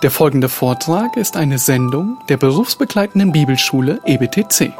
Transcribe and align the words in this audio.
Der 0.00 0.12
folgende 0.12 0.48
Vortrag 0.48 1.16
ist 1.16 1.36
eine 1.36 1.58
Sendung 1.58 2.18
der 2.28 2.36
berufsbegleitenden 2.36 3.32
Bibelschule 3.32 3.98
EBTC. 4.06 4.72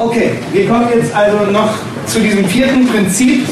Okay, 0.00 0.32
wir 0.52 0.66
kommen 0.66 0.88
jetzt 0.92 1.14
also 1.14 1.48
noch 1.52 1.78
zu 2.06 2.18
diesem 2.18 2.44
vierten 2.46 2.88
Prinzip, 2.88 3.46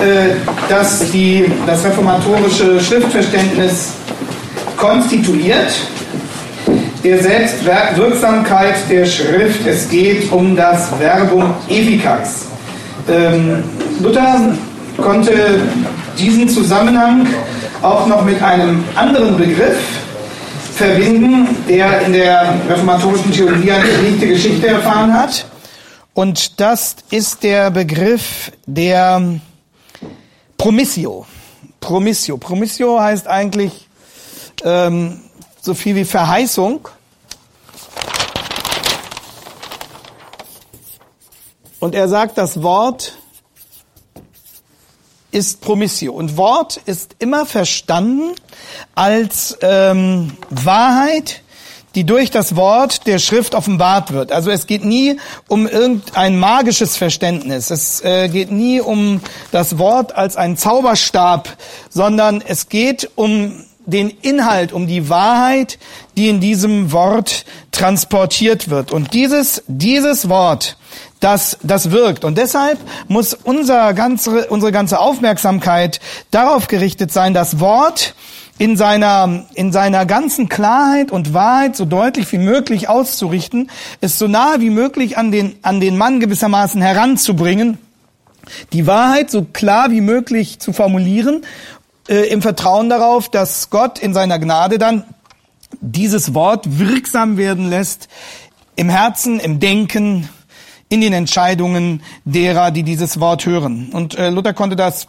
äh, 0.00 0.30
das 0.68 1.10
die, 1.10 1.50
das 1.66 1.84
reformatorische 1.84 2.80
Schriftverständnis 2.80 3.94
konstituiert, 4.76 5.72
der 7.02 7.22
Selbstwirksamkeit 7.22 8.76
der 8.90 9.06
Schrift. 9.06 9.66
Es 9.66 9.88
geht 9.88 10.30
um 10.32 10.56
das 10.56 10.90
Verbum 10.98 11.54
efficax. 11.68 12.46
Ähm, 13.08 13.64
Luther 14.00 14.54
konnte 14.96 15.60
diesen 16.18 16.48
Zusammenhang 16.48 17.26
auch 17.82 18.06
noch 18.06 18.24
mit 18.24 18.42
einem 18.42 18.84
anderen 18.94 19.36
Begriff 19.36 19.78
verbinden, 20.74 21.48
der 21.68 22.02
in 22.02 22.12
der 22.12 22.54
reformatorischen 22.68 23.32
Theologie 23.32 23.72
eine 23.72 23.88
beliebte 23.88 24.28
Geschichte 24.28 24.68
erfahren 24.68 25.12
hat. 25.12 25.46
Und 26.14 26.60
das 26.60 26.96
ist 27.10 27.42
der 27.42 27.70
Begriff 27.70 28.50
der 28.66 29.22
Promissio. 30.58 31.24
Promissio. 31.80 32.36
Promissio 32.36 33.00
heißt 33.00 33.28
eigentlich 33.28 33.88
ähm, 34.64 35.22
so 35.62 35.72
viel 35.72 35.94
wie 35.94 36.04
Verheißung. 36.04 36.88
Und 41.78 41.94
er 41.94 42.08
sagt, 42.08 42.36
das 42.38 42.62
Wort 42.62 43.16
ist 45.30 45.60
Promissio. 45.60 46.12
Und 46.12 46.36
Wort 46.36 46.78
ist 46.86 47.14
immer 47.20 47.46
verstanden 47.46 48.34
als 48.96 49.56
ähm, 49.62 50.36
Wahrheit, 50.50 51.42
die 51.98 52.04
durch 52.04 52.30
das 52.30 52.54
Wort 52.54 53.08
der 53.08 53.18
Schrift 53.18 53.56
offenbart 53.56 54.12
wird. 54.12 54.30
Also 54.30 54.52
es 54.52 54.68
geht 54.68 54.84
nie 54.84 55.16
um 55.48 55.66
irgendein 55.66 56.38
magisches 56.38 56.96
Verständnis. 56.96 57.72
Es 57.72 58.04
äh, 58.04 58.28
geht 58.28 58.52
nie 58.52 58.80
um 58.80 59.20
das 59.50 59.78
Wort 59.78 60.14
als 60.14 60.36
ein 60.36 60.56
Zauberstab, 60.56 61.48
sondern 61.90 62.40
es 62.40 62.68
geht 62.68 63.10
um 63.16 63.64
den 63.84 64.10
Inhalt, 64.10 64.72
um 64.72 64.86
die 64.86 65.08
Wahrheit, 65.08 65.80
die 66.16 66.28
in 66.28 66.38
diesem 66.38 66.92
Wort 66.92 67.44
transportiert 67.72 68.70
wird. 68.70 68.92
Und 68.92 69.12
dieses, 69.12 69.64
dieses 69.66 70.28
Wort, 70.28 70.76
das, 71.18 71.58
das 71.64 71.90
wirkt. 71.90 72.24
Und 72.24 72.38
deshalb 72.38 72.78
muss 73.08 73.34
unser 73.34 73.92
ganze, 73.92 74.46
unsere 74.46 74.70
ganze 74.70 75.00
Aufmerksamkeit 75.00 75.98
darauf 76.30 76.68
gerichtet 76.68 77.10
sein, 77.12 77.34
das 77.34 77.58
Wort 77.58 78.14
in 78.58 78.76
seiner, 78.76 79.44
in 79.54 79.72
seiner 79.72 80.04
ganzen 80.04 80.48
Klarheit 80.48 81.10
und 81.12 81.32
Wahrheit 81.32 81.76
so 81.76 81.84
deutlich 81.84 82.30
wie 82.32 82.38
möglich 82.38 82.88
auszurichten, 82.88 83.70
es 84.00 84.18
so 84.18 84.26
nahe 84.26 84.60
wie 84.60 84.70
möglich 84.70 85.16
an 85.16 85.30
den, 85.30 85.56
an 85.62 85.80
den 85.80 85.96
Mann 85.96 86.20
gewissermaßen 86.20 86.82
heranzubringen, 86.82 87.78
die 88.72 88.86
Wahrheit 88.86 89.30
so 89.30 89.44
klar 89.44 89.90
wie 89.90 90.00
möglich 90.00 90.58
zu 90.58 90.72
formulieren, 90.72 91.44
äh, 92.08 92.28
im 92.28 92.42
Vertrauen 92.42 92.88
darauf, 92.88 93.28
dass 93.28 93.70
Gott 93.70 93.98
in 93.98 94.12
seiner 94.12 94.38
Gnade 94.38 94.78
dann 94.78 95.04
dieses 95.80 96.34
Wort 96.34 96.78
wirksam 96.78 97.36
werden 97.36 97.68
lässt 97.68 98.08
im 98.74 98.88
Herzen, 98.88 99.38
im 99.38 99.60
Denken, 99.60 100.28
in 100.88 101.00
den 101.00 101.12
Entscheidungen 101.12 102.02
derer, 102.24 102.70
die 102.70 102.82
dieses 102.82 103.20
Wort 103.20 103.44
hören. 103.44 103.90
Und 103.92 104.16
äh, 104.16 104.30
Luther 104.30 104.54
konnte 104.54 104.76
das 104.76 105.08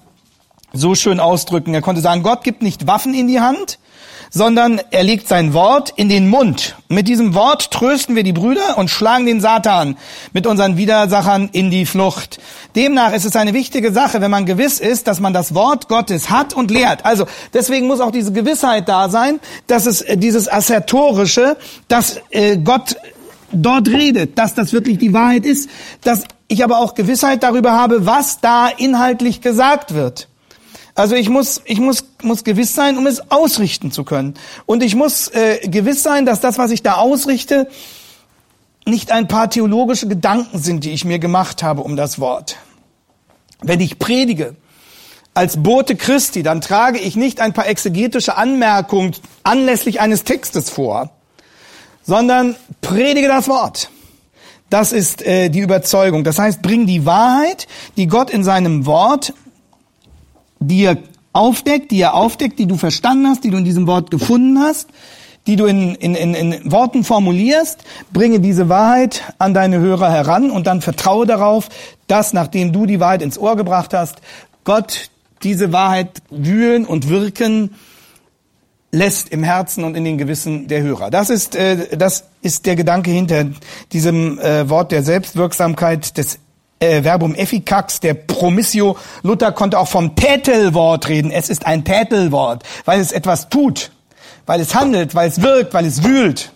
so 0.74 0.96
schön 0.96 1.20
ausdrücken. 1.20 1.74
Er 1.74 1.82
konnte 1.82 2.02
sagen, 2.02 2.24
Gott 2.24 2.44
gibt 2.44 2.62
nicht 2.62 2.88
Waffen 2.88 3.14
in 3.14 3.28
die 3.28 3.40
Hand, 3.40 3.80
sondern 4.32 4.80
er 4.92 5.04
legt 5.04 5.28
sein 5.28 5.54
Wort 5.54 5.92
in 5.96 6.10
den 6.10 6.28
Mund. 6.28 6.76
Mit 6.88 7.08
diesem 7.08 7.34
Wort 7.34 7.72
trösten 7.72 8.16
wir 8.16 8.24
die 8.24 8.34
Brüder 8.34 8.78
und 8.78 8.90
schlagen 8.90 9.26
den 9.26 9.42
Satan 9.42 9.98
mit 10.34 10.46
unseren 10.46 10.78
Widersachern 10.78 11.50
in 11.52 11.72
die 11.72 11.86
Flucht. 11.86 12.40
Demnach 12.76 13.14
ist 13.14 13.26
es 13.26 13.36
eine 13.36 13.54
wichtige 13.54 13.92
Sache, 13.92 14.22
wenn 14.22 14.32
man 14.32 14.46
gewiss 14.46 14.80
ist, 14.80 15.08
dass 15.08 15.20
man 15.20 15.34
das 15.34 15.56
Wort 15.56 15.88
Gottes 15.88 16.30
hat 16.30 16.54
und 16.54 16.70
lehrt. 16.70 17.06
Also 17.06 17.26
deswegen 17.54 17.88
muss 17.88 18.00
auch 18.00 18.12
diese 18.12 18.32
Gewissheit 18.32 18.88
da 18.88 19.10
sein, 19.10 19.40
dass 19.68 19.86
es 19.86 20.02
äh, 20.02 20.18
dieses 20.18 20.52
Assertorische, 20.52 21.58
dass 21.88 22.22
äh, 22.30 22.58
Gott 22.58 22.96
dort 23.52 23.88
redet, 23.88 24.38
dass 24.38 24.54
das 24.54 24.74
wirklich 24.74 25.00
die 25.00 25.14
Wahrheit 25.14 25.46
ist, 25.46 25.70
dass 26.04 26.26
ich 26.48 26.64
aber 26.64 26.80
auch 26.80 26.94
Gewissheit 26.94 27.42
darüber 27.42 27.72
habe, 27.74 28.06
was 28.06 28.42
da 28.42 28.68
inhaltlich 28.68 29.42
gesagt 29.42 29.94
wird. 29.94 30.29
Also 30.96 31.16
ich 31.16 31.30
muss, 31.30 31.62
ich 31.66 31.80
muss, 31.80 32.04
muss 32.22 32.44
gewiss 32.44 32.76
sein, 32.76 32.98
um 32.98 33.08
es 33.08 33.32
ausrichten 33.32 33.92
zu 33.92 34.04
können. 34.04 34.34
Und 34.66 34.84
ich 34.84 34.96
muss 34.96 35.28
äh, 35.30 35.60
gewiss 35.68 36.04
sein, 36.04 36.26
dass 36.26 36.40
das, 36.40 36.58
was 36.58 36.72
ich 36.72 36.84
da 36.84 36.96
ausrichte, 36.96 37.68
nicht 38.86 39.12
ein 39.12 39.28
paar 39.28 39.50
theologische 39.50 40.08
Gedanken 40.08 40.60
sind, 40.60 40.84
die 40.84 40.92
ich 40.92 41.06
mir 41.06 41.20
gemacht 41.20 41.64
habe 41.64 41.82
um 41.82 41.96
das 41.96 42.20
Wort. 42.20 42.58
Wenn 43.62 43.80
ich 43.80 44.00
predige 44.00 44.56
als 45.34 45.62
Bote 45.62 45.96
Christi, 45.96 46.44
dann 46.44 46.62
trage 46.62 47.00
ich 47.00 47.16
nicht 47.16 47.40
ein 47.40 47.54
paar 47.54 47.68
exegetische 47.68 48.36
Anmerkungen 48.36 49.16
anlässlich 49.44 50.02
eines 50.02 50.24
Textes 50.24 50.70
vor, 50.70 51.12
sondern 52.04 52.56
predige 52.82 53.28
das 53.28 53.48
Wort. 53.48 53.90
Das 54.70 54.92
ist 54.92 55.26
äh, 55.26 55.50
die 55.50 55.60
Überzeugung. 55.60 56.24
Das 56.24 56.40
heißt, 56.40 56.62
bring 56.62 56.86
die 56.86 57.06
Wahrheit, 57.06 57.68
die 57.98 58.08
Gott 58.08 58.30
in 58.30 58.44
seinem 58.44 58.86
Wort 58.86 59.34
die 60.60 60.84
er 60.84 60.98
aufdeckt, 61.34 61.92
die 61.92 62.02
er 62.02 62.14
aufdeckt, 62.14 62.60
die 62.60 62.68
du 62.68 62.78
verstanden 62.78 63.28
hast, 63.28 63.44
die 63.44 63.50
du 63.50 63.58
in 63.58 63.66
diesem 63.66 63.88
Wort 63.88 64.12
gefunden 64.12 64.60
hast, 64.60 64.90
die 65.48 65.56
du 65.56 65.66
in, 65.66 65.96
in, 65.96 66.16
in, 66.16 66.34
in 66.34 66.72
Worten 66.72 67.04
formulierst, 67.04 67.84
bringe 68.14 68.40
diese 68.40 68.70
Wahrheit 68.70 69.34
an 69.40 69.54
deine 69.54 69.80
Hörer 69.80 70.12
heran 70.12 70.52
und 70.52 70.68
dann 70.68 70.82
vertraue 70.82 71.26
darauf, 71.26 71.70
dass 72.08 72.34
nachdem 72.34 72.74
du 72.74 72.86
die 72.86 73.00
Wahrheit 73.00 73.22
ins 73.22 73.38
Ohr 73.38 73.56
gebracht 73.56 73.94
hast, 73.94 74.18
Gott 74.64 75.10
diese 75.44 75.72
Wahrheit 75.72 76.22
wühlen 76.30 76.86
und 76.86 77.10
wirken 77.10 77.76
lässt 78.92 79.30
im 79.30 79.44
Herzen 79.44 79.84
und 79.84 79.96
in 79.96 80.04
den 80.04 80.18
Gewissen 80.18 80.68
der 80.68 80.82
Hörer. 80.82 81.12
Das 81.12 81.30
ist, 81.30 81.56
äh, 81.56 81.96
das 81.96 82.26
ist 82.42 82.66
der 82.66 82.76
Gedanke 82.76 83.12
hinter 83.12 83.46
diesem 83.94 84.40
äh, 84.40 84.70
Wort 84.70 84.92
der 84.92 85.04
Selbstwirksamkeit 85.04 86.18
des 86.18 86.40
äh, 86.80 87.04
Verbum 87.04 87.36
efficax, 87.36 88.00
der 88.00 88.14
Promissio. 88.14 88.98
Luther 89.24 89.52
konnte 89.52 89.80
auch 89.80 89.88
vom 89.88 90.16
Tätelwort 90.16 91.08
reden. 91.08 91.32
Es 91.32 91.50
ist 91.50 91.66
ein 91.66 91.84
Tätelwort, 91.84 92.64
weil 92.86 93.00
es 93.00 93.12
etwas 93.12 93.50
tut, 93.50 93.92
weil 94.46 94.62
es 94.62 94.76
handelt, 94.76 95.16
weil 95.16 95.30
es 95.30 95.42
wirkt, 95.42 95.74
weil 95.74 95.86
es 95.86 96.04
wühlt. 96.04 96.52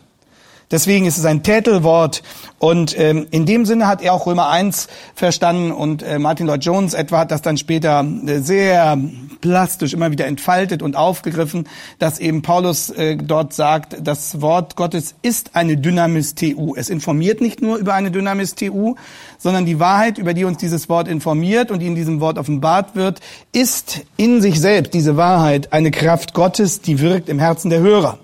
Deswegen 0.73 1.05
ist 1.05 1.19
es 1.19 1.25
ein 1.25 1.43
Tätelwort. 1.43 2.23
Und 2.57 2.97
ähm, 2.97 3.27
in 3.29 3.45
dem 3.45 3.65
Sinne 3.65 3.85
hat 3.85 4.01
er 4.01 4.11
auch 4.11 4.25
Römer 4.25 4.49
1 4.49 4.87
verstanden 5.13 5.71
und 5.71 6.01
äh, 6.01 6.17
Martin 6.17 6.47
Lloyd 6.47 6.65
Jones 6.65 6.95
etwa 6.95 7.19
hat 7.19 7.29
das 7.29 7.43
dann 7.43 7.57
später 7.57 8.03
äh, 8.25 8.39
sehr 8.39 8.97
plastisch 9.39 9.93
immer 9.93 10.09
wieder 10.09 10.25
entfaltet 10.25 10.81
und 10.81 10.95
aufgegriffen, 10.95 11.67
dass 11.99 12.17
eben 12.17 12.41
Paulus 12.41 12.89
äh, 12.89 13.17
dort 13.17 13.53
sagt, 13.53 13.97
das 14.01 14.41
Wort 14.41 14.75
Gottes 14.75 15.13
ist 15.21 15.55
eine 15.55 15.77
Dynamis 15.77 16.33
TU. 16.33 16.73
Es 16.75 16.89
informiert 16.89 17.39
nicht 17.39 17.61
nur 17.61 17.77
über 17.77 17.93
eine 17.93 18.09
Dynamis 18.09 18.55
TU, 18.55 18.95
sondern 19.37 19.67
die 19.67 19.79
Wahrheit, 19.79 20.17
über 20.17 20.33
die 20.33 20.45
uns 20.45 20.57
dieses 20.57 20.89
Wort 20.89 21.07
informiert 21.07 21.69
und 21.69 21.81
die 21.81 21.87
in 21.87 21.95
diesem 21.95 22.19
Wort 22.19 22.39
offenbart 22.39 22.95
wird, 22.95 23.19
ist 23.51 24.01
in 24.17 24.41
sich 24.41 24.59
selbst 24.59 24.95
diese 24.95 25.17
Wahrheit 25.17 25.71
eine 25.71 25.91
Kraft 25.91 26.33
Gottes, 26.33 26.81
die 26.81 26.99
wirkt 26.99 27.29
im 27.29 27.37
Herzen 27.37 27.69
der 27.69 27.81
Hörer. 27.81 28.17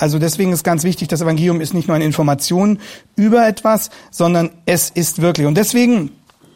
Also 0.00 0.18
deswegen 0.18 0.52
ist 0.52 0.64
ganz 0.64 0.82
wichtig, 0.82 1.08
das 1.08 1.20
Evangelium 1.20 1.60
ist 1.60 1.74
nicht 1.74 1.86
nur 1.86 1.94
eine 1.94 2.06
Information 2.06 2.78
über 3.16 3.46
etwas, 3.46 3.90
sondern 4.10 4.50
es 4.64 4.88
ist 4.88 5.20
wirklich. 5.20 5.46
Und 5.46 5.56
deswegen 5.56 6.10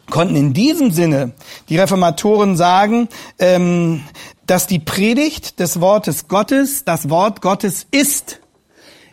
konnten 0.09 0.35
in 0.35 0.53
diesem 0.53 0.89
Sinne 0.89 1.33
die 1.69 1.77
Reformatoren 1.77 2.57
sagen, 2.57 3.07
ähm, 3.37 4.01
dass 4.47 4.65
die 4.65 4.79
Predigt 4.79 5.59
des 5.59 5.79
Wortes 5.79 6.27
Gottes 6.27 6.85
das 6.85 7.07
Wort 7.11 7.41
Gottes 7.41 7.85
ist. 7.91 8.39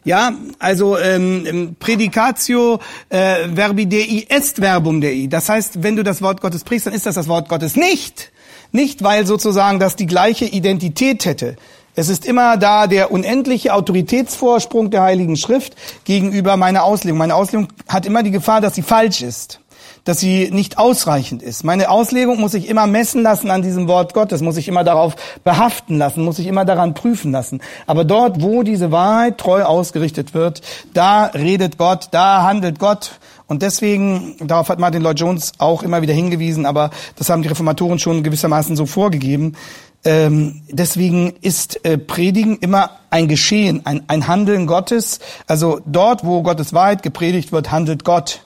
Ja, 0.05 0.33
also 0.59 0.99
ähm, 0.99 1.77
Predicatio 1.79 2.81
äh, 3.11 3.49
verbi 3.55 3.87
dei 3.87 4.27
est 4.31 4.57
verbum 4.57 5.03
dei. 5.03 5.27
Das 5.29 5.51
heißt, 5.51 5.83
wenn 5.83 5.95
du 5.95 6.03
das 6.03 6.23
Wort 6.23 6.41
Gottes 6.41 6.65
prichst, 6.65 6.87
dann 6.87 6.95
ist 6.95 7.05
das 7.05 7.17
das 7.17 7.29
Wort 7.29 7.51
Gottes 7.51 7.77
nicht. 7.77 8.33
Nicht, 8.73 9.03
weil 9.05 9.27
sozusagen 9.27 9.79
das 9.79 9.95
die 9.95 10.07
gleiche 10.07 10.47
Identität 10.47 11.27
hätte. 11.27 11.57
Es 11.95 12.09
ist 12.09 12.25
immer 12.25 12.57
da 12.57 12.87
der 12.87 13.11
unendliche 13.11 13.75
Autoritätsvorsprung 13.75 14.91
der 14.91 15.03
Heiligen 15.03 15.37
Schrift 15.37 15.75
gegenüber 16.05 16.57
meiner 16.57 16.85
Auslegung. 16.85 17.19
Meine 17.19 17.35
Auslegung 17.35 17.69
hat 17.87 18.07
immer 18.07 18.23
die 18.23 18.31
Gefahr, 18.31 18.63
dass 18.63 18.75
sie 18.75 18.83
falsch 18.83 19.21
ist. 19.21 19.61
dass 20.05 20.19
sie 20.19 20.51
nicht 20.51 20.79
ausreichend 20.79 21.43
ist. 21.43 21.65
Meine 21.65 21.89
Auslegung 21.89 22.41
muss 22.41 22.55
ich 22.55 22.69
immer 22.69 22.87
messen 22.87 23.23
lassen 23.23 23.51
an 23.51 23.63
diesem 23.63 23.87
Wort 23.87 24.15
Gottes, 24.15 24.43
muss 24.43 24.57
ich 24.57 24.69
immer 24.69 24.85
darauf 24.85 25.15
behaften 25.45 25.97
lassen, 25.99 26.25
muss 26.25 26.39
ich 26.39 26.47
immer 26.47 26.65
daran 26.65 26.95
prüfen 26.95 27.31
lassen. 27.31 27.61
Aber 27.87 28.05
dort, 28.05 28.43
wo 28.43 28.63
diese 28.63 28.91
Wahrheit 28.91 29.39
treu 29.39 29.63
ausgerichtet 29.63 30.35
wird, 30.35 30.61
da 30.93 31.27
redet 31.27 31.79
Gott, 31.79 32.09
da 32.11 32.43
handelt 32.43 32.79
Gott. 32.79 33.13
Und 33.47 33.63
deswegen, 33.63 34.37
darauf 34.41 34.71
hat 34.71 34.79
Martin 34.79 35.03
Lloyd 35.03 35.21
Jones 35.21 35.53
auch 35.59 35.83
immer 35.83 36.03
wieder 36.03 36.15
hingewiesen, 36.15 36.67
aber 36.67 36.91
das 37.17 37.29
haben 37.29 37.43
die 37.43 37.49
Reformatoren 37.49 37.99
schon 37.99 38.23
gewissermaßen 38.23 38.77
so 38.77 38.87
vorgegeben. 38.87 39.57
Ähm, 40.05 40.63
deswegen 40.69 41.35
ist 41.43 41.85
äh, 41.85 41.97
Predigen 41.97 42.59
immer 42.59 42.91
ein 43.11 43.29
Geschehen, 43.29 43.83
ein, 43.85 44.03
ein 44.09 44.27
Handeln 44.27 44.67
Gottes. 44.67 45.21
Also 45.47 45.81
dort, 45.87 46.25
wo 46.25 46.43
Gottes 46.43 46.73
Wahrheit 46.73 47.03
gepredigt 47.03 47.53
wird, 47.53 47.71
handelt 47.71 48.05
Gott. 48.05 48.45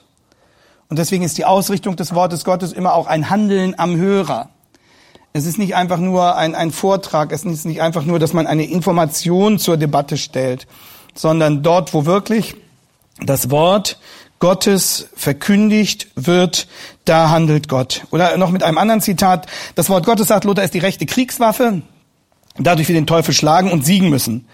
Und 0.89 0.99
deswegen 0.99 1.23
ist 1.23 1.37
die 1.37 1.45
Ausrichtung 1.45 1.95
des 1.95 2.13
Wortes 2.13 2.45
Gottes 2.45 2.73
immer 2.73 2.93
auch 2.93 3.07
ein 3.07 3.29
Handeln 3.29 3.75
am 3.77 3.97
Hörer. 3.97 4.49
Es 5.33 5.45
ist 5.45 5.57
nicht 5.57 5.75
einfach 5.75 5.99
nur 5.99 6.35
ein, 6.35 6.55
ein 6.55 6.71
Vortrag, 6.71 7.31
es 7.31 7.43
ist 7.43 7.65
nicht 7.65 7.81
einfach 7.81 8.05
nur, 8.05 8.17
dass 8.19 8.33
man 8.33 8.47
eine 8.47 8.65
Information 8.65 9.59
zur 9.59 9.77
Debatte 9.77 10.17
stellt, 10.17 10.67
sondern 11.13 11.61
dort, 11.63 11.93
wo 11.93 12.05
wirklich 12.05 12.55
das 13.21 13.49
Wort 13.49 13.97
Gottes 14.39 15.09
verkündigt 15.15 16.07
wird, 16.15 16.67
da 17.05 17.29
handelt 17.29 17.67
Gott. 17.67 18.03
Oder 18.11 18.37
noch 18.37 18.51
mit 18.51 18.63
einem 18.63 18.77
anderen 18.77 19.01
Zitat, 19.01 19.47
das 19.75 19.89
Wort 19.89 20.05
Gottes 20.05 20.27
sagt, 20.27 20.43
Luther 20.43 20.63
ist 20.63 20.73
die 20.73 20.79
rechte 20.79 21.05
Kriegswaffe, 21.05 21.81
dadurch 22.59 22.87
wir 22.87 22.95
den 22.95 23.07
Teufel 23.07 23.33
schlagen 23.33 23.71
und 23.71 23.85
siegen 23.85 24.09
müssen. 24.09 24.47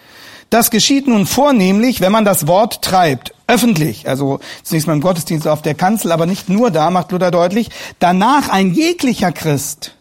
Das 0.50 0.69
geschieht 0.69 1.07
nun 1.07 1.25
vornehmlich, 1.25 2.00
wenn 2.00 2.12
man 2.12 2.25
das 2.25 2.48
Wort 2.48 2.83
treibt, 2.83 3.33
öffentlich, 3.48 4.07
also 4.07 4.39
zunächst 4.62 4.88
mal 4.88 4.94
im 4.94 5.01
Gottesdienst 5.01 5.48
auf 5.48 5.63
der 5.63 5.74
Kanzel, 5.74 6.12
aber 6.12 6.27
nicht 6.27 6.48
nur 6.48 6.69
da, 6.69 6.92
macht 6.92 7.12
Luther 7.12 7.31
deutlich, 7.31 7.69
danach 8.00 8.50
ein 8.50 8.74
jeglicher 8.74 9.31
Christ 9.31 9.95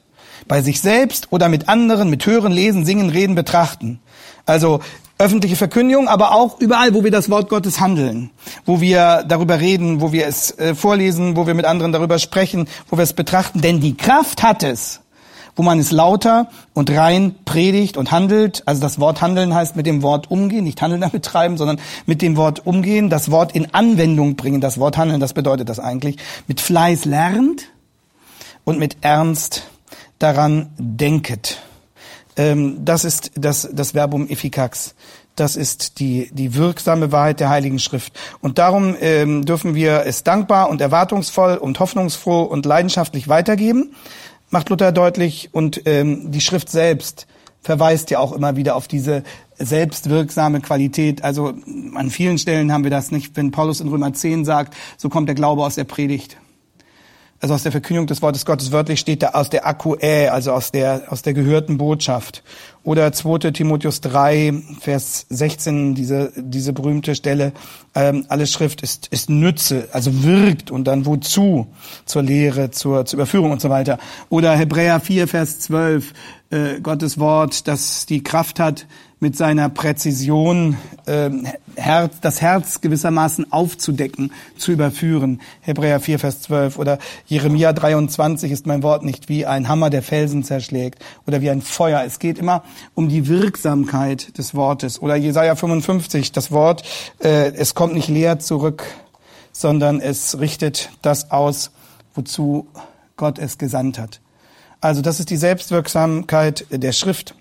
bei 0.46 0.60
sich 0.60 0.80
selbst 0.80 1.28
oder 1.30 1.48
mit 1.48 1.68
anderen, 1.68 2.10
mit 2.10 2.26
Hören, 2.26 2.52
Lesen, 2.52 2.84
Singen, 2.84 3.08
Reden, 3.08 3.34
Betrachten. 3.34 4.00
Also 4.44 4.80
öffentliche 5.18 5.56
Verkündigung, 5.56 6.08
aber 6.08 6.32
auch 6.32 6.60
überall, 6.60 6.94
wo 6.94 7.04
wir 7.04 7.10
das 7.10 7.30
Wort 7.30 7.48
Gottes 7.48 7.80
handeln, 7.80 8.30
wo 8.64 8.80
wir 8.80 9.24
darüber 9.28 9.60
reden, 9.60 10.00
wo 10.00 10.12
wir 10.12 10.26
es 10.26 10.58
äh, 10.58 10.74
vorlesen, 10.74 11.36
wo 11.36 11.46
wir 11.46 11.54
mit 11.54 11.64
anderen 11.64 11.92
darüber 11.92 12.18
sprechen, 12.18 12.68
wo 12.88 12.96
wir 12.96 13.04
es 13.04 13.12
betrachten. 13.12 13.60
Denn 13.60 13.80
die 13.80 13.96
Kraft 13.96 14.42
hat 14.42 14.62
es, 14.62 15.00
wo 15.54 15.62
man 15.62 15.78
es 15.78 15.92
lauter 15.92 16.48
und 16.74 16.90
rein 16.90 17.34
predigt 17.44 17.96
und 17.96 18.10
handelt. 18.10 18.62
Also 18.66 18.80
das 18.80 18.98
Wort 18.98 19.20
handeln 19.20 19.54
heißt 19.54 19.76
mit 19.76 19.86
dem 19.86 20.02
Wort 20.02 20.30
umgehen, 20.30 20.64
nicht 20.64 20.82
handeln 20.82 21.02
damit 21.02 21.24
treiben, 21.24 21.56
sondern 21.56 21.78
mit 22.06 22.22
dem 22.22 22.36
Wort 22.36 22.66
umgehen, 22.66 23.10
das 23.10 23.30
Wort 23.30 23.52
in 23.52 23.72
Anwendung 23.74 24.36
bringen. 24.36 24.60
Das 24.60 24.78
Wort 24.78 24.96
handeln, 24.96 25.20
das 25.20 25.34
bedeutet 25.34 25.68
das 25.68 25.78
eigentlich. 25.78 26.16
Mit 26.48 26.60
Fleiß 26.60 27.04
lernt 27.04 27.68
und 28.64 28.78
mit 28.78 28.98
Ernst 29.02 29.68
daran 30.18 30.70
denket. 30.78 31.58
Ähm, 32.37 32.84
das 32.84 33.05
ist 33.05 33.32
das, 33.34 33.69
das 33.73 33.93
Verbum 33.93 34.29
efficax. 34.29 34.94
Das 35.37 35.56
ist 35.56 35.99
die, 35.99 36.31
die 36.32 36.55
wirksame 36.55 37.11
Wahrheit 37.11 37.40
der 37.40 37.49
Heiligen 37.49 37.79
Schrift. 37.79 38.19
Und 38.40 38.58
darum 38.58 38.94
ähm, 39.00 39.44
dürfen 39.44 39.75
wir 39.75 40.05
es 40.05 40.25
dankbar 40.25 40.69
und 40.69 40.81
erwartungsvoll 40.81 41.56
und 41.56 41.81
hoffnungsfroh 41.81 42.43
und 42.43 42.67
leidenschaftlich 42.67 43.29
weitergeben, 43.29 43.94
macht 44.50 44.69
Luther 44.69 44.93
deutlich. 44.93 45.49
Und 45.52 45.82
ähm, 45.87 46.31
die 46.31 46.43
Schrift 46.43 46.69
selbst 46.69 47.26
verweist 47.62 48.11
ja 48.11 48.19
auch 48.19 48.32
immer 48.32 48.56
wieder 48.56 48.76
auf 48.76 48.88
diese 48.88 49.23
selbstwirksame 49.56 50.61
Qualität. 50.61 51.25
Also 51.25 51.55
an 51.94 52.11
vielen 52.11 52.37
Stellen 52.37 52.73
haben 52.73 52.84
wir 52.84 52.90
das 52.90 53.11
nicht. 53.11 53.37
Wenn 53.37 53.52
Paulus 53.52 53.81
in 53.81 53.88
Römer 53.88 54.12
10 54.12 54.44
sagt, 54.44 54.75
so 54.99 55.08
kommt 55.08 55.29
der 55.29 55.34
Glaube 55.34 55.64
aus 55.64 55.76
der 55.76 55.84
Predigt 55.84 56.37
also 57.42 57.54
aus 57.54 57.64
der 57.64 57.72
Verkündigung 57.72 58.06
des 58.06 58.22
Wortes 58.22 58.44
Gottes 58.46 58.70
wörtlich 58.70 59.00
steht 59.00 59.24
da 59.24 59.30
aus 59.30 59.50
der 59.50 59.66
Akkuä, 59.66 60.28
also 60.28 60.52
aus 60.52 60.70
der, 60.70 61.02
aus 61.08 61.22
der 61.22 61.34
gehörten 61.34 61.76
Botschaft. 61.76 62.44
Oder 62.84 63.12
2. 63.12 63.50
Timotheus 63.50 64.00
3, 64.00 64.62
Vers 64.80 65.26
16, 65.28 65.96
diese, 65.96 66.32
diese 66.36 66.72
berühmte 66.72 67.16
Stelle, 67.16 67.52
ähm, 67.96 68.26
alle 68.28 68.46
Schrift 68.46 68.82
ist, 68.82 69.08
ist 69.08 69.28
Nütze, 69.28 69.88
also 69.90 70.22
wirkt 70.22 70.70
und 70.70 70.84
dann 70.84 71.04
wozu? 71.04 71.66
Zur 72.04 72.22
Lehre, 72.22 72.70
zur, 72.70 73.06
zur 73.06 73.16
Überführung 73.16 73.50
und 73.50 73.60
so 73.60 73.70
weiter. 73.70 73.98
Oder 74.28 74.54
Hebräer 74.54 75.00
4, 75.00 75.26
Vers 75.26 75.58
12, 75.58 76.12
äh, 76.50 76.80
Gottes 76.80 77.18
Wort, 77.18 77.66
das 77.66 78.06
die 78.06 78.22
Kraft 78.22 78.60
hat, 78.60 78.86
mit 79.22 79.36
seiner 79.36 79.69
Präzision 79.69 80.76
äh, 81.06 81.30
Herz, 81.76 82.16
das 82.20 82.40
Herz 82.40 82.80
gewissermaßen 82.80 83.52
aufzudecken, 83.52 84.32
zu 84.58 84.72
überführen. 84.72 85.40
Hebräer 85.60 86.00
4, 86.00 86.19
Vers 86.19 86.42
12 86.42 86.76
oder 86.76 86.98
Jeremia 87.26 87.72
23 87.72 88.50
ist 88.50 88.66
mein 88.66 88.82
Wort 88.82 89.04
nicht 89.04 89.28
wie 89.28 89.46
ein 89.46 89.69
Hammer, 89.69 89.90
der 89.90 90.02
Felsen 90.02 90.42
zerschlägt 90.42 91.04
oder 91.24 91.40
wie 91.40 91.50
ein 91.50 91.62
Feuer. 91.62 92.02
Es 92.04 92.19
geht 92.19 92.36
immer 92.36 92.64
um 92.94 93.08
die 93.08 93.28
Wirksamkeit 93.28 94.36
des 94.38 94.56
Wortes. 94.56 95.00
Oder 95.00 95.14
Jesaja 95.14 95.54
55, 95.54 96.32
das 96.32 96.50
Wort, 96.50 96.82
äh, 97.22 97.52
es 97.54 97.76
kommt 97.76 97.94
nicht 97.94 98.08
leer 98.08 98.40
zurück, 98.40 98.82
sondern 99.52 100.00
es 100.00 100.40
richtet 100.40 100.90
das 101.00 101.30
aus, 101.30 101.70
wozu 102.16 102.66
Gott 103.16 103.38
es 103.38 103.56
gesandt 103.56 104.00
hat. 104.00 104.20
Also 104.80 105.00
das 105.00 105.20
ist 105.20 105.30
die 105.30 105.36
Selbstwirksamkeit 105.36 106.66
der 106.72 106.90
Schrift. 106.90 107.36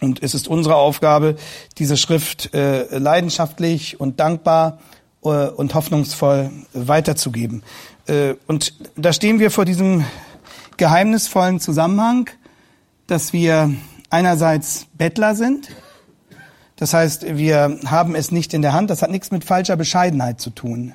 Und 0.00 0.22
es 0.22 0.34
ist 0.34 0.48
unsere 0.48 0.76
Aufgabe, 0.76 1.36
diese 1.78 1.96
Schrift 1.96 2.54
äh, 2.54 2.96
leidenschaftlich 2.96 4.00
und 4.00 4.18
dankbar 4.18 4.78
äh, 5.22 5.28
und 5.28 5.74
hoffnungsvoll 5.74 6.50
weiterzugeben. 6.72 7.62
Äh, 8.06 8.34
und 8.46 8.74
da 8.96 9.12
stehen 9.12 9.38
wir 9.38 9.50
vor 9.50 9.64
diesem 9.64 10.04
geheimnisvollen 10.78 11.60
Zusammenhang, 11.60 12.30
dass 13.06 13.32
wir 13.32 13.70
einerseits 14.08 14.86
Bettler 14.94 15.34
sind. 15.34 15.68
Das 16.76 16.94
heißt, 16.94 17.36
wir 17.36 17.78
haben 17.84 18.14
es 18.14 18.32
nicht 18.32 18.54
in 18.54 18.62
der 18.62 18.72
Hand. 18.72 18.88
Das 18.88 19.02
hat 19.02 19.10
nichts 19.10 19.30
mit 19.30 19.44
falscher 19.44 19.76
Bescheidenheit 19.76 20.40
zu 20.40 20.48
tun, 20.48 20.94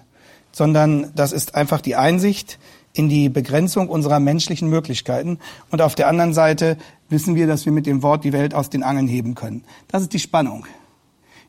sondern 0.52 1.12
das 1.16 1.32
ist 1.32 1.54
einfach 1.54 1.82
die 1.82 1.96
Einsicht, 1.96 2.58
in 2.96 3.10
die 3.10 3.30
Begrenzung 3.30 3.90
unserer 3.90 4.20
menschlichen 4.20 4.70
Möglichkeiten. 4.70 5.38
Und 5.70 5.82
auf 5.82 5.96
der 5.96 6.08
anderen 6.08 6.34
Seite 6.34 6.78
wissen 7.10 7.36
wir, 7.36 7.46
dass 7.46 7.66
wir 7.66 7.74
mit 7.74 7.86
dem 7.86 8.02
Wort 8.02 8.24
die 8.24 8.34
Welt 8.34 8.56
aus 8.56 8.70
den 8.70 8.84
Angeln 8.84 9.08
heben 9.08 9.36
können. 9.36 9.64
Das 9.90 10.02
ist 10.02 10.14
die 10.14 10.20
Spannung. 10.20 10.66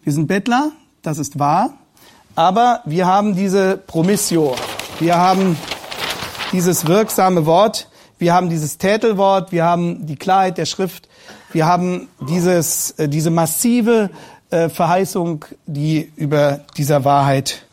Wir 0.02 0.12
sind 0.12 0.26
Bettler, 0.26 0.72
das 1.02 1.19
ist 1.19 1.38
wahr, 1.38 1.75
aber 2.34 2.81
wir 2.84 3.06
haben 3.06 3.34
diese 3.34 3.76
Promissio, 3.76 4.54
wir 4.98 5.16
haben 5.16 5.56
dieses 6.52 6.87
wirksame 6.87 7.46
Wort, 7.46 7.88
wir 8.19 8.34
haben 8.34 8.50
dieses 8.50 8.78
Tätelwort, 8.78 9.52
wir 9.52 9.64
haben 9.64 10.06
die 10.06 10.16
Klarheit 10.16 10.58
der 10.58 10.66
Schrift, 10.66 11.08
wir 11.52 11.66
haben 11.66 12.08
dieses, 12.28 12.92
äh, 12.92 13.08
diese 13.08 13.31
massive 13.31 14.11
äh, 14.50 14.68
Verheißung, 14.68 15.44
die 15.66 16.12
über 16.16 16.61
dieser 16.76 17.04
Wahrheit 17.04 17.65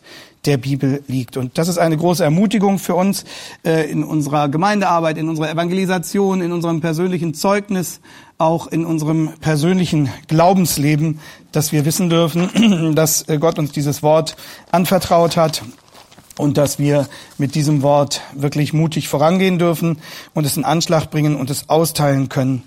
der 0.45 0.57
Bibel 0.57 1.03
liegt. 1.07 1.38
Und 1.38 1.57
das 1.57 1.67
ist 1.67 1.77
eine 1.77 1.97
große 1.97 2.23
Ermutigung 2.23 2.79
für 2.79 2.95
uns 2.95 3.23
äh, 3.63 3.89
in 3.89 4.03
unserer 4.03 4.50
Gemeindearbeit, 4.50 5.17
in 5.17 5.29
unserer 5.29 5.50
Evangelisation, 5.50 6.41
in 6.41 6.51
unserem 6.51 6.81
persönlichen 6.81 7.33
Zeugnis, 7.33 8.01
auch 8.38 8.67
in 8.67 8.85
unserem 8.85 9.31
persönlichen 9.39 10.09
Glaubensleben, 10.27 11.19
dass 11.51 11.71
wir 11.71 11.85
wissen 11.85 12.09
dürfen, 12.09 12.93
dass 12.95 13.27
äh, 13.29 13.38
Gott 13.38 13.57
uns 13.57 13.71
dieses 13.71 14.03
Wort 14.03 14.35
anvertraut 14.71 15.38
hat 15.38 15.63
und 16.38 16.57
dass 16.57 16.79
wir 16.79 17.07
mit 17.38 17.55
diesem 17.55 17.81
Wort 17.81 18.21
wirklich 18.33 18.73
mutig 18.73 19.07
vorangehen 19.07 19.59
dürfen 19.59 20.00
und 20.33 20.45
es 20.45 20.57
in 20.57 20.65
Anschlag 20.65 21.09
bringen 21.12 21.35
und 21.35 21.50
es 21.50 21.69
austeilen 21.69 22.29
können. 22.29 22.63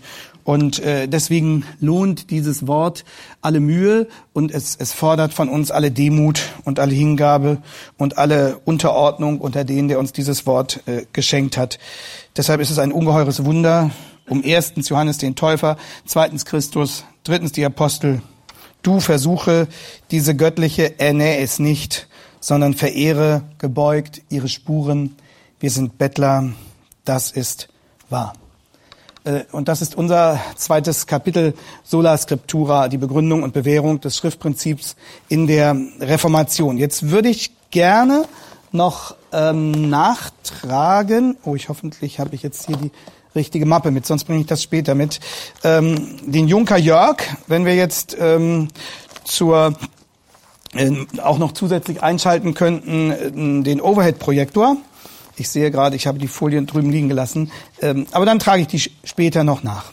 Und 0.46 0.78
äh, 0.78 1.08
deswegen 1.08 1.64
lohnt 1.80 2.30
dieses 2.30 2.68
Wort 2.68 3.04
alle 3.40 3.58
Mühe 3.58 4.06
und 4.32 4.52
es, 4.52 4.76
es 4.76 4.92
fordert 4.92 5.34
von 5.34 5.48
uns 5.48 5.72
alle 5.72 5.90
Demut 5.90 6.40
und 6.64 6.78
alle 6.78 6.94
Hingabe 6.94 7.58
und 7.98 8.16
alle 8.16 8.58
Unterordnung 8.64 9.40
unter 9.40 9.64
denen, 9.64 9.88
der 9.88 9.98
uns 9.98 10.12
dieses 10.12 10.46
Wort 10.46 10.84
äh, 10.86 11.04
geschenkt 11.12 11.56
hat. 11.56 11.80
Deshalb 12.36 12.60
ist 12.60 12.70
es 12.70 12.78
ein 12.78 12.92
ungeheures 12.92 13.44
Wunder, 13.44 13.90
um 14.28 14.44
erstens 14.44 14.88
Johannes 14.88 15.18
den 15.18 15.34
Täufer, 15.34 15.78
zweitens 16.04 16.44
Christus, 16.44 17.04
drittens 17.24 17.50
die 17.50 17.64
Apostel. 17.64 18.22
Du 18.82 19.00
versuche 19.00 19.66
diese 20.12 20.36
göttliche 20.36 21.00
Ernähe 21.00 21.38
es 21.38 21.58
nicht, 21.58 22.06
sondern 22.38 22.74
verehre 22.74 23.42
gebeugt 23.58 24.22
ihre 24.28 24.46
Spuren. 24.46 25.16
Wir 25.58 25.72
sind 25.72 25.98
Bettler, 25.98 26.52
das 27.04 27.32
ist 27.32 27.68
wahr. 28.10 28.32
Äh, 29.26 29.44
und 29.52 29.68
das 29.68 29.82
ist 29.82 29.94
unser 29.96 30.40
zweites 30.56 31.06
Kapitel 31.06 31.54
Sola 31.82 32.16
Scriptura, 32.16 32.88
die 32.88 32.98
Begründung 32.98 33.42
und 33.42 33.52
Bewährung 33.52 34.00
des 34.00 34.16
Schriftprinzips 34.16 34.96
in 35.28 35.46
der 35.46 35.76
Reformation. 36.00 36.78
Jetzt 36.78 37.10
würde 37.10 37.28
ich 37.28 37.50
gerne 37.70 38.24
noch 38.72 39.16
ähm, 39.32 39.90
nachtragen, 39.90 41.36
oh, 41.44 41.54
ich 41.54 41.68
hoffentlich 41.68 42.20
habe 42.20 42.34
ich 42.34 42.42
jetzt 42.42 42.66
hier 42.66 42.76
die 42.76 42.90
richtige 43.34 43.66
Mappe 43.66 43.90
mit, 43.90 44.06
sonst 44.06 44.24
bringe 44.24 44.40
ich 44.40 44.46
das 44.46 44.62
später 44.62 44.94
mit, 44.94 45.20
ähm, 45.62 46.16
den 46.26 46.48
Junker 46.48 46.78
Jörg, 46.78 47.18
wenn 47.46 47.64
wir 47.64 47.74
jetzt 47.74 48.16
ähm, 48.18 48.68
zur 49.24 49.74
äh, 50.74 51.06
auch 51.22 51.38
noch 51.38 51.52
zusätzlich 51.52 52.02
einschalten 52.02 52.54
könnten, 52.54 53.10
äh, 53.10 53.62
den 53.62 53.80
Overhead-Projektor 53.80 54.76
Ich 55.36 55.48
sehe 55.50 55.70
gerade, 55.70 55.96
ich 55.96 56.06
habe 56.06 56.18
die 56.18 56.28
Folien 56.28 56.66
drüben 56.66 56.90
liegen 56.90 57.08
gelassen. 57.08 57.50
Ähm, 57.82 58.06
aber 58.12 58.24
dann 58.24 58.38
trage 58.38 58.62
ich 58.62 58.68
die 58.68 58.78
später 59.04 59.44
noch 59.44 59.62
nach. 59.62 59.92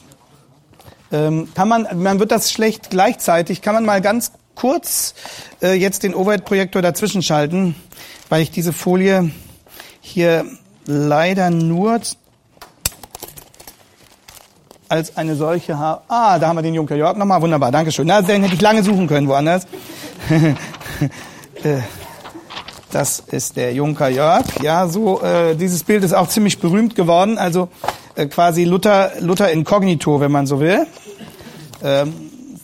Ähm, 1.12 1.50
kann 1.54 1.68
man, 1.68 1.88
man 2.02 2.20
wird 2.20 2.32
das 2.32 2.52
schlecht 2.52 2.90
gleichzeitig. 2.90 3.62
Kann 3.62 3.76
man 3.76 3.86
mal 3.86 4.02
ganz 4.02 4.32
kurz 4.56 5.14
äh, 5.62 5.74
jetzt 5.74 6.04
den 6.04 6.16
Overhead-Projektor 6.16 6.82
dazwischen 6.82 7.22
schalten, 7.22 7.76
weil 8.30 8.42
ich 8.42 8.52
diese 8.52 8.74
Folie 8.74 9.32
hier 10.02 10.46
leider 10.86 11.50
nur 11.50 12.00
als 14.90 15.18
eine 15.18 15.36
solche 15.36 15.78
habe. 15.78 16.02
Ah, 16.08 16.40
da 16.40 16.48
haben 16.48 16.58
wir 16.58 16.62
den 16.62 16.74
Junker 16.76 16.96
Jörg 16.96 17.18
nochmal. 17.18 17.42
Wunderbar, 17.42 17.72
Dankeschön. 17.72 18.08
Na, 18.08 18.22
den 18.22 18.44
hätte 18.44 18.56
ich 18.56 18.62
lange 18.62 18.84
suchen 18.84 19.08
können 19.08 19.28
woanders. 19.28 19.68
Äh, 21.64 21.80
das 22.94 23.20
ist 23.20 23.58
der 23.58 23.74
Junker 23.74 24.08
Jörg. 24.08 24.46
Ja, 24.62 24.88
so 24.88 25.22
äh, 25.22 25.56
dieses 25.56 25.84
Bild 25.84 26.04
ist 26.04 26.14
auch 26.14 26.30
ziemlich 26.30 26.60
berühmt 26.60 26.96
geworden. 26.96 27.38
Also 27.38 27.70
äh, 28.16 28.28
quasi 28.28 28.66
Luther, 28.66 29.12
Luther 29.20 29.52
inkognito, 29.52 30.20
wenn 30.20 30.32
man 30.32 30.46
so 30.46 30.60
will. 30.60 30.86
Ähm, 31.84 32.14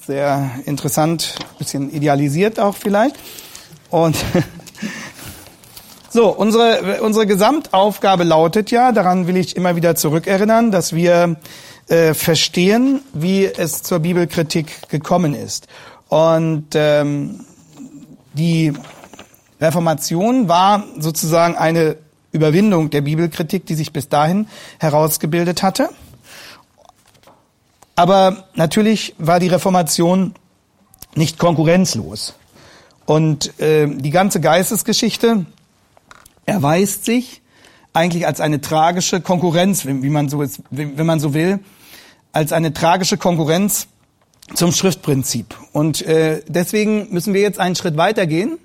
sehr 0.06 0.52
interessant, 0.66 1.36
bisschen 1.58 1.92
idealisiert 1.92 2.60
auch 2.60 2.76
vielleicht. 2.76 3.16
Und 3.90 4.18
so, 6.10 6.30
unsere, 6.30 7.02
unsere 7.02 7.26
Gesamtaufgabe 7.26 8.24
lautet 8.24 8.72
ja, 8.72 8.92
daran 8.92 9.28
will 9.28 9.38
ich 9.38 9.56
immer 9.56 9.76
wieder 9.76 9.96
zurückerinnern, 9.96 10.72
dass 10.72 10.94
wir 10.94 11.38
äh, 11.88 12.14
verstehen, 12.14 13.02
wie 13.14 13.46
es 13.46 13.82
zur 13.82 14.00
Bibelkritik 14.00 14.90
gekommen 14.90 15.34
ist. 15.34 15.68
Und 16.08 16.68
ähm, 16.76 17.46
die 18.34 18.74
Reformation 19.60 20.48
war 20.48 20.84
sozusagen 20.98 21.56
eine 21.56 21.98
Überwindung 22.32 22.90
der 22.90 23.02
Bibelkritik, 23.02 23.66
die 23.66 23.76
sich 23.76 23.92
bis 23.92 24.10
dahin 24.10 24.48
herausgebildet 24.80 25.64
hatte. 25.64 25.90
Aber 27.96 28.46
natürlich 28.56 29.16
war 29.18 29.40
die 29.40 29.48
Reformation 29.48 30.34
nicht 31.16 31.38
konkurrenzlos. 31.38 32.36
Und 33.06 33.60
äh, 33.60 33.88
die 33.88 34.12
ganze 34.12 34.40
Geistesgeschichte 34.40 35.46
erweist 36.46 37.06
sich 37.06 37.42
eigentlich 37.92 38.28
als 38.28 38.40
eine 38.40 38.62
tragische 38.62 39.20
Konkurrenz, 39.20 39.86
wie 39.86 40.10
man 40.10 40.30
so 40.30 40.42
ist, 40.42 40.62
wenn 40.70 41.06
man 41.06 41.20
so 41.20 41.34
will, 41.34 41.60
als 42.32 42.54
eine 42.54 42.72
tragische 42.72 43.18
Konkurrenz 43.18 43.88
zum 44.54 44.72
Schriftprinzip. 44.72 45.56
Und 45.74 46.04
äh, 46.04 46.44
deswegen 46.48 47.12
müssen 47.12 47.34
wir 47.34 47.42
jetzt 47.42 47.60
einen 47.60 47.76
Schritt 47.76 47.98
weitergehen 47.98 48.60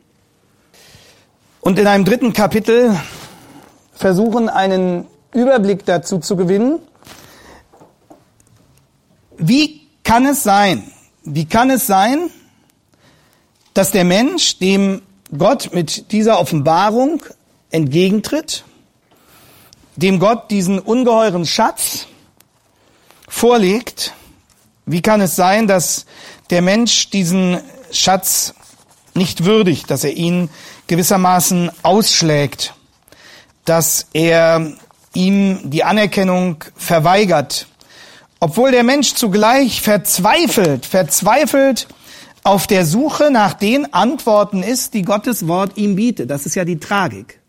und 1.64 1.78
in 1.78 1.86
einem 1.86 2.04
dritten 2.04 2.34
Kapitel 2.34 2.94
versuchen, 3.94 4.50
einen 4.50 5.06
Überblick 5.32 5.86
dazu 5.86 6.18
zu 6.18 6.36
gewinnen, 6.36 6.78
wie 9.38 9.88
kann 10.04 10.26
es 10.26 10.42
sein, 10.42 10.92
wie 11.24 11.46
kann 11.46 11.70
es 11.70 11.86
sein, 11.86 12.28
dass 13.72 13.90
der 13.90 14.04
Mensch, 14.04 14.58
dem 14.58 15.00
Gott 15.36 15.70
mit 15.72 16.12
dieser 16.12 16.38
Offenbarung 16.38 17.22
entgegentritt, 17.70 18.64
dem 19.96 20.18
Gott 20.18 20.50
diesen 20.50 20.78
ungeheuren 20.78 21.46
Schatz 21.46 22.06
vorlegt, 23.26 24.12
wie 24.84 25.00
kann 25.00 25.22
es 25.22 25.34
sein, 25.34 25.66
dass 25.66 26.04
der 26.50 26.60
Mensch 26.60 27.08
diesen 27.08 27.58
Schatz 27.90 28.54
nicht 29.14 29.44
würdigt, 29.44 29.90
dass 29.90 30.04
er 30.04 30.12
ihn 30.12 30.50
gewissermaßen 30.86 31.70
ausschlägt, 31.82 32.74
dass 33.64 34.06
er 34.12 34.72
ihm 35.14 35.70
die 35.70 35.84
Anerkennung 35.84 36.64
verweigert, 36.76 37.66
obwohl 38.40 38.72
der 38.72 38.82
Mensch 38.82 39.14
zugleich 39.14 39.80
verzweifelt, 39.80 40.84
verzweifelt 40.84 41.86
auf 42.42 42.66
der 42.66 42.84
Suche 42.84 43.30
nach 43.30 43.54
den 43.54 43.94
Antworten 43.94 44.62
ist, 44.62 44.92
die 44.92 45.02
Gottes 45.02 45.48
Wort 45.48 45.76
ihm 45.76 45.96
bietet. 45.96 46.30
Das 46.30 46.44
ist 46.44 46.54
ja 46.54 46.64
die 46.64 46.78
Tragik. 46.78 47.40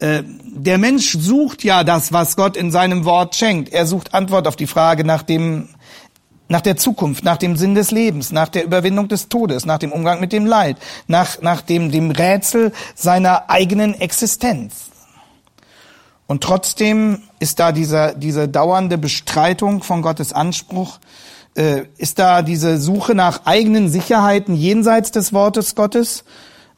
Äh, 0.00 0.24
der 0.24 0.78
Mensch 0.78 1.16
sucht 1.18 1.62
ja 1.62 1.84
das, 1.84 2.12
was 2.12 2.36
Gott 2.36 2.56
in 2.56 2.72
seinem 2.72 3.04
Wort 3.04 3.36
schenkt. 3.36 3.72
Er 3.72 3.86
sucht 3.86 4.12
Antwort 4.12 4.48
auf 4.48 4.56
die 4.56 4.66
Frage 4.66 5.04
nach 5.04 5.22
dem 5.22 5.68
nach 6.48 6.60
der 6.60 6.76
Zukunft, 6.76 7.24
nach 7.24 7.36
dem 7.36 7.56
Sinn 7.56 7.74
des 7.74 7.90
Lebens, 7.90 8.32
nach 8.32 8.48
der 8.48 8.64
Überwindung 8.64 9.08
des 9.08 9.28
Todes, 9.28 9.66
nach 9.66 9.78
dem 9.78 9.92
Umgang 9.92 10.20
mit 10.20 10.32
dem 10.32 10.46
Leid, 10.46 10.76
nach, 11.06 11.40
nach 11.42 11.60
dem, 11.60 11.90
dem 11.90 12.10
Rätsel 12.10 12.72
seiner 12.94 13.50
eigenen 13.50 13.94
Existenz. 14.00 14.90
Und 16.26 16.42
trotzdem 16.42 17.22
ist 17.38 17.60
da 17.60 17.72
dieser, 17.72 18.14
diese 18.14 18.48
dauernde 18.48 18.98
Bestreitung 18.98 19.82
von 19.82 20.02
Gottes 20.02 20.32
Anspruch, 20.32 20.98
äh, 21.56 21.84
ist 21.98 22.18
da 22.18 22.42
diese 22.42 22.78
Suche 22.78 23.14
nach 23.14 23.46
eigenen 23.46 23.88
Sicherheiten 23.88 24.54
jenseits 24.54 25.10
des 25.12 25.32
Wortes 25.32 25.74
Gottes 25.74 26.24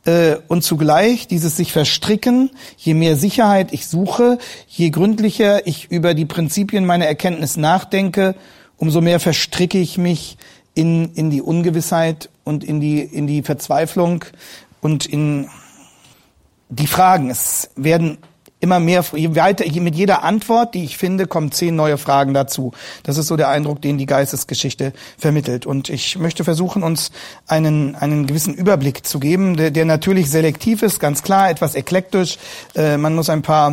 äh, 0.04 0.36
und 0.48 0.62
zugleich 0.62 1.26
dieses 1.28 1.56
sich 1.56 1.72
verstricken, 1.72 2.50
je 2.76 2.94
mehr 2.94 3.16
Sicherheit 3.16 3.72
ich 3.72 3.86
suche, 3.86 4.38
je 4.66 4.90
gründlicher 4.90 5.66
ich 5.66 5.90
über 5.90 6.14
die 6.14 6.26
Prinzipien 6.26 6.84
meiner 6.84 7.06
Erkenntnis 7.06 7.56
nachdenke, 7.56 8.34
umso 8.78 9.00
mehr 9.00 9.20
verstricke 9.20 9.78
ich 9.78 9.98
mich 9.98 10.38
in, 10.74 11.12
in 11.14 11.30
die 11.30 11.42
Ungewissheit 11.42 12.30
und 12.44 12.64
in 12.64 12.80
die, 12.80 13.00
in 13.00 13.26
die 13.26 13.42
Verzweiflung 13.42 14.24
und 14.80 15.06
in 15.06 15.48
die 16.68 16.86
Fragen. 16.86 17.30
Es 17.30 17.70
werden 17.76 18.18
immer 18.60 18.80
mehr, 18.80 19.04
je 19.14 19.34
weiter, 19.36 19.64
mit 19.80 19.94
jeder 19.94 20.24
Antwort, 20.24 20.74
die 20.74 20.84
ich 20.84 20.98
finde, 20.98 21.26
kommen 21.26 21.52
zehn 21.52 21.76
neue 21.76 21.96
Fragen 21.96 22.34
dazu. 22.34 22.72
Das 23.04 23.16
ist 23.16 23.28
so 23.28 23.36
der 23.36 23.48
Eindruck, 23.48 23.82
den 23.82 23.98
die 23.98 24.06
Geistesgeschichte 24.06 24.92
vermittelt. 25.16 25.64
Und 25.66 25.88
ich 25.88 26.18
möchte 26.18 26.44
versuchen, 26.44 26.82
uns 26.82 27.10
einen, 27.46 27.94
einen 27.94 28.26
gewissen 28.26 28.54
Überblick 28.54 29.06
zu 29.06 29.20
geben, 29.20 29.56
der, 29.56 29.70
der 29.70 29.84
natürlich 29.84 30.30
selektiv 30.30 30.82
ist, 30.82 30.98
ganz 30.98 31.22
klar, 31.22 31.50
etwas 31.50 31.74
eklektisch. 31.74 32.38
Äh, 32.74 32.96
man 32.96 33.14
muss 33.14 33.30
ein 33.30 33.42
paar 33.42 33.72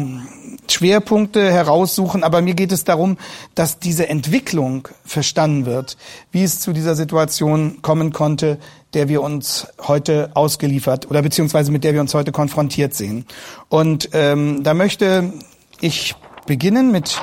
Schwerpunkte 0.71 1.51
heraussuchen, 1.51 2.23
aber 2.23 2.41
mir 2.41 2.53
geht 2.53 2.71
es 2.71 2.83
darum, 2.83 3.17
dass 3.53 3.79
diese 3.79 4.09
Entwicklung 4.09 4.87
verstanden 5.05 5.65
wird, 5.65 5.97
wie 6.31 6.43
es 6.43 6.59
zu 6.59 6.73
dieser 6.73 6.95
Situation 6.95 7.81
kommen 7.81 8.13
konnte, 8.13 8.57
der 8.93 9.09
wir 9.09 9.21
uns 9.21 9.67
heute 9.87 10.31
ausgeliefert 10.33 11.09
oder 11.09 11.21
beziehungsweise 11.21 11.71
mit 11.71 11.83
der 11.83 11.93
wir 11.93 12.01
uns 12.01 12.13
heute 12.13 12.31
konfrontiert 12.31 12.93
sehen. 12.93 13.25
Und 13.69 14.09
ähm, 14.13 14.63
da 14.63 14.73
möchte 14.73 15.33
ich 15.81 16.15
beginnen 16.45 16.91
mit 16.91 17.21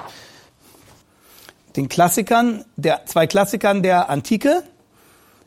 den 1.77 1.89
Klassikern, 1.89 2.65
der 2.77 3.07
zwei 3.07 3.27
Klassikern 3.27 3.83
der 3.83 4.11
Antike, 4.11 4.63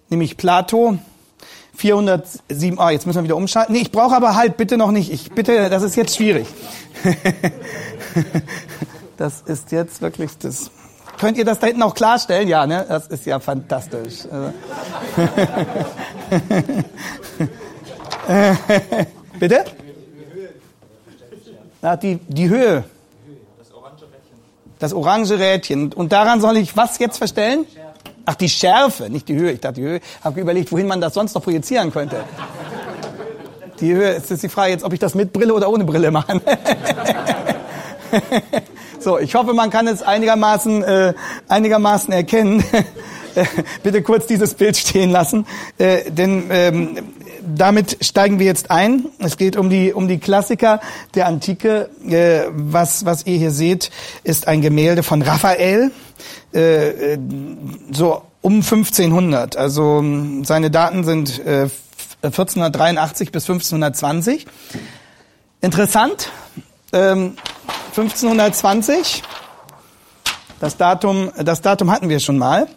nämlich 0.10 0.38
Plato 0.38 0.98
407. 1.76 2.80
Ah, 2.80 2.92
jetzt 2.92 3.06
müssen 3.06 3.20
wir 3.20 3.24
wieder 3.24 3.36
umschalten. 3.36 3.74
Nee, 3.74 3.82
ich 3.82 3.92
brauche 3.92 4.16
aber 4.16 4.36
halt 4.36 4.58
bitte 4.58 4.78
noch 4.78 4.92
nicht. 4.92 5.12
Ich 5.12 5.32
bitte, 5.32 5.70
das 5.70 5.84
ist 5.84 5.96
jetzt 5.96 6.16
schwierig. 6.16 6.48
das 9.18 9.42
ist 9.42 9.72
jetzt 9.72 10.02
wirklich 10.02 10.38
das. 10.38 10.72
Könnt 11.20 11.38
ihr 11.38 11.46
das 11.46 11.60
da 11.60 11.68
hinten 11.68 11.84
auch 11.84 11.96
klarstellen? 11.96 12.48
Ja, 12.48 12.68
ne? 12.68 12.86
Das 12.88 13.08
ist 13.08 13.26
ja 13.26 13.40
fantastisch. 13.40 14.26
Also. 14.30 14.54
Bitte? 19.40 19.66
Na, 21.82 21.96
die, 21.96 22.20
die 22.28 22.50
Höhe. 22.50 22.84
Das 23.60 23.74
orange 23.74 24.04
Rädchen. 24.04 24.38
Das 24.80 24.94
orange 24.94 25.40
Rädchen. 25.40 25.94
Und 25.94 26.12
daran 26.12 26.42
soll 26.42 26.58
ich 26.58 26.76
was 26.76 27.00
jetzt 27.00 27.18
verstellen? 27.18 27.66
Ach, 28.26 28.36
die 28.36 28.50
Schärfe, 28.50 29.10
nicht 29.10 29.28
die 29.30 29.36
Höhe. 29.36 29.52
Ich 29.52 29.62
dachte, 29.62 29.82
die 29.82 29.88
Höhe. 29.88 30.02
Habe 30.24 30.42
überlegt, 30.42 30.72
wohin 30.72 30.88
man 30.88 31.00
das 31.00 31.14
sonst 31.14 31.36
noch 31.36 31.44
projizieren 31.44 31.92
könnte. 31.92 32.24
Die 33.80 33.94
Höhe, 33.94 34.16
es 34.16 34.32
ist 34.32 34.42
die 34.42 34.50
Frage 34.50 34.72
jetzt, 34.72 34.84
ob 34.84 34.94
ich 34.94 35.00
das 35.00 35.16
mit 35.16 35.32
Brille 35.32 35.54
oder 35.54 35.70
ohne 35.70 35.84
Brille 35.84 36.10
mache. 36.10 36.42
so, 39.00 39.20
ich 39.20 39.36
hoffe, 39.36 39.54
man 39.54 39.70
kann 39.70 39.88
es 39.88 40.02
einigermaßen, 40.02 40.84
äh, 40.84 41.14
einigermaßen 41.50 42.14
erkennen. 42.14 42.64
Bitte 43.84 44.02
kurz 44.02 44.28
dieses 44.28 44.54
Bild 44.54 44.78
stehen 44.78 45.12
lassen, 45.12 45.46
äh, 45.78 46.10
denn 46.10 46.46
ähm, 46.50 46.98
damit 47.46 47.98
steigen 48.02 48.40
wir 48.40 48.46
jetzt 48.46 48.72
ein. 48.72 49.08
Es 49.20 49.36
geht 49.36 49.58
um 49.58 49.70
die 49.70 49.92
um 49.94 50.08
die 50.08 50.20
Klassiker 50.20 50.80
der 51.16 51.28
Antike. 51.28 51.90
Äh, 52.08 52.44
was 52.52 53.06
was 53.06 53.26
ihr 53.26 53.38
hier 53.38 53.52
seht, 53.52 53.92
ist 54.24 54.48
ein 54.48 54.62
Gemälde 54.62 55.04
von 55.04 55.22
Raphael, 55.22 55.92
äh, 56.54 57.14
äh 57.14 57.18
so 57.92 58.24
um 58.42 58.56
1500. 58.56 59.58
Also 59.58 60.04
seine 60.44 60.70
Daten 60.72 61.04
sind 61.04 61.40
äh, 61.46 61.70
1483 62.22 63.32
bis 63.32 63.44
1520. 63.44 64.46
Interessant, 65.62 66.32
ähm, 66.94 67.36
1520, 67.90 69.24
das 70.60 70.78
Datum, 70.78 71.32
das 71.44 71.62
Datum 71.62 71.92
hatten 71.92 72.10
wir 72.10 72.20
schon 72.20 72.38
mal. 72.38 72.68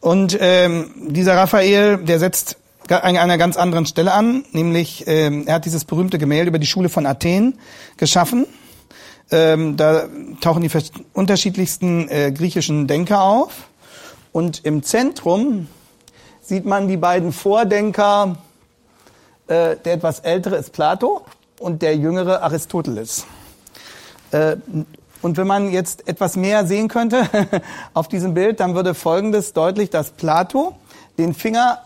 Und 0.00 0.36
ähm, 0.40 0.90
dieser 0.96 1.36
Raphael, 1.36 1.98
der 1.98 2.18
setzt 2.18 2.56
an 2.88 3.16
einer 3.16 3.38
ganz 3.38 3.56
anderen 3.56 3.86
Stelle 3.86 4.12
an, 4.12 4.44
nämlich 4.52 5.04
ähm, 5.06 5.46
er 5.46 5.54
hat 5.54 5.64
dieses 5.64 5.84
berühmte 5.84 6.18
Gemälde 6.18 6.48
über 6.48 6.58
die 6.58 6.66
Schule 6.66 6.88
von 6.88 7.06
Athen 7.06 7.58
geschaffen. 7.96 8.46
Ähm, 9.30 9.76
da 9.76 10.08
tauchen 10.40 10.62
die 10.62 10.70
unterschiedlichsten 11.12 12.08
äh, 12.08 12.32
griechischen 12.32 12.86
Denker 12.86 13.22
auf. 13.22 13.68
Und 14.32 14.64
im 14.64 14.82
Zentrum 14.82 15.68
sieht 16.40 16.66
man 16.66 16.88
die 16.88 16.96
beiden 16.96 17.32
Vordenker. 17.32 18.36
Äh, 19.46 19.76
der 19.76 19.94
etwas 19.94 20.20
ältere 20.20 20.56
ist 20.56 20.72
Plato 20.72 21.22
und 21.58 21.82
der 21.82 21.96
jüngere 21.96 22.42
Aristoteles. 22.42 23.26
Äh, 24.30 24.56
und 25.22 25.36
wenn 25.36 25.46
man 25.46 25.70
jetzt 25.70 26.06
etwas 26.08 26.36
mehr 26.36 26.66
sehen 26.66 26.88
könnte 26.88 27.28
auf 27.94 28.08
diesem 28.08 28.34
Bild, 28.34 28.60
dann 28.60 28.74
würde 28.74 28.94
Folgendes 28.94 29.52
deutlich, 29.52 29.90
dass 29.90 30.10
Plato 30.10 30.76
den 31.18 31.34
Finger 31.34 31.80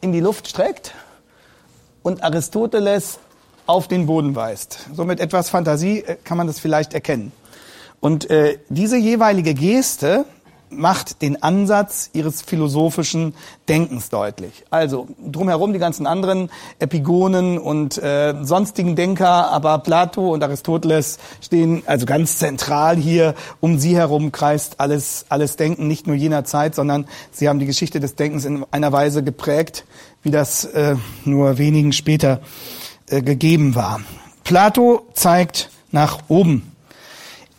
in 0.00 0.12
die 0.12 0.20
Luft 0.20 0.48
streckt 0.48 0.94
und 2.02 2.22
Aristoteles 2.22 3.18
auf 3.66 3.88
den 3.88 4.06
Boden 4.06 4.34
weist. 4.34 4.86
So 4.94 5.04
mit 5.04 5.20
etwas 5.20 5.50
Fantasie 5.50 6.00
äh, 6.00 6.16
kann 6.22 6.38
man 6.38 6.46
das 6.46 6.60
vielleicht 6.60 6.94
erkennen. 6.94 7.32
Und 8.00 8.30
äh, 8.30 8.58
diese 8.68 8.96
jeweilige 8.96 9.54
Geste 9.54 10.24
macht 10.72 11.22
den 11.22 11.42
Ansatz 11.42 12.10
ihres 12.12 12.42
philosophischen 12.42 13.34
Denkens 13.68 14.08
deutlich. 14.08 14.64
Also 14.70 15.08
drumherum 15.24 15.72
die 15.72 15.78
ganzen 15.78 16.06
anderen 16.06 16.50
Epigonen 16.78 17.58
und 17.58 17.98
äh, 17.98 18.34
sonstigen 18.42 18.96
Denker, 18.96 19.50
aber 19.50 19.78
Plato 19.78 20.32
und 20.32 20.42
Aristoteles 20.42 21.18
stehen 21.40 21.82
also 21.86 22.06
ganz 22.06 22.38
zentral 22.38 22.96
hier. 22.96 23.34
Um 23.60 23.78
sie 23.78 23.96
herum 23.96 24.32
kreist 24.32 24.80
alles, 24.80 25.26
alles 25.28 25.56
Denken, 25.56 25.86
nicht 25.88 26.06
nur 26.06 26.16
jener 26.16 26.44
Zeit, 26.44 26.74
sondern 26.74 27.06
sie 27.30 27.48
haben 27.48 27.58
die 27.58 27.66
Geschichte 27.66 28.00
des 28.00 28.14
Denkens 28.14 28.44
in 28.44 28.64
einer 28.70 28.92
Weise 28.92 29.22
geprägt, 29.22 29.84
wie 30.22 30.30
das 30.30 30.64
äh, 30.64 30.96
nur 31.24 31.58
wenigen 31.58 31.92
später 31.92 32.40
äh, 33.12 33.22
gegeben 33.22 33.74
war. 33.74 34.00
Plato 34.42 35.06
zeigt 35.12 35.70
nach 35.90 36.20
oben. 36.28 36.72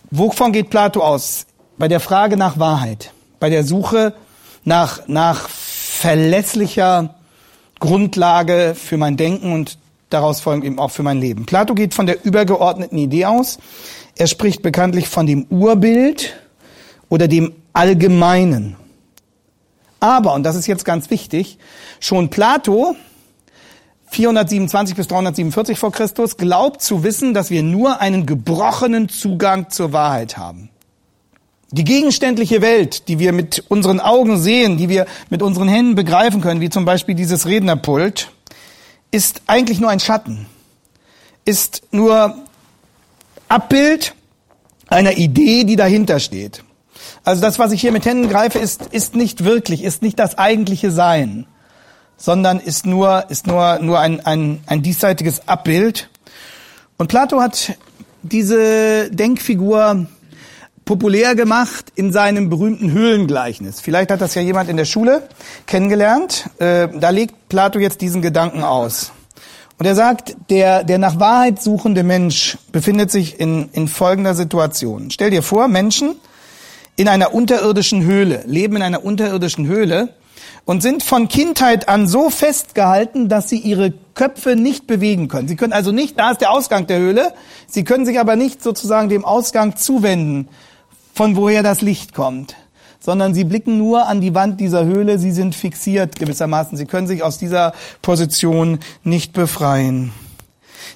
Wovon 0.09 0.51
geht 0.51 0.69
Plato 0.69 1.01
aus? 1.01 1.45
Bei 1.77 1.87
der 1.87 1.99
Frage 1.99 2.37
nach 2.37 2.59
Wahrheit, 2.59 3.13
bei 3.39 3.49
der 3.49 3.63
Suche 3.63 4.13
nach, 4.63 5.07
nach 5.07 5.47
verlässlicher 5.49 7.15
Grundlage 7.79 8.75
für 8.75 8.97
mein 8.97 9.17
Denken 9.17 9.53
und 9.53 9.77
daraus 10.09 10.39
folgend 10.39 10.65
eben 10.65 10.79
auch 10.79 10.91
für 10.91 11.03
mein 11.03 11.19
Leben. 11.19 11.45
Plato 11.45 11.73
geht 11.75 11.93
von 11.93 12.05
der 12.05 12.23
übergeordneten 12.25 12.97
Idee 12.97 13.25
aus. 13.25 13.59
Er 14.15 14.27
spricht 14.27 14.61
bekanntlich 14.61 15.07
von 15.07 15.25
dem 15.25 15.45
Urbild 15.49 16.35
oder 17.09 17.27
dem 17.27 17.53
Allgemeinen. 17.73 18.75
Aber, 19.99 20.33
und 20.33 20.43
das 20.43 20.55
ist 20.55 20.67
jetzt 20.67 20.85
ganz 20.85 21.09
wichtig, 21.09 21.57
schon 21.99 22.29
Plato 22.29 22.95
427 24.13 24.95
bis 24.95 25.07
347 25.07 25.77
vor 25.77 25.91
Christus 25.91 26.37
glaubt 26.37 26.81
zu 26.81 27.03
wissen, 27.03 27.33
dass 27.33 27.49
wir 27.49 27.63
nur 27.63 28.01
einen 28.01 28.25
gebrochenen 28.25 29.09
Zugang 29.09 29.69
zur 29.69 29.91
Wahrheit 29.93 30.37
haben. 30.37 30.69
Die 31.71 31.83
gegenständliche 31.83 32.61
Welt, 32.61 33.07
die 33.07 33.17
wir 33.17 33.33
mit 33.33 33.63
unseren 33.67 33.99
Augen 33.99 34.39
sehen, 34.39 34.77
die 34.77 34.89
wir 34.89 35.07
mit 35.29 35.41
unseren 35.41 35.67
Händen 35.67 35.95
begreifen 35.95 36.39
können, 36.39 36.61
wie 36.61 36.69
zum 36.69 36.85
Beispiel 36.85 37.15
dieses 37.15 37.47
Rednerpult, 37.47 38.31
ist 39.09 39.41
eigentlich 39.47 39.79
nur 39.79 39.89
ein 39.89 39.99
Schatten, 39.99 40.45
ist 41.45 41.81
nur 41.91 42.35
Abbild 43.47 44.13
einer 44.87 45.17
Idee, 45.17 45.63
die 45.63 45.75
dahinter 45.75 46.19
steht. 46.19 46.63
Also 47.23 47.41
das, 47.41 47.57
was 47.57 47.71
ich 47.71 47.81
hier 47.81 47.91
mit 47.91 48.05
Händen 48.05 48.29
greife, 48.29 48.59
ist, 48.59 48.87
ist 48.91 49.15
nicht 49.15 49.43
wirklich, 49.43 49.83
ist 49.83 50.01
nicht 50.01 50.19
das 50.19 50.37
eigentliche 50.37 50.91
Sein, 50.91 51.47
sondern 52.23 52.61
ist 52.61 52.85
nur, 52.85 53.25
ist 53.27 53.47
nur, 53.47 53.79
nur 53.79 53.99
ein, 53.99 54.25
ein, 54.25 54.61
ein 54.65 54.81
diesseitiges 54.81 55.45
Abbild. 55.45 56.07
Und 56.95 57.07
Plato 57.07 57.41
hat 57.41 57.73
diese 58.21 59.11
Denkfigur 59.11 60.07
populär 60.85 61.35
gemacht 61.35 61.91
in 61.95 62.13
seinem 62.13 62.49
berühmten 62.49 62.93
Höhlengleichnis. 62.93 63.81
Vielleicht 63.81 64.09
hat 64.09 64.21
das 64.21 64.35
ja 64.35 64.41
jemand 64.41 64.69
in 64.69 64.77
der 64.77 64.85
Schule 64.85 65.27
kennengelernt. 65.65 66.49
Äh, 66.59 66.87
da 66.97 67.09
legt 67.09 67.49
Plato 67.49 67.77
jetzt 67.77 67.99
diesen 67.99 68.21
Gedanken 68.21 68.63
aus. 68.63 69.11
Und 69.77 69.85
er 69.85 69.95
sagt, 69.95 70.37
der, 70.49 70.85
der 70.85 70.99
nach 70.99 71.19
Wahrheit 71.19 71.61
suchende 71.61 72.03
Mensch 72.03 72.57
befindet 72.71 73.11
sich 73.11 73.37
in, 73.37 73.67
in 73.73 73.89
folgender 73.89 74.33
Situation. 74.33 75.11
Stell 75.11 75.31
dir 75.31 75.43
vor, 75.43 75.67
Menschen, 75.67 76.15
in 76.95 77.09
einer 77.09 77.33
unterirdischen 77.33 78.05
Höhle, 78.05 78.43
leben 78.45 78.77
in 78.77 78.81
einer 78.81 79.03
unterirdischen 79.03 79.67
Höhle 79.67 80.13
und 80.65 80.81
sind 80.81 81.03
von 81.03 81.27
Kindheit 81.27 81.89
an 81.89 82.07
so 82.07 82.29
festgehalten, 82.29 83.27
dass 83.27 83.49
sie 83.49 83.57
ihre 83.57 83.93
Köpfe 84.15 84.55
nicht 84.55 84.87
bewegen 84.87 85.27
können. 85.27 85.47
Sie 85.47 85.55
können 85.55 85.73
also 85.73 85.91
nicht, 85.91 86.17
da 86.17 86.31
ist 86.31 86.41
der 86.41 86.51
Ausgang 86.51 86.87
der 86.87 86.99
Höhle, 86.99 87.33
sie 87.67 87.83
können 87.83 88.05
sich 88.05 88.19
aber 88.19 88.35
nicht 88.35 88.63
sozusagen 88.63 89.09
dem 89.09 89.25
Ausgang 89.25 89.75
zuwenden, 89.75 90.47
von 91.13 91.35
woher 91.35 91.63
das 91.63 91.81
Licht 91.81 92.13
kommt, 92.13 92.55
sondern 92.99 93.33
sie 93.33 93.43
blicken 93.43 93.77
nur 93.77 94.07
an 94.07 94.21
die 94.21 94.33
Wand 94.33 94.59
dieser 94.59 94.85
Höhle, 94.85 95.19
sie 95.19 95.31
sind 95.31 95.53
fixiert 95.53 96.17
gewissermaßen, 96.17 96.77
sie 96.77 96.85
können 96.85 97.07
sich 97.07 97.23
aus 97.23 97.37
dieser 97.37 97.73
Position 98.01 98.79
nicht 99.03 99.33
befreien. 99.33 100.11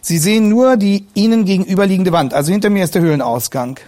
Sie 0.02 0.18
sehen 0.18 0.50
nur 0.50 0.78
die 0.78 1.06
ihnen 1.14 1.46
gegenüberliegende 1.46 2.12
Wand, 2.12 2.34
also 2.34 2.52
hinter 2.52 2.70
mir 2.70 2.84
ist 2.84 2.96
der 2.96 3.02
Höhlenausgang. 3.02 3.80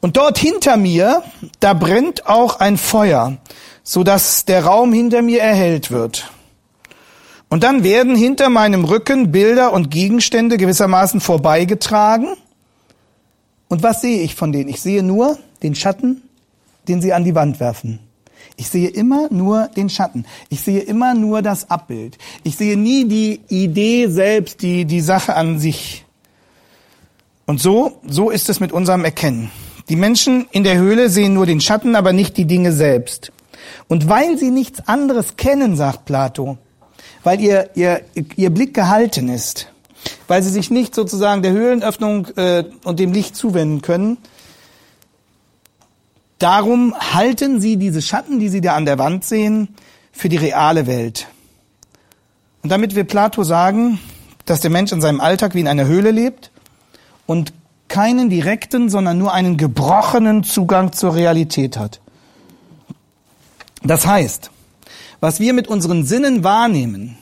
Und 0.00 0.16
dort 0.16 0.38
hinter 0.38 0.76
mir, 0.76 1.22
da 1.58 1.74
brennt 1.74 2.26
auch 2.26 2.58
ein 2.58 2.78
Feuer, 2.78 3.36
so 3.82 4.04
dass 4.04 4.44
der 4.44 4.64
Raum 4.64 4.92
hinter 4.92 5.22
mir 5.22 5.40
erhellt 5.40 5.90
wird. 5.90 6.30
Und 7.48 7.64
dann 7.64 7.82
werden 7.82 8.14
hinter 8.14 8.48
meinem 8.48 8.84
Rücken 8.84 9.32
Bilder 9.32 9.72
und 9.72 9.90
Gegenstände 9.90 10.56
gewissermaßen 10.56 11.20
vorbeigetragen. 11.20 12.36
Und 13.68 13.82
was 13.82 14.00
sehe 14.00 14.22
ich 14.22 14.36
von 14.36 14.52
denen? 14.52 14.68
Ich 14.68 14.80
sehe 14.80 15.02
nur 15.02 15.36
den 15.62 15.74
Schatten, 15.74 16.22
den 16.86 17.02
sie 17.02 17.12
an 17.12 17.24
die 17.24 17.34
Wand 17.34 17.58
werfen. 17.58 17.98
Ich 18.56 18.68
sehe 18.68 18.88
immer 18.88 19.28
nur 19.32 19.68
den 19.68 19.88
Schatten. 19.88 20.26
Ich 20.48 20.60
sehe 20.60 20.80
immer 20.80 21.14
nur 21.14 21.42
das 21.42 21.70
Abbild. 21.70 22.18
Ich 22.44 22.56
sehe 22.56 22.76
nie 22.76 23.06
die 23.06 23.40
Idee 23.48 24.06
selbst, 24.08 24.62
die, 24.62 24.84
die 24.84 25.00
Sache 25.00 25.34
an 25.34 25.58
sich. 25.58 26.04
Und 27.46 27.60
so, 27.60 27.98
so 28.06 28.30
ist 28.30 28.48
es 28.48 28.60
mit 28.60 28.70
unserem 28.70 29.04
Erkennen. 29.04 29.50
Die 29.88 29.96
Menschen 29.96 30.46
in 30.52 30.62
der 30.62 30.76
Höhle 30.76 31.08
sehen 31.08 31.34
nur 31.34 31.46
den 31.46 31.60
Schatten, 31.60 31.96
aber 31.96 32.12
nicht 32.12 32.36
die 32.36 32.44
Dinge 32.44 32.70
selbst. 32.70 33.32
Und 33.88 34.08
weil 34.08 34.38
sie 34.38 34.50
nichts 34.50 34.86
anderes 34.88 35.36
kennen, 35.36 35.76
sagt 35.76 36.04
Plato, 36.04 36.58
weil 37.22 37.40
ihr, 37.40 37.70
ihr, 37.74 38.02
ihr 38.36 38.50
Blick 38.50 38.74
gehalten 38.74 39.28
ist, 39.28 39.68
weil 40.28 40.42
sie 40.42 40.50
sich 40.50 40.70
nicht 40.70 40.94
sozusagen 40.94 41.42
der 41.42 41.52
Höhlenöffnung 41.52 42.28
äh, 42.36 42.64
und 42.84 42.98
dem 42.98 43.12
Licht 43.12 43.36
zuwenden 43.36 43.82
können, 43.82 44.18
darum 46.38 46.94
halten 46.98 47.60
sie 47.60 47.76
diese 47.76 48.02
Schatten, 48.02 48.40
die 48.40 48.48
sie 48.48 48.60
da 48.60 48.74
an 48.74 48.86
der 48.86 48.98
Wand 48.98 49.24
sehen, 49.24 49.68
für 50.12 50.28
die 50.28 50.36
reale 50.36 50.86
Welt. 50.86 51.26
Und 52.62 52.70
damit 52.70 52.94
will 52.94 53.04
Plato 53.04 53.42
sagen, 53.42 54.00
dass 54.44 54.60
der 54.60 54.70
Mensch 54.70 54.92
in 54.92 55.00
seinem 55.00 55.20
Alltag 55.20 55.54
wie 55.54 55.60
in 55.60 55.68
einer 55.68 55.86
Höhle 55.86 56.10
lebt 56.10 56.50
und 57.26 57.52
keinen 57.88 58.30
direkten, 58.30 58.88
sondern 58.88 59.18
nur 59.18 59.32
einen 59.32 59.56
gebrochenen 59.56 60.44
Zugang 60.44 60.92
zur 60.92 61.14
Realität 61.14 61.76
hat. 61.76 62.00
Das 63.82 64.06
heißt, 64.06 64.50
was 65.20 65.40
wir 65.40 65.52
mit 65.52 65.68
unseren 65.68 66.04
Sinnen 66.04 66.44
wahrnehmen, 66.44 67.16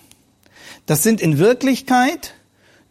das 0.86 1.02
sind 1.02 1.20
in 1.20 1.38
Wirklichkeit 1.38 2.34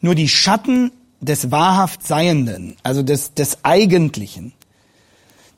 nur 0.01 0.15
die 0.15 0.29
Schatten 0.29 0.91
des 1.19 1.51
wahrhaft 1.51 2.05
Seienden, 2.05 2.75
also 2.83 3.03
des, 3.03 3.33
des 3.33 3.63
Eigentlichen. 3.63 4.53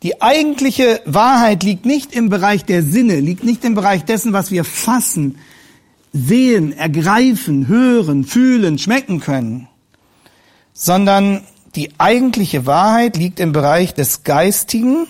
Die 0.01 0.21
eigentliche 0.21 1.01
Wahrheit 1.05 1.63
liegt 1.63 1.85
nicht 1.85 2.13
im 2.13 2.29
Bereich 2.29 2.63
der 2.63 2.83
Sinne, 2.83 3.19
liegt 3.19 3.43
nicht 3.43 3.65
im 3.65 3.75
Bereich 3.75 4.05
dessen, 4.05 4.31
was 4.31 4.49
wir 4.49 4.63
fassen, 4.63 5.37
sehen, 6.13 6.71
ergreifen, 6.71 7.67
hören, 7.67 8.23
fühlen, 8.23 8.79
schmecken 8.79 9.19
können, 9.19 9.67
sondern 10.73 11.41
die 11.75 11.91
eigentliche 11.99 12.65
Wahrheit 12.65 13.17
liegt 13.17 13.39
im 13.39 13.51
Bereich 13.51 13.93
des 13.93 14.23
Geistigen, 14.23 15.07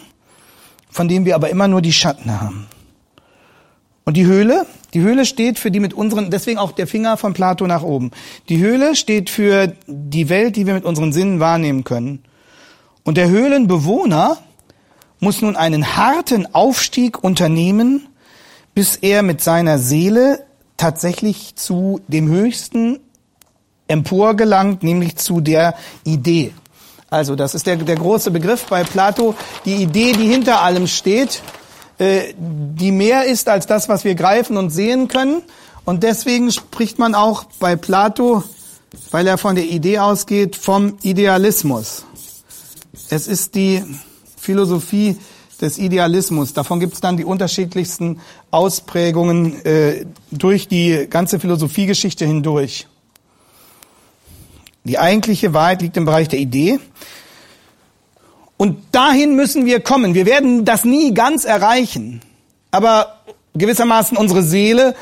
von 0.90 1.08
dem 1.08 1.26
wir 1.26 1.36
aber 1.36 1.50
immer 1.50 1.68
nur 1.68 1.82
die 1.82 1.94
Schatten 1.94 2.42
haben. 2.42 2.66
Und 4.06 4.18
die 4.18 4.26
Höhle, 4.26 4.66
die 4.94 5.02
Höhle 5.02 5.26
steht 5.26 5.60
für 5.60 5.72
die 5.72 5.80
mit 5.80 5.94
unseren, 5.94 6.32
deswegen 6.32 6.58
auch 6.58 6.72
der 6.72 6.88
Finger 6.88 7.18
von 7.18 7.34
Plato 7.34 7.68
nach 7.68 7.84
oben. 7.84 8.12
Die 8.50 8.58
Höhle 8.58 8.96
steht 8.96 9.30
für 9.30 9.74
die 9.88 10.30
Welt, 10.30 10.56
die 10.56 10.66
wir 10.66 10.74
mit 10.74 10.86
unseren 10.86 11.14
Sinnen 11.14 11.40
wahrnehmen 11.40 11.84
können. 11.84 12.24
Und 13.04 13.18
der 13.18 13.30
Höhlenbewohner 13.30 14.38
muss 15.20 15.42
nun 15.42 15.56
einen 15.56 15.96
harten 15.98 16.54
Aufstieg 16.54 17.24
unternehmen, 17.24 18.08
bis 18.74 18.96
er 18.96 19.22
mit 19.24 19.42
seiner 19.42 19.78
Seele 19.78 20.46
tatsächlich 20.78 21.56
zu 21.56 22.02
dem 22.08 22.30
Höchsten 22.30 23.00
emporgelangt, 23.88 24.84
nämlich 24.84 25.18
zu 25.18 25.42
der 25.42 25.76
Idee. 26.04 26.54
Also 27.10 27.36
das 27.36 27.56
ist 27.56 27.68
der, 27.68 27.76
der 27.76 27.96
große 27.96 28.32
Begriff 28.32 28.66
bei 28.68 28.84
Plato, 28.84 29.36
die 29.66 29.76
Idee, 29.76 30.14
die 30.14 30.28
hinter 30.28 30.62
allem 30.62 30.88
steht, 30.88 31.42
die 32.00 32.92
mehr 32.92 33.26
ist 33.26 33.50
als 33.50 33.68
das, 33.68 33.90
was 33.90 34.06
wir 34.06 34.16
greifen 34.16 34.58
und 34.58 34.70
sehen 34.70 35.08
können. 35.08 35.42
Und 35.86 36.04
deswegen 36.04 36.52
spricht 36.52 36.98
man 37.00 37.14
auch 37.14 37.46
bei 37.60 37.76
Plato, 37.76 38.44
weil 39.12 39.28
er 39.28 39.38
von 39.38 39.56
der 39.56 39.66
Idee 39.66 40.00
ausgeht, 40.00 40.56
vom 40.56 40.98
Idealismus. 41.02 42.06
Es 43.10 43.28
ist 43.28 43.56
die 43.56 43.84
Philosophie 44.38 45.18
des 45.62 45.78
Idealismus. 45.78 46.54
Davon 46.54 46.80
gibt 46.80 46.94
es 46.94 47.02
dann 47.02 47.18
die 47.18 47.26
unterschiedlichsten 47.26 48.20
Ausprägungen 48.52 49.66
äh, 49.66 50.06
durch 50.32 50.68
die 50.68 51.08
ganze 51.10 51.40
Philosophiegeschichte 51.40 52.26
hindurch. 52.26 52.88
Die 54.86 54.98
eigentliche 54.98 55.54
Wahrheit 55.54 55.82
liegt 55.82 55.98
im 55.98 56.06
Bereich 56.06 56.30
der 56.30 56.40
Idee. 56.40 56.80
Und 58.62 58.84
dahin 58.92 59.38
müssen 59.38 59.66
wir 59.66 59.80
kommen. 59.80 60.16
Wir 60.16 60.26
werden 60.26 60.66
das 60.66 60.84
nie 60.84 61.14
ganz 61.14 61.46
erreichen. 61.46 62.20
Aber 62.72 63.22
gewissermaßen 63.56 64.18
unsere 64.18 64.44
Seele 64.44 64.96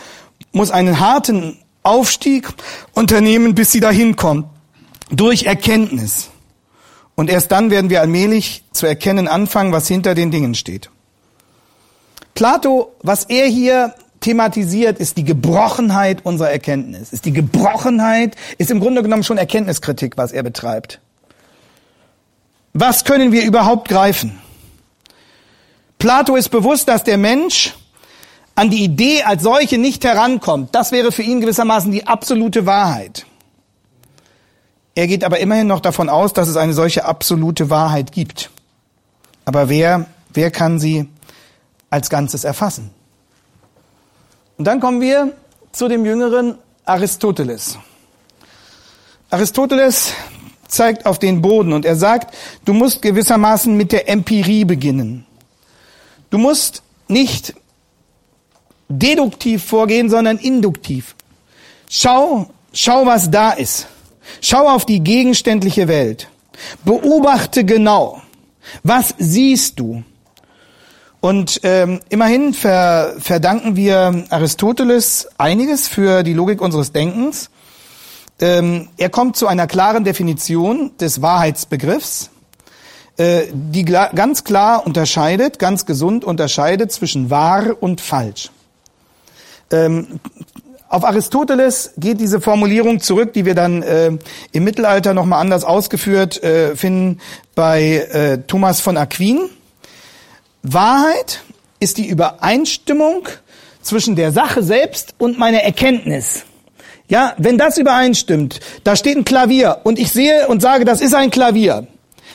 muss 0.52 0.70
einen 0.70 1.00
harten 1.00 1.58
Aufstieg 1.82 2.50
unternehmen, 2.94 3.56
bis 3.56 3.72
sie 3.72 3.80
dahin 3.80 4.16
kommt. 4.16 4.46
Durch 5.10 5.46
Erkenntnis. 5.46 6.30
Und 7.16 7.32
erst 7.32 7.52
dann 7.52 7.72
werden 7.72 7.90
wir 7.90 8.00
allmählich 8.00 8.64
zu 8.74 8.86
erkennen 8.86 9.28
anfangen, 9.28 9.72
was 9.72 9.88
hinter 9.88 10.14
den 10.14 10.30
Dingen 10.30 10.54
steht. 10.54 10.92
Plato, 12.36 12.94
was 13.02 13.24
er 13.24 13.48
hier 13.48 13.96
thematisiert, 14.20 15.00
ist 15.00 15.18
die 15.18 15.24
Gebrochenheit 15.24 16.24
unserer 16.24 16.52
Erkenntnis. 16.52 17.12
Ist 17.12 17.26
die 17.26 17.34
Gebrochenheit, 17.34 18.36
ist 18.60 18.70
im 18.70 18.80
Grunde 18.80 19.02
genommen 19.02 19.24
schon 19.24 19.40
Erkenntniskritik, 19.40 20.16
was 20.16 20.32
er 20.32 20.44
betreibt. 20.44 21.02
Was 22.80 23.06
können 23.06 23.32
wir 23.32 23.44
überhaupt 23.44 23.90
greifen? 23.90 24.40
Plato 25.98 26.36
ist 26.36 26.50
bewusst, 26.50 26.88
dass 26.88 27.04
der 27.04 27.18
Mensch 27.18 27.74
an 28.54 28.70
die 28.70 28.84
Idee 28.84 29.24
als 29.24 29.42
solche 29.42 29.80
nicht 29.80 30.04
herankommt. 30.04 30.76
Das 30.76 30.92
wäre 30.92 31.12
für 31.12 31.24
ihn 31.24 31.42
gewissermaßen 31.42 31.92
die 31.92 32.06
absolute 32.06 32.68
Wahrheit. 32.68 33.26
Er 34.94 35.08
geht 35.08 35.24
aber 35.24 35.40
immerhin 35.40 35.66
noch 35.66 35.80
davon 35.80 36.08
aus, 36.08 36.34
dass 36.34 36.48
es 36.48 36.56
eine 36.56 36.74
solche 36.74 37.06
absolute 37.06 37.72
Wahrheit 37.72 38.12
gibt. 38.12 38.52
Aber 39.44 39.70
wer, 39.70 40.06
wer 40.32 40.52
kann 40.52 40.80
sie 40.80 41.10
als 41.90 42.12
Ganzes 42.12 42.44
erfassen? 42.44 42.92
Und 44.60 44.66
dann 44.66 44.80
kommen 44.80 45.02
wir 45.02 45.34
zu 45.72 45.88
dem 45.88 46.06
jüngeren 46.06 46.60
Aristoteles. 46.86 47.80
Aristoteles 49.32 50.14
zeigt 50.68 51.06
auf 51.06 51.20
den 51.20 51.42
Boden 51.42 51.74
und 51.74 51.86
er 51.86 51.96
sagt, 51.96 52.36
du 52.66 52.74
musst 52.74 53.02
gewissermaßen 53.02 53.76
mit 53.76 53.92
der 53.92 54.10
Empirie 54.10 54.66
beginnen. 54.66 55.26
Du 56.30 56.38
musst 56.38 56.84
nicht 57.08 57.54
deduktiv 58.90 59.64
vorgehen, 59.64 60.10
sondern 60.10 60.38
induktiv. 60.38 61.16
Schau, 61.90 62.50
schau, 62.74 63.06
was 63.06 63.32
da 63.32 63.52
ist. 63.52 63.88
Schau 64.42 64.68
auf 64.68 64.86
die 64.86 65.00
gegenständliche 65.00 65.88
Welt. 65.88 66.28
Beobachte 66.84 67.64
genau. 67.64 68.22
Was 68.84 69.14
siehst 69.18 69.80
du? 69.80 70.04
Und 71.20 71.62
ähm, 71.64 72.00
immerhin 72.10 72.54
ver, 72.54 73.16
verdanken 73.20 73.76
wir 73.76 74.26
Aristoteles 74.30 75.30
einiges 75.38 75.88
für 75.88 76.24
die 76.24 76.34
Logik 76.34 76.62
unseres 76.62 76.92
Denkens. 76.92 77.50
Ähm, 78.40 78.90
er 78.98 79.10
kommt 79.10 79.36
zu 79.36 79.48
einer 79.48 79.68
klaren 79.68 80.04
Definition 80.04 80.92
des 81.00 81.22
Wahrheitsbegriffs, 81.22 82.30
äh, 83.18 83.44
die 83.52 83.84
ganz 83.84 84.44
klar 84.44 84.86
unterscheidet, 84.86 85.58
ganz 85.58 85.86
gesund 85.86 86.24
unterscheidet 86.24 86.92
zwischen 86.92 87.30
wahr 87.30 87.76
und 87.80 88.00
falsch. 88.00 88.52
Ähm, 89.72 90.20
auf 90.90 91.04
Aristoteles 91.04 91.94
geht 91.98 92.22
diese 92.22 92.40
Formulierung 92.40 93.02
zurück, 93.02 93.34
die 93.34 93.44
wir 93.44 93.56
dann 93.56 93.84
äh, 93.84 94.12
im 94.52 94.64
Mittelalter 94.64 95.14
nochmal 95.14 95.42
anders 95.42 95.66
ausgeführt 95.66 96.42
äh, 96.44 96.76
finden 96.76 97.20
bei 97.56 98.08
äh, 98.12 98.38
Thomas 98.48 98.80
von 98.80 98.96
Aquin. 98.96 99.50
Wahrheit 100.64 101.42
ist 101.80 101.98
die 101.98 102.08
Übereinstimmung 102.08 103.28
zwischen 103.82 104.16
der 104.16 104.32
Sache 104.32 104.64
selbst 104.64 105.14
und 105.18 105.38
meiner 105.38 105.60
Erkenntnis. 105.60 106.46
Ja, 107.08 107.34
wenn 107.38 107.58
das 107.58 107.78
übereinstimmt, 107.78 108.60
da 108.84 108.96
steht 108.96 109.18
ein 109.18 109.24
Klavier 109.24 109.80
und 109.84 109.98
ich 109.98 110.12
sehe 110.12 110.48
und 110.48 110.62
sage, 110.62 110.84
das 110.84 111.02
ist 111.02 111.16
ein 111.16 111.32
Klavier, 111.32 111.88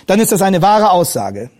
dann 0.06 0.18
ist 0.18 0.32
das 0.32 0.40
eine 0.40 0.62
wahre 0.62 0.90
Aussage. 0.90 1.50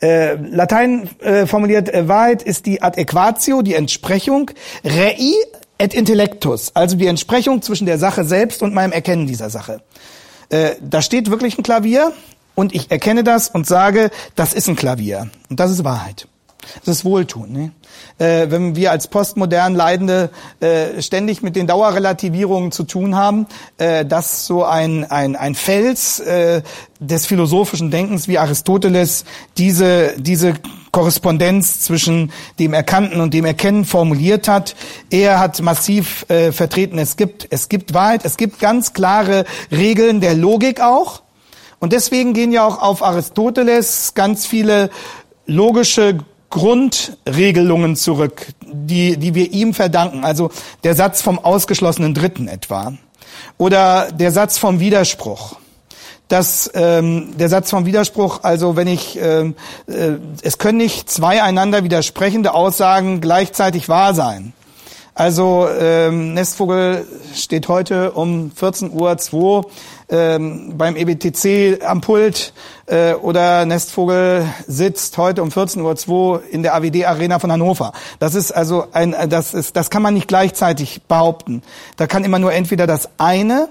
Äh, 0.00 0.34
Latein 0.34 1.08
äh, 1.20 1.46
formuliert, 1.46 1.88
äh, 1.92 2.08
Wahrheit 2.08 2.42
ist 2.42 2.66
die 2.66 2.82
Adequatio, 2.82 3.62
die 3.62 3.74
Entsprechung. 3.74 4.50
Rei 4.84 5.34
et 5.78 5.94
intellectus, 5.94 6.70
also 6.74 6.96
die 6.96 7.06
Entsprechung 7.06 7.62
zwischen 7.62 7.86
der 7.86 7.98
Sache 7.98 8.24
selbst 8.24 8.62
und 8.62 8.74
meinem 8.74 8.92
Erkennen 8.92 9.26
dieser 9.26 9.50
Sache. 9.50 9.80
Äh, 10.48 10.72
da 10.80 11.02
steht 11.02 11.30
wirklich 11.30 11.58
ein 11.58 11.62
Klavier 11.62 12.12
und 12.54 12.74
ich 12.74 12.90
erkenne 12.90 13.24
das 13.24 13.48
und 13.48 13.66
sage, 13.66 14.10
das 14.36 14.54
ist 14.54 14.68
ein 14.68 14.76
Klavier. 14.76 15.28
Und 15.48 15.58
das 15.58 15.70
ist 15.70 15.82
Wahrheit. 15.82 16.28
Das 16.84 16.96
ist 16.96 17.04
Wohltun. 17.04 17.52
Ne? 17.52 17.72
Äh, 18.18 18.50
wenn 18.50 18.76
wir 18.76 18.90
als 18.90 19.08
postmodern 19.08 19.74
Leidende 19.74 20.30
äh, 20.60 21.02
ständig 21.02 21.42
mit 21.42 21.56
den 21.56 21.66
Dauerrelativierungen 21.66 22.72
zu 22.72 22.84
tun 22.84 23.16
haben, 23.16 23.46
äh, 23.78 24.04
dass 24.04 24.46
so 24.46 24.64
ein, 24.64 25.10
ein, 25.10 25.36
ein 25.36 25.54
Fels 25.54 26.20
äh, 26.20 26.62
des 27.00 27.26
philosophischen 27.26 27.90
Denkens 27.90 28.28
wie 28.28 28.38
Aristoteles 28.38 29.24
diese, 29.58 30.14
diese 30.18 30.54
Korrespondenz 30.92 31.80
zwischen 31.80 32.32
dem 32.58 32.74
Erkannten 32.74 33.20
und 33.20 33.34
dem 33.34 33.44
Erkennen 33.44 33.84
formuliert 33.84 34.46
hat. 34.46 34.76
Er 35.10 35.40
hat 35.40 35.60
massiv 35.60 36.26
äh, 36.28 36.52
vertreten, 36.52 36.98
es 36.98 37.16
gibt, 37.16 37.48
es 37.50 37.68
gibt 37.68 37.94
Wahrheit, 37.94 38.24
es 38.24 38.36
gibt 38.36 38.60
ganz 38.60 38.92
klare 38.92 39.44
Regeln 39.70 40.20
der 40.20 40.34
Logik 40.34 40.80
auch. 40.80 41.22
Und 41.80 41.92
deswegen 41.92 42.32
gehen 42.34 42.52
ja 42.52 42.64
auch 42.64 42.80
auf 42.80 43.02
Aristoteles 43.02 44.14
ganz 44.14 44.46
viele 44.46 44.90
logische 45.46 46.18
Grundregelungen 46.52 47.96
zurück, 47.96 48.46
die, 48.64 49.16
die 49.16 49.34
wir 49.34 49.50
ihm 49.52 49.74
verdanken. 49.74 50.22
Also 50.22 50.50
der 50.84 50.94
Satz 50.94 51.22
vom 51.22 51.38
ausgeschlossenen 51.38 52.14
Dritten 52.14 52.46
etwa. 52.46 52.92
Oder 53.58 54.12
der 54.12 54.30
Satz 54.30 54.58
vom 54.58 54.78
Widerspruch 54.78 55.56
dass 56.28 56.70
ähm, 56.72 57.36
der 57.36 57.50
Satz 57.50 57.68
vom 57.68 57.84
Widerspruch, 57.84 58.40
also 58.42 58.74
wenn 58.74 58.88
ich, 58.88 59.18
ähm, 59.20 59.54
äh, 59.86 60.12
es 60.40 60.56
können 60.56 60.78
nicht 60.78 61.10
zwei 61.10 61.42
einander 61.42 61.84
widersprechende 61.84 62.54
Aussagen 62.54 63.20
gleichzeitig 63.20 63.90
wahr 63.90 64.14
sein. 64.14 64.54
Also 65.14 65.68
ähm, 65.68 66.32
Nestvogel 66.32 67.06
steht 67.34 67.68
heute 67.68 68.12
um 68.12 68.50
14.02 68.58 69.32
Uhr 69.34 69.66
ähm, 70.08 70.74
beim 70.76 70.96
EBTC 70.96 71.84
am 71.84 72.00
Pult 72.00 72.52
äh, 72.86 73.14
oder 73.14 73.64
Nestvogel 73.64 74.46
sitzt 74.66 75.18
heute 75.18 75.42
um 75.42 75.48
14.02 75.48 76.08
Uhr 76.08 76.42
in 76.50 76.62
der 76.62 76.74
AWD 76.74 77.04
Arena 77.06 77.38
von 77.38 77.50
Hannover. 77.52 77.92
Das 78.18 78.34
ist 78.34 78.52
also 78.52 78.86
ein, 78.92 79.14
das 79.28 79.54
ist, 79.54 79.76
das 79.76 79.90
kann 79.90 80.02
man 80.02 80.14
nicht 80.14 80.28
gleichzeitig 80.28 81.02
behaupten. 81.02 81.62
Da 81.96 82.06
kann 82.06 82.24
immer 82.24 82.38
nur 82.38 82.52
entweder 82.52 82.86
das 82.86 83.08
eine 83.18 83.68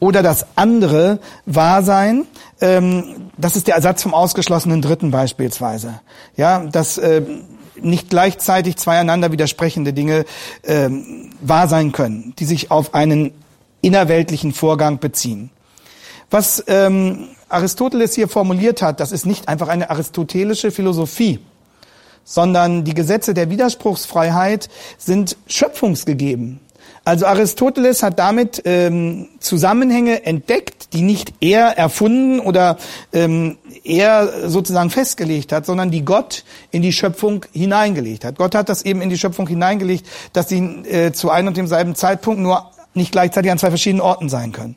oder 0.00 0.22
das 0.22 0.46
andere 0.56 1.18
wahr 1.46 1.82
sein. 1.82 2.26
Ähm, 2.60 3.30
das 3.36 3.56
ist 3.56 3.66
der 3.66 3.76
Ersatz 3.76 4.02
vom 4.02 4.14
ausgeschlossenen 4.14 4.82
Dritten 4.82 5.10
beispielsweise. 5.10 6.00
Ja, 6.36 6.60
dass 6.60 6.98
äh, 6.98 7.22
nicht 7.80 8.10
gleichzeitig 8.10 8.76
zwei 8.76 8.98
einander 8.98 9.32
widersprechende 9.32 9.92
Dinge 9.92 10.24
ähm, 10.64 11.30
wahr 11.40 11.68
sein 11.68 11.92
können, 11.92 12.34
die 12.38 12.44
sich 12.44 12.70
auf 12.70 12.94
einen 12.94 13.32
innerweltlichen 13.80 14.52
Vorgang 14.52 14.98
beziehen. 14.98 15.50
Was 16.34 16.64
ähm, 16.66 17.28
Aristoteles 17.48 18.16
hier 18.16 18.26
formuliert 18.26 18.82
hat, 18.82 18.98
das 18.98 19.12
ist 19.12 19.24
nicht 19.24 19.46
einfach 19.46 19.68
eine 19.68 19.88
aristotelische 19.88 20.72
Philosophie, 20.72 21.38
sondern 22.24 22.82
die 22.82 22.92
Gesetze 22.92 23.34
der 23.34 23.50
Widerspruchsfreiheit 23.50 24.68
sind 24.98 25.36
schöpfungsgegeben. 25.46 26.58
Also 27.04 27.26
Aristoteles 27.26 28.02
hat 28.02 28.18
damit 28.18 28.62
ähm, 28.64 29.28
Zusammenhänge 29.38 30.26
entdeckt, 30.26 30.92
die 30.92 31.02
nicht 31.02 31.34
er 31.40 31.78
erfunden 31.78 32.40
oder 32.40 32.78
ähm, 33.12 33.56
er 33.84 34.50
sozusagen 34.50 34.90
festgelegt 34.90 35.52
hat, 35.52 35.66
sondern 35.66 35.92
die 35.92 36.04
Gott 36.04 36.42
in 36.72 36.82
die 36.82 36.92
Schöpfung 36.92 37.46
hineingelegt 37.52 38.24
hat. 38.24 38.38
Gott 38.38 38.56
hat 38.56 38.68
das 38.68 38.84
eben 38.84 39.02
in 39.02 39.08
die 39.08 39.18
Schöpfung 39.18 39.46
hineingelegt, 39.46 40.04
dass 40.32 40.48
sie 40.48 40.58
äh, 40.58 41.12
zu 41.12 41.30
einem 41.30 41.46
und 41.46 41.56
demselben 41.56 41.94
Zeitpunkt 41.94 42.40
nur 42.40 42.72
nicht 42.92 43.12
gleichzeitig 43.12 43.52
an 43.52 43.58
zwei 43.58 43.68
verschiedenen 43.68 44.00
Orten 44.00 44.28
sein 44.28 44.50
können. 44.50 44.74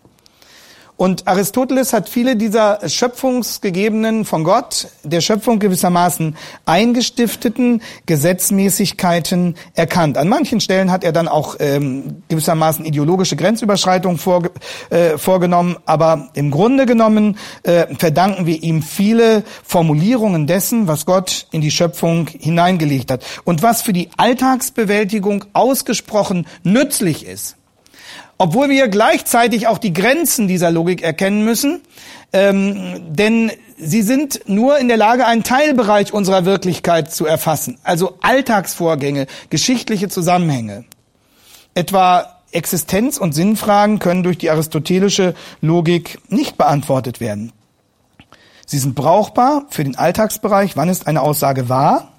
Und 0.98 1.28
Aristoteles 1.28 1.94
hat 1.94 2.10
viele 2.10 2.36
dieser 2.36 2.80
schöpfungsgegebenen 2.90 4.26
von 4.26 4.44
Gott, 4.44 4.88
der 5.04 5.22
Schöpfung 5.22 5.60
gewissermaßen 5.60 6.36
eingestifteten 6.66 7.84
Gesetzmäßigkeiten 8.08 9.56
erkannt. 9.76 10.18
An 10.18 10.28
manchen 10.28 10.60
Stellen 10.60 10.92
hat 10.92 11.04
er 11.04 11.12
dann 11.12 11.28
auch 11.28 11.56
ähm, 11.60 12.24
gewissermaßen 12.30 12.84
ideologische 12.84 13.36
Grenzüberschreitungen 13.36 14.18
vor, 14.18 14.50
äh, 14.90 15.20
vorgenommen, 15.20 15.78
aber 15.86 16.30
im 16.34 16.50
Grunde 16.50 16.88
genommen 16.88 17.38
äh, 17.62 17.86
verdanken 17.96 18.48
wir 18.48 18.64
ihm 18.64 18.82
viele 18.82 19.44
Formulierungen 19.64 20.48
dessen, 20.48 20.88
was 20.88 21.06
Gott 21.06 21.46
in 21.52 21.62
die 21.62 21.72
Schöpfung 21.72 22.28
hineingelegt 22.28 23.12
hat 23.12 23.24
und 23.44 23.62
was 23.62 23.84
für 23.84 23.94
die 23.94 24.10
Alltagsbewältigung 24.18 25.46
ausgesprochen 25.54 26.48
nützlich 26.64 27.28
ist. 27.28 27.57
Obwohl 28.38 28.70
wir 28.70 28.88
gleichzeitig 28.88 29.68
auch 29.68 29.78
die 29.78 29.94
Grenzen 29.94 30.48
dieser 30.48 30.72
Logik 30.72 31.02
erkennen 31.02 31.44
müssen, 31.44 31.82
ähm, 32.34 33.02
denn 33.10 33.52
sie 33.78 34.02
sind 34.02 34.42
nur 34.48 34.78
in 34.78 34.88
der 34.88 34.98
Lage, 34.98 35.26
einen 35.26 35.44
Teilbereich 35.44 36.14
unserer 36.14 36.46
Wirklichkeit 36.46 37.14
zu 37.14 37.26
erfassen, 37.26 37.78
also 37.84 38.18
Alltagsvorgänge, 38.22 39.28
geschichtliche 39.50 40.10
Zusammenhänge. 40.10 40.86
Etwa 41.74 42.38
Existenz- 42.52 43.18
und 43.18 43.34
Sinnfragen 43.34 44.00
können 44.00 44.24
durch 44.24 44.38
die 44.38 44.50
aristotelische 44.50 45.36
Logik 45.62 46.20
nicht 46.30 46.58
beantwortet 46.58 47.20
werden. 47.20 47.52
Sie 48.66 48.80
sind 48.80 48.96
brauchbar 48.96 49.66
für 49.70 49.84
den 49.84 49.96
Alltagsbereich, 49.96 50.76
wann 50.76 50.90
ist 50.90 51.08
eine 51.08 51.22
Aussage 51.22 51.70
wahr, 51.70 52.17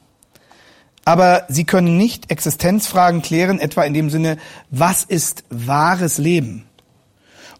aber 1.08 1.44
sie 1.48 1.64
können 1.64 1.96
nicht 1.96 2.30
Existenzfragen 2.30 3.22
klären, 3.22 3.60
etwa 3.60 3.82
in 3.84 3.94
dem 3.94 4.10
Sinne, 4.10 4.36
was 4.68 5.04
ist 5.04 5.42
wahres 5.48 6.18
Leben? 6.18 6.66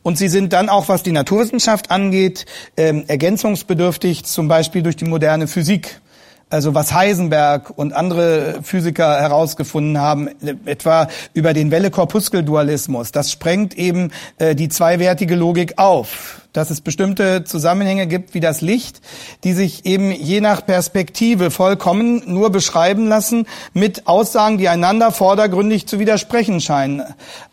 Und 0.03 0.19
sie 0.19 0.29
sind 0.29 0.53
dann 0.53 0.69
auch, 0.69 0.91
was 0.91 1.03
die 1.03 1.13
Naturwissenschaft 1.13 1.91
angeht, 1.91 2.45
ähm, 2.77 3.05
ergänzungsbedürftig, 3.09 4.27
zum 4.27 4.49
Beispiel 4.49 4.83
durch 4.83 4.97
die 4.97 5.07
moderne 5.07 5.47
Physik. 5.47 6.03
Also 6.51 6.75
was 6.75 6.93
Heisenberg 6.93 7.71
und 7.75 7.95
andere 7.95 8.61
Physiker 8.63 9.19
herausgefunden 9.19 9.97
haben, 9.97 10.29
etwa 10.67 11.09
über 11.33 11.55
den 11.55 11.71
Welle-Korpuskel-Dualismus, 11.71 13.13
das 13.13 13.33
sprengt 13.33 13.79
eben 13.79 14.13
äh, 14.37 14.55
die 14.55 14.69
zweiwertige 14.69 15.37
Logik 15.37 15.79
auf, 15.79 16.43
dass 16.59 16.71
es 16.71 16.81
bestimmte 16.81 17.45
Zusammenhänge 17.45 18.09
gibt 18.09 18.35
wie 18.35 18.41
das 18.41 18.61
Licht, 18.61 19.01
die 19.45 19.53
sich 19.53 19.87
eben 19.87 20.11
je 20.11 20.41
nach 20.41 20.67
Perspektive 20.67 21.53
vollkommen 21.53 22.23
nur 22.27 22.51
beschreiben 22.51 23.07
lassen 23.07 23.47
mit 23.75 24.09
Aussagen, 24.09 24.59
die 24.59 24.69
einander 24.69 25.13
vordergründig 25.13 25.87
zu 25.87 26.01
widersprechen 26.01 26.61
scheinen. 26.61 27.05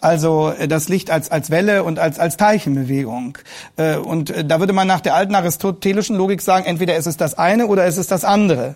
Also 0.01 0.49
äh, 0.49 0.67
das 0.67 0.89
Licht 0.89 1.11
als, 1.11 1.29
als 1.29 1.51
Welle 1.51 1.83
und 1.83 1.99
als, 1.99 2.17
als 2.17 2.35
Teilchenbewegung. 2.35 3.37
Äh, 3.77 3.97
und 3.97 4.31
äh, 4.31 4.43
da 4.43 4.59
würde 4.59 4.73
man 4.73 4.87
nach 4.87 5.01
der 5.01 5.13
alten 5.13 5.35
aristotelischen 5.35 6.15
Logik 6.15 6.41
sagen, 6.41 6.65
entweder 6.65 6.95
ist 6.97 7.05
es 7.05 7.15
das 7.15 7.37
eine 7.37 7.67
oder 7.67 7.85
ist 7.85 7.97
es 7.97 8.07
das 8.07 8.25
andere. 8.25 8.75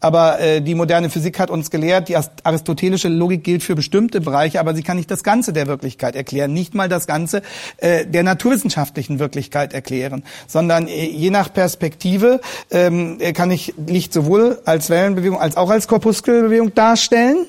Aber 0.00 0.40
äh, 0.40 0.60
die 0.60 0.74
moderne 0.74 1.08
Physik 1.08 1.38
hat 1.38 1.50
uns 1.50 1.70
gelehrt, 1.70 2.08
die 2.08 2.16
aristotelische 2.44 3.08
Logik 3.08 3.42
gilt 3.42 3.62
für 3.62 3.74
bestimmte 3.74 4.20
Bereiche, 4.20 4.60
aber 4.60 4.74
sie 4.74 4.82
kann 4.82 4.98
nicht 4.98 5.10
das 5.10 5.24
Ganze 5.24 5.52
der 5.52 5.66
Wirklichkeit 5.66 6.14
erklären, 6.14 6.52
nicht 6.52 6.74
mal 6.74 6.88
das 6.88 7.06
Ganze 7.06 7.42
äh, 7.78 8.04
der 8.04 8.22
naturwissenschaftlichen 8.22 9.18
Wirklichkeit 9.18 9.72
erklären, 9.72 10.22
sondern 10.46 10.86
äh, 10.86 11.06
je 11.06 11.30
nach 11.30 11.52
Perspektive 11.52 12.40
ähm, 12.70 13.18
kann 13.34 13.50
ich 13.50 13.74
Licht 13.86 14.12
sowohl 14.12 14.60
als 14.66 14.90
Wellenbewegung 14.90 15.40
als 15.40 15.56
auch 15.56 15.70
als 15.70 15.88
Korpuskelbewegung 15.88 16.74
darstellen. 16.74 17.46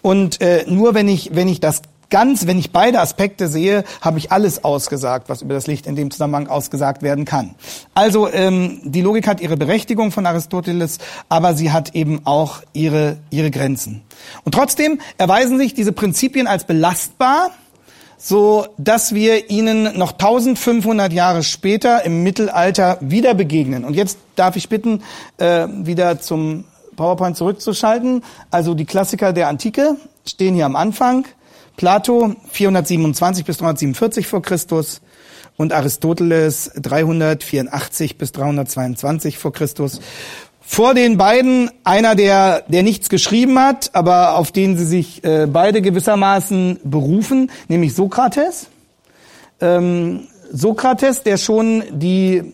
Und 0.00 0.40
äh, 0.40 0.64
nur 0.66 0.94
wenn 0.94 1.08
ich, 1.08 1.30
wenn 1.34 1.46
ich 1.46 1.60
das 1.60 1.82
ganz, 2.12 2.46
wenn 2.46 2.58
ich 2.58 2.70
beide 2.70 3.00
Aspekte 3.00 3.48
sehe, 3.48 3.84
habe 4.02 4.18
ich 4.18 4.30
alles 4.30 4.62
ausgesagt, 4.62 5.28
was 5.30 5.42
über 5.42 5.54
das 5.54 5.66
Licht 5.66 5.86
in 5.86 5.96
dem 5.96 6.10
Zusammenhang 6.10 6.46
ausgesagt 6.46 7.02
werden 7.02 7.24
kann. 7.24 7.54
Also 7.94 8.30
ähm, 8.30 8.80
die 8.84 9.00
Logik 9.00 9.26
hat 9.26 9.40
ihre 9.40 9.56
Berechtigung 9.56 10.12
von 10.12 10.26
Aristoteles, 10.26 10.98
aber 11.30 11.54
sie 11.54 11.72
hat 11.72 11.94
eben 11.94 12.20
auch 12.24 12.60
ihre, 12.74 13.16
ihre 13.30 13.50
Grenzen. 13.50 14.02
Und 14.44 14.54
trotzdem 14.54 15.00
erweisen 15.16 15.56
sich 15.56 15.72
diese 15.72 15.92
Prinzipien 15.92 16.46
als 16.46 16.64
belastbar, 16.64 17.50
so 18.18 18.66
dass 18.76 19.14
wir 19.14 19.50
ihnen 19.50 19.98
noch 19.98 20.12
1500 20.12 21.14
Jahre 21.14 21.42
später 21.42 22.04
im 22.04 22.22
Mittelalter 22.22 22.98
wieder 23.00 23.32
begegnen. 23.32 23.84
Und 23.84 23.94
jetzt 23.94 24.18
darf 24.36 24.56
ich 24.56 24.68
bitten, 24.68 25.02
äh, 25.38 25.66
wieder 25.66 26.20
zum 26.20 26.64
PowerPoint 26.94 27.38
zurückzuschalten. 27.38 28.22
Also 28.50 28.74
die 28.74 28.84
Klassiker 28.84 29.32
der 29.32 29.48
Antike 29.48 29.96
stehen 30.26 30.54
hier 30.54 30.66
am 30.66 30.76
Anfang. 30.76 31.26
Plato 31.82 32.36
427 32.52 33.44
bis 33.44 33.56
347 33.56 34.28
vor 34.28 34.40
Christus 34.40 35.00
und 35.56 35.72
Aristoteles 35.72 36.70
384 36.76 38.18
bis 38.18 38.30
322 38.30 39.36
vor 39.36 39.52
Christus. 39.52 40.00
Vor 40.60 40.94
den 40.94 41.18
beiden 41.18 41.72
einer, 41.82 42.14
der, 42.14 42.62
der 42.68 42.84
nichts 42.84 43.08
geschrieben 43.08 43.58
hat, 43.58 43.90
aber 43.94 44.36
auf 44.36 44.52
den 44.52 44.78
sie 44.78 44.84
sich 44.84 45.24
äh, 45.24 45.48
beide 45.48 45.82
gewissermaßen 45.82 46.78
berufen, 46.84 47.50
nämlich 47.66 47.96
Sokrates. 47.96 48.68
Ähm, 49.60 50.28
Sokrates, 50.52 51.24
der 51.24 51.36
schon 51.36 51.82
die 51.90 52.44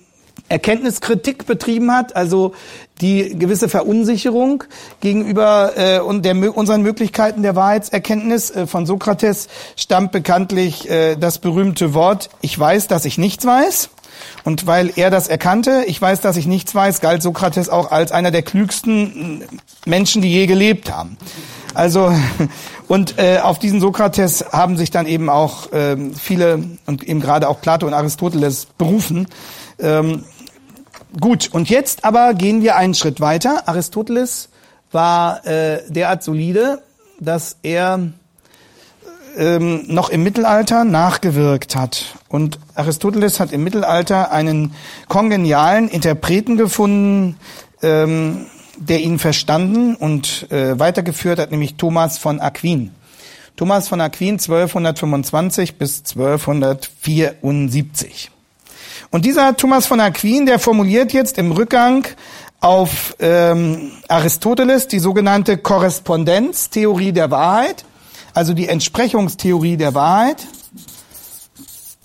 Erkenntniskritik 0.49 1.45
betrieben 1.45 1.93
hat, 1.93 2.17
also 2.17 2.55
die 3.01 3.39
gewisse 3.39 3.69
Verunsicherung 3.69 4.65
gegenüber 5.01 5.73
äh, 5.77 6.01
und 6.01 6.25
der, 6.25 6.57
unseren 6.57 6.83
Möglichkeiten 6.83 7.43
der 7.43 7.57
Wahrheitserkenntnis. 7.57 8.51
Äh, 8.51 8.67
von 8.67 8.87
Sokrates 8.87 9.49
stammt 9.77 10.13
bekanntlich 10.13 10.89
äh, 10.91 11.17
das 11.17 11.39
berühmte 11.39 11.95
Wort, 11.95 12.31
ich 12.41 12.59
weiß, 12.59 12.89
dass 12.89 13.05
ich 13.05 13.19
nichts 13.19 13.45
weiß. 13.47 13.91
Und 14.45 14.67
weil 14.67 14.93
er 14.97 15.11
das 15.11 15.29
erkannte, 15.29 15.85
ich 15.87 16.01
weiß, 16.01 16.21
dass 16.21 16.37
ich 16.37 16.47
nichts 16.47 16.75
weiß, 16.75 17.01
galt 17.01 17.23
Sokrates 17.23 17.69
auch 17.69 17.91
als 17.91 18.13
einer 18.13 18.31
der 18.31 18.43
klügsten 18.43 19.45
Menschen, 19.87 20.23
die 20.23 20.33
je 20.33 20.47
gelebt 20.47 20.93
haben. 20.93 21.17
Also 21.75 22.13
und 22.89 23.19
äh, 23.19 23.39
auf 23.39 23.59
diesen 23.59 23.81
Sokrates 23.81 24.45
haben 24.53 24.77
sich 24.77 24.91
dann 24.91 25.07
eben 25.07 25.29
auch 25.29 25.73
äh, 25.73 25.97
viele 26.19 26.65
und 26.87 27.05
eben 27.05 27.21
gerade 27.21 27.49
auch 27.49 27.61
Plato 27.61 27.87
und 27.87 27.95
Aristoteles 27.95 28.67
berufen. 28.79 29.29
Ähm, 29.79 30.25
Gut, 31.19 31.49
und 31.53 31.71
jetzt 31.71 32.05
aber 32.05 32.35
gehen 32.35 32.63
wir 32.63 32.77
einen 32.77 32.95
Schritt 32.95 33.21
weiter. 33.21 33.67
Aristoteles 33.67 34.51
war 34.93 35.45
äh, 35.47 35.81
derart 35.89 36.23
solide, 36.23 36.83
dass 37.19 37.57
er 37.63 38.11
ähm, 39.37 39.85
noch 39.87 40.11
im 40.11 40.23
Mittelalter 40.23 40.85
nachgewirkt 40.85 41.75
hat. 41.77 42.19
Und 42.29 42.59
Aristoteles 42.75 43.41
hat 43.41 43.53
im 43.53 43.65
Mittelalter 43.65 44.31
einen 44.33 44.75
kongenialen 45.09 45.89
Interpreten 45.89 46.59
gefunden, 46.59 47.39
ähm, 47.83 48.47
der 48.77 49.01
ihn 49.01 49.19
verstanden 49.19 49.95
und 49.95 50.53
äh, 50.53 50.79
weitergeführt 50.79 51.39
hat, 51.39 51.51
nämlich 51.51 51.77
Thomas 51.77 52.19
von 52.19 52.41
Aquin. 52.41 52.91
Thomas 53.57 53.89
von 53.89 53.99
Aquin 54.01 54.35
1225 54.35 55.79
bis 55.79 56.01
1274. 56.01 58.31
Und 59.11 59.25
dieser 59.25 59.57
Thomas 59.57 59.87
von 59.87 60.01
Aquin, 60.01 60.45
der 60.45 60.59
formuliert 60.59 61.13
jetzt 61.13 61.39
im 61.39 61.53
Rückgang 61.53 62.07
auf 62.61 63.15
ähm, 63.21 63.93
Aristoteles 64.09 64.89
die 64.89 64.99
sogenannte 64.99 65.57
Korrespondenztheorie 65.57 67.13
der 67.13 67.31
Wahrheit, 67.31 67.87
also 68.35 68.53
die 68.53 68.69
Entsprechungstheorie 68.69 69.79
der 69.79 69.95
Wahrheit, 69.95 70.47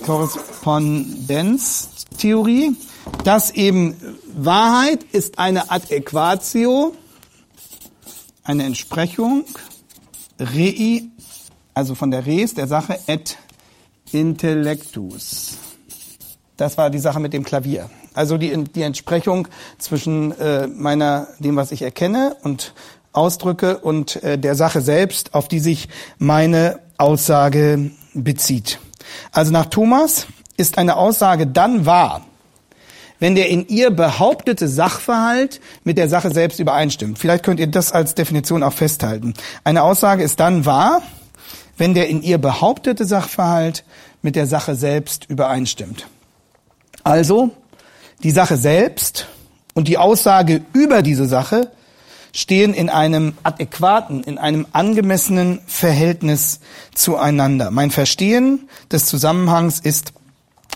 Korrespondenztheorie, 0.05 2.77
dass 3.23 3.51
eben 3.51 3.95
Wahrheit 4.35 5.03
ist 5.11 5.39
eine 5.39 5.71
Adäquatio, 5.71 6.93
eine 8.43 8.63
Entsprechung, 8.63 9.45
rei, 10.39 11.03
also 11.73 11.95
von 11.95 12.11
der 12.11 12.25
res, 12.25 12.53
der 12.53 12.67
Sache, 12.67 12.99
et 13.07 13.37
intellectus. 14.11 15.57
Das 16.57 16.77
war 16.77 16.89
die 16.89 16.99
Sache 16.99 17.19
mit 17.19 17.33
dem 17.33 17.43
Klavier. 17.43 17.89
Also 18.13 18.37
die, 18.37 18.63
die 18.63 18.83
Entsprechung 18.83 19.47
zwischen 19.79 20.37
äh, 20.39 20.67
meiner, 20.67 21.27
dem, 21.39 21.55
was 21.55 21.71
ich 21.71 21.81
erkenne 21.81 22.35
und 22.43 22.73
ausdrücke 23.11 23.77
und 23.77 24.21
äh, 24.23 24.37
der 24.37 24.55
Sache 24.55 24.81
selbst, 24.81 25.33
auf 25.33 25.47
die 25.47 25.59
sich 25.59 25.89
meine 26.17 26.79
Aussage 26.97 27.91
bezieht. 28.13 28.79
Also 29.31 29.51
nach 29.51 29.65
Thomas 29.67 30.27
ist 30.57 30.77
eine 30.77 30.97
Aussage 30.97 31.47
dann 31.47 31.85
wahr, 31.85 32.21
wenn 33.19 33.35
der 33.35 33.49
in 33.49 33.67
ihr 33.67 33.89
behauptete 33.89 34.67
Sachverhalt 34.67 35.61
mit 35.83 35.97
der 35.97 36.09
Sache 36.09 36.31
selbst 36.31 36.59
übereinstimmt. 36.59 37.17
Vielleicht 37.17 37.43
könnt 37.43 37.59
ihr 37.59 37.67
das 37.67 37.91
als 37.91 38.15
Definition 38.15 38.63
auch 38.63 38.73
festhalten. 38.73 39.33
Eine 39.63 39.83
Aussage 39.83 40.23
ist 40.23 40.39
dann 40.39 40.65
wahr, 40.65 41.01
wenn 41.77 41.93
der 41.93 42.09
in 42.09 42.21
ihr 42.21 42.37
behauptete 42.37 43.05
Sachverhalt 43.05 43.83
mit 44.21 44.35
der 44.35 44.45
Sache 44.45 44.75
selbst 44.75 45.29
übereinstimmt. 45.29 46.07
Also, 47.03 47.51
die 48.23 48.31
Sache 48.31 48.57
selbst 48.57 49.27
und 49.73 49.87
die 49.87 49.97
Aussage 49.97 50.61
über 50.73 51.01
diese 51.01 51.25
Sache 51.25 51.71
stehen 52.31 52.73
in 52.73 52.89
einem 52.89 53.33
adäquaten, 53.43 54.23
in 54.23 54.37
einem 54.37 54.65
angemessenen 54.71 55.61
Verhältnis 55.67 56.59
zueinander. 56.95 57.69
Mein 57.69 57.91
Verstehen 57.91 58.67
des 58.91 59.05
Zusammenhangs 59.05 59.79
ist 59.79 60.13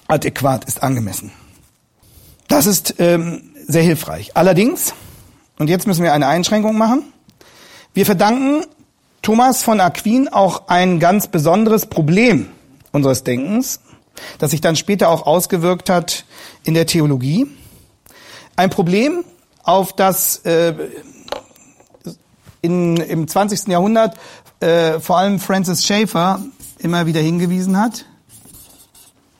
adäquat, 0.08 0.66
ist 0.66 0.84
angemessen. 0.84 1.32
Das 2.48 2.66
ist 2.66 2.96
ähm, 3.00 3.42
sehr 3.68 3.84
hilfreich. 3.84 4.32
Allerdings, 4.36 4.94
und 5.58 5.70
jetzt 5.70 5.88
müssen 5.88 6.04
wir 6.04 6.14
eine 6.14 6.28
Einschränkung 6.28 6.78
machen, 6.78 7.04
wir 7.94 8.06
verdanken 8.06 8.64
Thomas 9.22 9.64
von 9.64 9.82
Aquin 9.82 10.28
auch 10.28 10.68
ein 10.68 11.00
ganz 11.00 11.28
besonderes 11.28 11.88
Problem 11.88 12.48
unseres 12.92 13.24
Denkens, 13.24 13.80
das 14.40 14.52
sich 14.52 14.62
dann 14.62 14.76
später 14.76 15.10
auch 15.10 15.26
ausgewirkt 15.26 15.90
hat 15.90 16.26
in 16.64 16.74
der 16.74 16.86
Theologie. 16.86 17.48
Ein 18.56 18.70
Problem, 18.70 19.24
auf 19.64 19.94
das 19.94 20.38
äh, 20.46 20.74
in, 22.62 22.98
im 22.98 23.28
20. 23.28 23.68
Jahrhundert 23.68 24.18
äh, 24.60 25.00
vor 25.00 25.18
allem 25.18 25.40
Francis 25.40 25.86
Schaeffer 25.86 26.42
immer 26.80 27.06
wieder 27.06 27.22
hingewiesen 27.22 27.80
hat. 27.80 28.06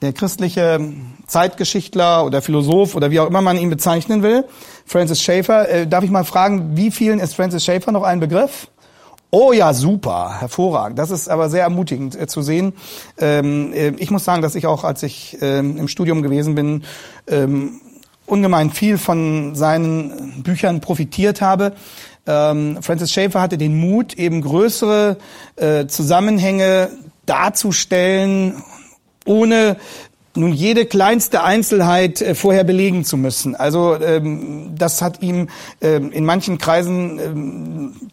der 0.02 0.12
christliche 0.12 0.80
Zeitgeschichtler 1.26 2.24
oder 2.24 2.40
Philosoph 2.40 2.94
oder 2.94 3.10
wie 3.10 3.20
auch 3.20 3.26
immer 3.26 3.42
man 3.42 3.58
ihn 3.58 3.70
bezeichnen 3.70 4.22
will, 4.22 4.44
Francis 4.86 5.20
Schaeffer. 5.20 5.68
Äh, 5.68 5.86
darf 5.86 6.04
ich 6.04 6.10
mal 6.10 6.24
fragen, 6.24 6.76
wie 6.76 6.90
vielen 6.90 7.18
ist 7.18 7.34
Francis 7.34 7.64
Schaeffer 7.64 7.90
noch 7.90 8.04
ein 8.04 8.20
Begriff? 8.20 8.68
Oh 9.30 9.52
ja, 9.52 9.74
super, 9.74 10.40
hervorragend. 10.40 10.98
Das 10.98 11.10
ist 11.10 11.28
aber 11.28 11.50
sehr 11.50 11.62
ermutigend 11.62 12.18
äh, 12.18 12.26
zu 12.26 12.40
sehen. 12.40 12.72
Ähm, 13.18 13.72
äh, 13.74 13.90
ich 13.98 14.10
muss 14.10 14.24
sagen, 14.24 14.40
dass 14.40 14.54
ich 14.54 14.66
auch, 14.66 14.84
als 14.84 15.02
ich 15.02 15.36
ähm, 15.42 15.76
im 15.76 15.86
Studium 15.86 16.22
gewesen 16.22 16.54
bin, 16.54 16.84
ähm, 17.26 17.80
ungemein 18.24 18.70
viel 18.70 18.96
von 18.96 19.54
seinen 19.54 20.42
Büchern 20.42 20.80
profitiert 20.80 21.42
habe. 21.42 21.74
Ähm, 22.26 22.78
Francis 22.80 23.12
Schaeffer 23.12 23.40
hatte 23.42 23.58
den 23.58 23.78
Mut, 23.78 24.14
eben 24.14 24.40
größere 24.40 25.18
äh, 25.56 25.86
Zusammenhänge 25.86 26.90
darzustellen, 27.26 28.62
ohne 29.26 29.76
nun 30.34 30.52
jede 30.52 30.86
kleinste 30.86 31.42
Einzelheit 31.42 32.22
äh, 32.22 32.34
vorher 32.34 32.64
belegen 32.64 33.04
zu 33.04 33.18
müssen. 33.18 33.56
Also 33.56 34.00
ähm, 34.00 34.74
das 34.76 35.02
hat 35.02 35.20
ihm 35.22 35.48
ähm, 35.82 36.12
in 36.12 36.24
manchen 36.24 36.58
Kreisen 36.58 37.18
ähm, 37.18 38.07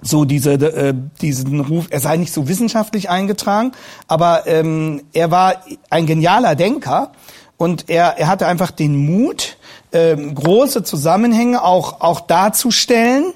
so 0.00 0.24
diese 0.24 0.52
äh, 0.52 0.94
diesen 1.20 1.60
Ruf, 1.60 1.86
er 1.90 2.00
sei 2.00 2.16
nicht 2.16 2.32
so 2.32 2.48
wissenschaftlich 2.48 3.10
eingetragen, 3.10 3.72
aber 4.06 4.46
ähm, 4.46 5.02
er 5.12 5.30
war 5.30 5.56
ein 5.90 6.06
genialer 6.06 6.54
Denker 6.54 7.12
und 7.56 7.88
er 7.88 8.18
er 8.18 8.28
hatte 8.28 8.46
einfach 8.46 8.70
den 8.70 8.96
Mut, 8.96 9.56
ähm, 9.92 10.34
große 10.34 10.84
Zusammenhänge 10.84 11.64
auch 11.64 12.00
auch 12.00 12.20
darzustellen, 12.20 13.32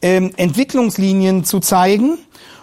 ähm, 0.00 0.32
Entwicklungslinien 0.36 1.44
zu 1.44 1.60
zeigen 1.60 2.18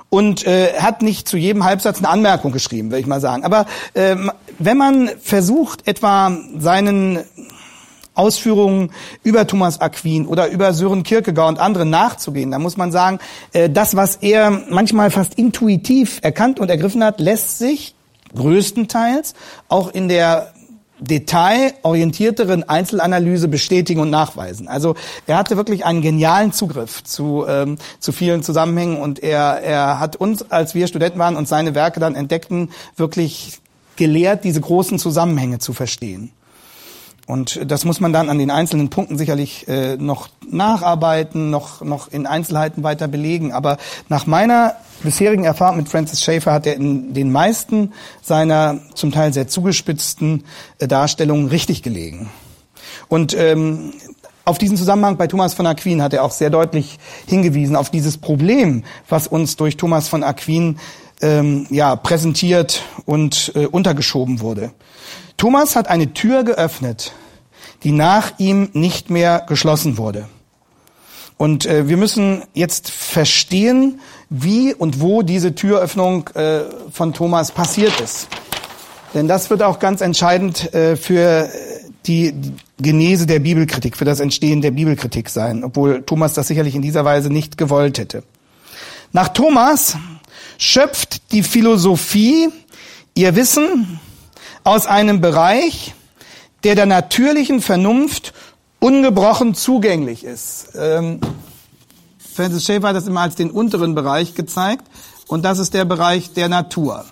und 0.09 0.45
äh, 0.45 0.73
hat 0.77 1.01
nicht 1.01 1.27
zu 1.27 1.37
jedem 1.37 1.63
Halbsatz 1.63 1.97
eine 1.97 2.09
Anmerkung 2.09 2.51
geschrieben, 2.51 2.91
würde 2.91 3.01
ich 3.01 3.07
mal 3.07 3.19
sagen. 3.19 3.43
Aber 3.43 3.65
ähm, 3.95 4.31
wenn 4.59 4.77
man 4.77 5.09
versucht, 5.19 5.87
etwa 5.87 6.37
seinen 6.59 7.23
Ausführungen 8.15 8.91
über 9.23 9.47
Thomas 9.47 9.81
Aquin 9.81 10.27
oder 10.27 10.49
über 10.49 10.73
Sören 10.73 11.03
Kierkegaard 11.03 11.49
und 11.55 11.59
andere 11.59 11.85
nachzugehen, 11.85 12.51
da 12.51 12.59
muss 12.59 12.77
man 12.77 12.91
sagen, 12.91 13.19
äh, 13.53 13.69
das, 13.69 13.95
was 13.95 14.17
er 14.17 14.51
manchmal 14.69 15.11
fast 15.11 15.35
intuitiv 15.35 16.19
erkannt 16.21 16.59
und 16.59 16.69
ergriffen 16.69 17.03
hat, 17.03 17.19
lässt 17.19 17.57
sich 17.57 17.95
größtenteils 18.35 19.33
auch 19.67 19.91
in 19.91 20.07
der 20.07 20.53
detailorientierteren 20.99 22.67
Einzelanalyse 22.67 23.47
bestätigen 23.47 23.99
und 23.99 24.09
nachweisen. 24.09 24.67
Also 24.67 24.95
er 25.27 25.37
hatte 25.37 25.57
wirklich 25.57 25.85
einen 25.85 26.01
genialen 26.01 26.53
Zugriff 26.53 27.03
zu, 27.03 27.45
ähm, 27.47 27.77
zu 27.99 28.11
vielen 28.11 28.43
Zusammenhängen 28.43 29.01
und 29.01 29.21
er, 29.21 29.61
er 29.61 29.99
hat 29.99 30.15
uns, 30.15 30.49
als 30.51 30.75
wir 30.75 30.87
Studenten 30.87 31.19
waren 31.19 31.35
und 31.35 31.47
seine 31.47 31.75
Werke 31.75 31.99
dann 31.99 32.15
entdeckten, 32.15 32.69
wirklich 32.95 33.59
gelehrt, 33.95 34.43
diese 34.43 34.61
großen 34.61 34.97
Zusammenhänge 34.97 35.59
zu 35.59 35.73
verstehen. 35.73 36.31
Und 37.25 37.71
das 37.71 37.85
muss 37.85 38.01
man 38.01 38.11
dann 38.11 38.29
an 38.29 38.37
den 38.37 38.51
einzelnen 38.51 38.89
Punkten 38.89 39.17
sicherlich 39.17 39.67
äh, 39.69 39.95
noch 39.95 40.27
nacharbeiten, 40.49 41.49
noch, 41.49 41.81
noch 41.81 42.11
in 42.11 42.27
Einzelheiten 42.27 42.83
weiter 42.83 43.07
belegen. 43.07 43.53
Aber 43.53 43.77
nach 44.09 44.27
meiner 44.27 44.75
bisherigen 45.03 45.45
Erfahrung 45.45 45.77
mit 45.77 45.87
Francis 45.87 46.21
Schaeffer 46.21 46.51
hat 46.51 46.67
er 46.67 46.75
in 46.75 47.13
den 47.13 47.31
meisten 47.31 47.93
seiner 48.21 48.79
zum 48.93 49.11
Teil 49.11 49.31
sehr 49.31 49.47
zugespitzten 49.47 50.43
äh, 50.79 50.87
Darstellungen 50.87 51.47
richtig 51.47 51.81
gelegen. 51.81 52.29
Und 53.07 53.33
ähm, 53.37 53.93
auf 54.45 54.57
diesen 54.57 54.75
Zusammenhang 54.75 55.15
bei 55.15 55.27
Thomas 55.27 55.53
von 55.53 55.65
Aquin 55.65 56.01
hat 56.01 56.13
er 56.13 56.23
auch 56.25 56.31
sehr 56.31 56.49
deutlich 56.49 56.99
hingewiesen, 57.27 57.77
auf 57.77 57.89
dieses 57.89 58.17
Problem, 58.17 58.83
was 59.07 59.27
uns 59.27 59.55
durch 59.55 59.77
Thomas 59.77 60.09
von 60.09 60.23
Aquin 60.23 60.79
ähm, 61.21 61.67
ja, 61.69 61.95
präsentiert 61.95 62.83
und 63.05 63.51
äh, 63.55 63.65
untergeschoben 63.65 64.39
wurde. 64.39 64.71
Thomas 65.37 65.75
hat 65.75 65.87
eine 65.87 66.13
Tür 66.13 66.43
geöffnet, 66.43 67.13
die 67.83 67.91
nach 67.91 68.33
ihm 68.37 68.69
nicht 68.73 69.09
mehr 69.09 69.43
geschlossen 69.47 69.97
wurde. 69.97 70.27
Und 71.37 71.65
äh, 71.65 71.87
wir 71.87 71.97
müssen 71.97 72.43
jetzt 72.53 72.89
verstehen, 72.89 73.99
wie 74.29 74.73
und 74.73 75.01
wo 75.01 75.23
diese 75.23 75.55
Türöffnung 75.55 76.29
äh, 76.35 76.61
von 76.91 77.13
Thomas 77.13 77.51
passiert 77.51 77.99
ist. 77.99 78.27
Denn 79.13 79.27
das 79.27 79.49
wird 79.49 79.61
auch 79.61 79.79
ganz 79.79 80.01
entscheidend 80.01 80.73
äh, 80.73 80.95
für 80.95 81.49
die 82.05 82.33
Genese 82.79 83.25
der 83.25 83.39
Bibelkritik, 83.39 83.95
für 83.95 84.05
das 84.05 84.19
Entstehen 84.19 84.61
der 84.61 84.71
Bibelkritik 84.71 85.29
sein, 85.29 85.63
obwohl 85.63 86.03
Thomas 86.03 86.33
das 86.33 86.47
sicherlich 86.47 86.75
in 86.75 86.81
dieser 86.81 87.05
Weise 87.05 87.29
nicht 87.29 87.57
gewollt 87.57 87.97
hätte. 87.97 88.23
Nach 89.11 89.29
Thomas 89.29 89.95
schöpft 90.63 91.31
die 91.33 91.43
Philosophie 91.43 92.49
ihr 93.15 93.35
Wissen 93.35 93.99
aus 94.63 94.85
einem 94.85 95.19
Bereich, 95.19 95.93
der 96.63 96.75
der 96.75 96.85
natürlichen 96.85 97.61
Vernunft 97.61 98.33
ungebrochen 98.79 99.55
zugänglich 99.55 100.23
ist. 100.23 100.69
Ähm, 100.75 101.19
Francis 102.33 102.65
Schaeffer 102.65 102.87
hat 102.87 102.95
das 102.95 103.07
immer 103.07 103.21
als 103.21 103.35
den 103.35 103.51
unteren 103.51 103.93
Bereich 103.93 104.35
gezeigt 104.35 104.85
und 105.27 105.43
das 105.43 105.59
ist 105.59 105.73
der 105.73 105.85
Bereich 105.85 106.31
der 106.33 106.47
Natur. 106.47 107.05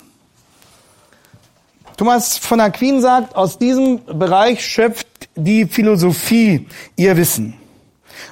Thomas 1.97 2.37
von 2.37 2.59
Aquin 2.61 3.01
sagt, 3.01 3.35
aus 3.35 3.57
diesem 3.57 4.03
Bereich 4.05 4.65
schöpft 4.65 5.07
die 5.35 5.65
Philosophie 5.65 6.67
ihr 6.95 7.17
Wissen. 7.17 7.60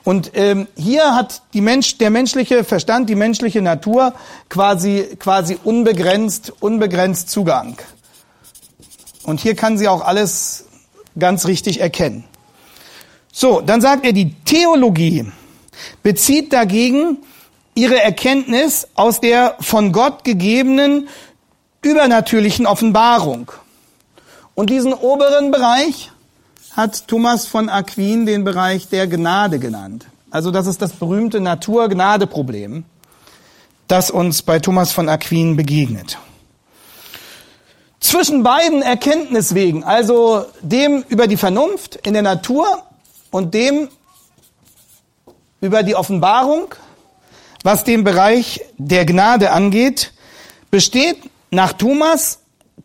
Und 0.09 0.31
ähm, 0.33 0.67
hier 0.75 1.13
hat 1.13 1.43
die 1.53 1.61
Mensch, 1.61 1.99
der 1.99 2.09
menschliche 2.09 2.63
Verstand, 2.63 3.11
die 3.11 3.15
menschliche 3.15 3.61
Natur 3.61 4.15
quasi, 4.49 5.07
quasi 5.19 5.59
unbegrenzt, 5.63 6.51
unbegrenzt 6.61 7.29
Zugang. 7.29 7.77
Und 9.21 9.39
hier 9.39 9.55
kann 9.55 9.77
sie 9.77 9.87
auch 9.87 10.03
alles 10.03 10.65
ganz 11.19 11.45
richtig 11.45 11.79
erkennen. 11.79 12.23
So, 13.31 13.61
dann 13.61 13.81
sagt 13.81 14.03
er, 14.03 14.11
die 14.11 14.33
Theologie 14.45 15.31
bezieht 16.01 16.53
dagegen 16.53 17.19
ihre 17.75 18.01
Erkenntnis 18.01 18.87
aus 18.95 19.21
der 19.21 19.57
von 19.59 19.91
Gott 19.91 20.23
gegebenen 20.23 21.07
übernatürlichen 21.83 22.65
Offenbarung. 22.65 23.51
Und 24.55 24.71
diesen 24.71 24.91
oberen 24.91 25.51
Bereich 25.51 26.09
hat 26.71 27.07
Thomas 27.07 27.47
von 27.47 27.69
Aquin 27.69 28.25
den 28.25 28.43
Bereich 28.43 28.87
der 28.87 29.07
Gnade 29.07 29.59
genannt. 29.59 30.07
Also 30.31 30.51
das 30.51 30.67
ist 30.67 30.81
das 30.81 30.93
berühmte 30.93 31.39
Natur-Gnade-Problem, 31.39 32.83
das 33.87 34.11
uns 34.11 34.43
bei 34.43 34.59
Thomas 34.59 34.91
von 34.91 35.09
Aquin 35.09 35.55
begegnet. 35.55 36.17
Zwischen 37.99 38.43
beiden 38.43 38.81
Erkenntniswegen, 38.81 39.83
also 39.83 40.45
dem 40.61 41.03
über 41.09 41.27
die 41.27 41.37
Vernunft 41.37 41.95
in 41.95 42.13
der 42.13 42.21
Natur 42.21 42.65
und 43.31 43.53
dem 43.53 43.89
über 45.61 45.83
die 45.83 45.95
Offenbarung, 45.95 46.75
was 47.63 47.83
den 47.83 48.03
Bereich 48.03 48.61
der 48.77 49.05
Gnade 49.05 49.51
angeht, 49.51 50.13
besteht 50.71 51.17
nach 51.51 51.73
Thomas 51.73 52.39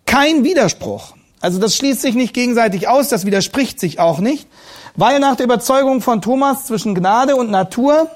kein 0.06 0.42
Widerspruch. 0.42 1.14
Also 1.44 1.60
das 1.60 1.76
schließt 1.76 2.00
sich 2.00 2.14
nicht 2.14 2.32
gegenseitig 2.32 2.88
aus, 2.88 3.10
das 3.10 3.26
widerspricht 3.26 3.78
sich 3.78 4.00
auch 4.00 4.18
nicht, 4.18 4.48
weil 4.96 5.20
nach 5.20 5.36
der 5.36 5.44
Überzeugung 5.44 6.00
von 6.00 6.22
Thomas 6.22 6.64
zwischen 6.64 6.94
Gnade 6.94 7.36
und 7.36 7.50
Natur 7.50 8.10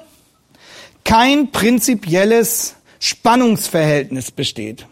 kein 1.05 1.51
prinzipielles 1.51 2.73
Spannungsverhältnis 2.99 4.31
besteht. 4.31 4.87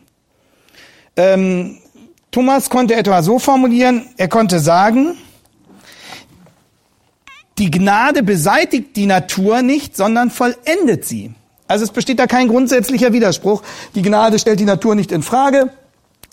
Ähm, 1.15 1.79
Thomas 2.29 2.69
konnte 2.69 2.93
etwa 2.93 3.23
so 3.23 3.39
formulieren, 3.39 4.07
er 4.17 4.27
konnte 4.27 4.59
sagen, 4.59 5.17
die 7.57 7.71
Gnade 7.71 8.21
beseitigt 8.21 8.95
die 8.95 9.07
Natur 9.07 9.63
nicht, 9.63 9.97
sondern 9.97 10.29
vollendet 10.29 11.05
sie. 11.05 11.33
Also 11.67 11.85
es 11.85 11.89
besteht 11.89 12.19
da 12.19 12.27
kein 12.27 12.49
grundsätzlicher 12.49 13.13
Widerspruch. 13.13 13.63
Die 13.95 14.03
Gnade 14.03 14.37
stellt 14.37 14.59
die 14.59 14.65
Natur 14.65 14.93
nicht 14.93 15.11
in 15.11 15.23
Frage, 15.23 15.71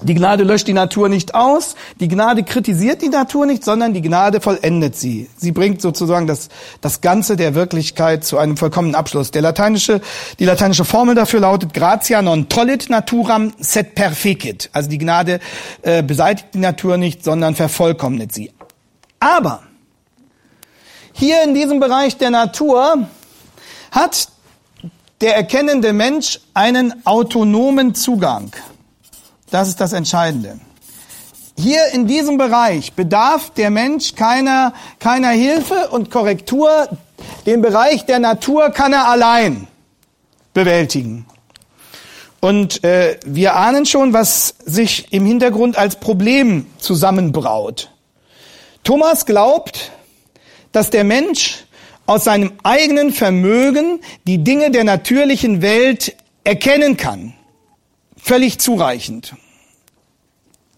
die 0.03 0.15
Gnade 0.15 0.43
löscht 0.43 0.67
die 0.67 0.73
Natur 0.73 1.09
nicht 1.09 1.35
aus, 1.35 1.77
die 2.01 2.09
Gnade 2.09 2.43
kritisiert 2.43 3.01
die 3.01 3.09
Natur 3.09 3.47
nicht, 3.47 3.65
sondern 3.65 3.95
die 3.95 4.03
Gnade 4.03 4.41
vollendet 4.41 4.97
sie. 4.97 5.31
Sie 5.37 5.53
bringt 5.53 5.81
sozusagen 5.81 6.27
das, 6.27 6.49
das 6.81 7.01
Ganze 7.01 7.37
der 7.37 7.55
Wirklichkeit 7.55 8.25
zu 8.25 8.37
einem 8.37 8.57
vollkommenen 8.57 8.97
Abschluss. 8.97 9.31
Der 9.31 9.43
lateinische, 9.43 10.01
die 10.41 10.47
lateinische 10.47 10.85
Formel 10.85 11.15
dafür 11.15 11.41
lautet 11.41 11.73
gratia 11.73 12.23
non 12.23 12.49
tollit 12.49 12.91
naturam 12.91 13.53
sed 13.61 13.95
perfecit. 13.95 14.69
Also 14.73 14.91
die 14.91 14.99
Gnade 14.99 15.39
äh, 15.83 16.03
beseitigt 16.03 16.49
die 16.55 16.59
Natur 16.59 16.97
nicht, 16.97 17.23
sondern 17.23 17.55
vervollkommnet 17.55 18.33
sie. 18.33 18.51
Aber 19.21 19.63
hier 21.13 21.45
in 21.45 21.55
diesem 21.55 21.79
Bereich 21.79 22.19
der 22.19 22.31
Natur 22.31 23.07
hat 23.93 24.29
der 25.21 25.37
erkennende 25.37 25.93
Mensch 25.93 26.41
einen 26.53 27.07
autonomen 27.07 27.95
Zugang. 27.95 28.51
Das 29.55 29.69
ist 29.69 29.81
das 29.81 29.93
Entscheidende. 29.93 30.59
Hier 31.57 31.87
in 31.93 32.09
diesem 32.09 32.39
Bereich 32.39 32.95
bedarf 32.95 33.51
der 33.51 33.71
Mensch 33.71 34.17
keiner, 34.17 34.75
keiner 34.99 35.29
Hilfe 35.29 35.91
und 35.91 36.11
Korrektur. 36.11 36.89
Den 37.47 37.63
Bereich 37.63 38.05
der 38.05 38.19
Natur 38.19 38.71
kann 38.71 38.93
er 38.93 39.07
allein 39.07 39.69
bewältigen. 40.55 41.27
Und 42.41 42.83
äh, 42.83 43.21
wir 43.25 43.55
ahnen 43.55 43.87
schon, 43.87 44.13
was 44.13 44.57
sich 44.65 45.13
im 45.13 45.25
Hintergrund 45.25 45.79
als 45.79 46.01
Problem 46.01 46.67
zusammenbraut. 46.81 47.93
Thomas 48.83 49.25
glaubt, 49.25 49.93
dass 50.73 50.91
der 50.91 51.05
Mensch 51.05 51.65
aus 52.07 52.25
seinem 52.25 52.55
eigenen 52.65 53.13
Vermögen 53.13 54.01
die 54.27 54.39
Dinge 54.43 54.73
der 54.73 54.83
natürlichen 54.83 55.63
Welt 55.63 56.17
erkennen 56.43 56.97
kann. 56.97 57.35
Völlig 58.17 58.59
zureichend. 58.59 59.37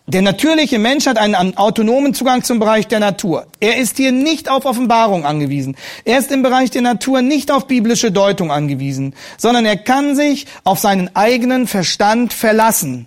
Der 0.09 0.23
natürliche 0.23 0.79
Mensch 0.79 1.07
hat 1.07 1.19
einen 1.19 1.57
autonomen 1.57 2.15
Zugang 2.15 2.45
zum 2.45 2.61
Bereich 2.61 2.87
der 2.87 3.01
Natur. 3.01 3.49
Er 3.59 3.77
ist 3.79 3.97
hier 3.97 4.13
nicht 4.13 4.49
auf 4.49 4.65
Offenbarung 4.65 5.27
angewiesen. 5.27 5.77
Er 6.05 6.19
ist 6.19 6.31
im 6.31 6.45
Bereich 6.45 6.71
der 6.71 6.83
Natur 6.83 7.23
nicht 7.23 7.51
auf 7.51 7.67
biblische 7.67 8.13
Deutung 8.13 8.53
angewiesen, 8.53 9.17
sondern 9.37 9.67
er 9.67 9.77
kann 9.77 10.15
sich 10.15 10.47
auf 10.63 10.79
seinen 10.79 11.17
eigenen 11.17 11.67
Verstand 11.67 12.33
verlassen. 12.33 13.07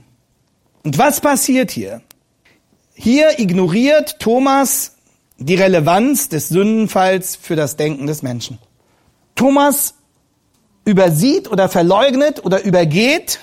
Und 0.84 0.98
was 0.98 1.22
passiert 1.22 1.72
hier? 1.72 2.02
Hier 2.96 3.40
ignoriert 3.40 4.20
Thomas 4.20 4.96
die 5.38 5.56
Relevanz 5.56 6.28
des 6.28 6.50
Sündenfalls 6.50 7.38
für 7.38 7.56
das 7.56 7.78
Denken 7.78 8.08
des 8.08 8.24
Menschen. 8.24 8.60
Thomas 9.36 9.94
übersieht 10.84 11.50
oder 11.50 11.70
verleugnet 11.70 12.44
oder 12.44 12.62
übergeht 12.62 13.40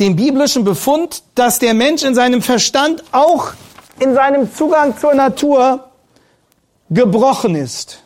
den 0.00 0.16
biblischen 0.16 0.64
Befund, 0.64 1.22
dass 1.34 1.58
der 1.58 1.74
Mensch 1.74 2.02
in 2.02 2.14
seinem 2.14 2.42
Verstand 2.42 3.02
auch 3.12 3.52
in 3.98 4.14
seinem 4.14 4.52
Zugang 4.52 4.96
zur 4.98 5.14
Natur 5.14 5.88
gebrochen 6.90 7.54
ist. 7.54 8.02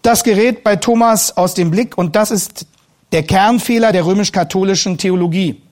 Das 0.00 0.24
gerät 0.24 0.64
bei 0.64 0.76
Thomas 0.76 1.36
aus 1.36 1.54
dem 1.54 1.70
Blick 1.70 1.96
und 1.96 2.16
das 2.16 2.30
ist 2.30 2.66
der 3.12 3.22
Kernfehler 3.22 3.92
der 3.92 4.06
römisch-katholischen 4.06 4.98
Theologie. 4.98 5.62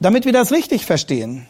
Damit 0.00 0.24
wir 0.24 0.32
das 0.32 0.50
richtig 0.50 0.86
verstehen. 0.86 1.46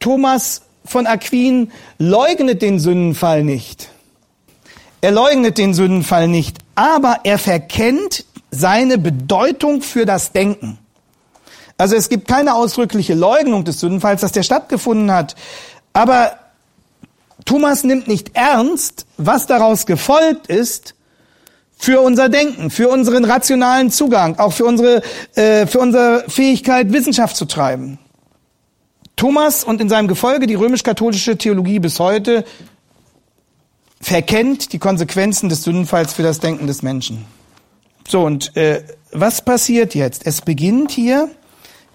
Thomas 0.00 0.62
von 0.84 1.06
Aquin 1.06 1.72
leugnet 1.98 2.62
den 2.62 2.78
Sündenfall 2.78 3.44
nicht. 3.44 3.90
Er 5.00 5.10
leugnet 5.10 5.58
den 5.58 5.74
Sündenfall 5.74 6.28
nicht, 6.28 6.58
aber 6.74 7.20
er 7.24 7.38
verkennt 7.38 8.24
seine 8.50 8.98
Bedeutung 8.98 9.82
für 9.82 10.06
das 10.06 10.32
Denken. 10.32 10.78
Also 11.78 11.94
es 11.94 12.08
gibt 12.08 12.26
keine 12.26 12.54
ausdrückliche 12.54 13.14
Leugnung 13.14 13.64
des 13.64 13.80
Sündenfalls, 13.80 14.20
dass 14.20 14.32
der 14.32 14.42
stattgefunden 14.42 15.12
hat. 15.12 15.36
Aber 15.92 16.32
Thomas 17.44 17.84
nimmt 17.84 18.08
nicht 18.08 18.32
ernst, 18.34 19.06
was 19.16 19.46
daraus 19.46 19.86
gefolgt 19.86 20.48
ist 20.48 20.94
für 21.78 22.00
unser 22.00 22.28
Denken, 22.28 22.70
für 22.70 22.88
unseren 22.88 23.24
rationalen 23.24 23.92
Zugang, 23.92 24.38
auch 24.40 24.52
für 24.52 24.64
unsere, 24.64 25.02
äh, 25.36 25.66
für 25.66 25.78
unsere 25.78 26.24
Fähigkeit, 26.28 26.92
Wissenschaft 26.92 27.36
zu 27.36 27.44
treiben. 27.44 27.98
Thomas 29.14 29.62
und 29.62 29.80
in 29.80 29.88
seinem 29.88 30.08
Gefolge 30.08 30.48
die 30.48 30.56
römisch-katholische 30.56 31.38
Theologie 31.38 31.78
bis 31.78 32.00
heute 32.00 32.44
verkennt 34.00 34.72
die 34.72 34.78
Konsequenzen 34.78 35.48
des 35.48 35.62
Sündenfalls 35.62 36.12
für 36.12 36.22
das 36.22 36.40
Denken 36.40 36.66
des 36.66 36.82
Menschen. 36.82 37.24
So, 38.08 38.24
und 38.24 38.56
äh, 38.56 38.82
was 39.12 39.44
passiert 39.44 39.94
jetzt? 39.94 40.26
Es 40.26 40.40
beginnt 40.40 40.90
hier 40.90 41.30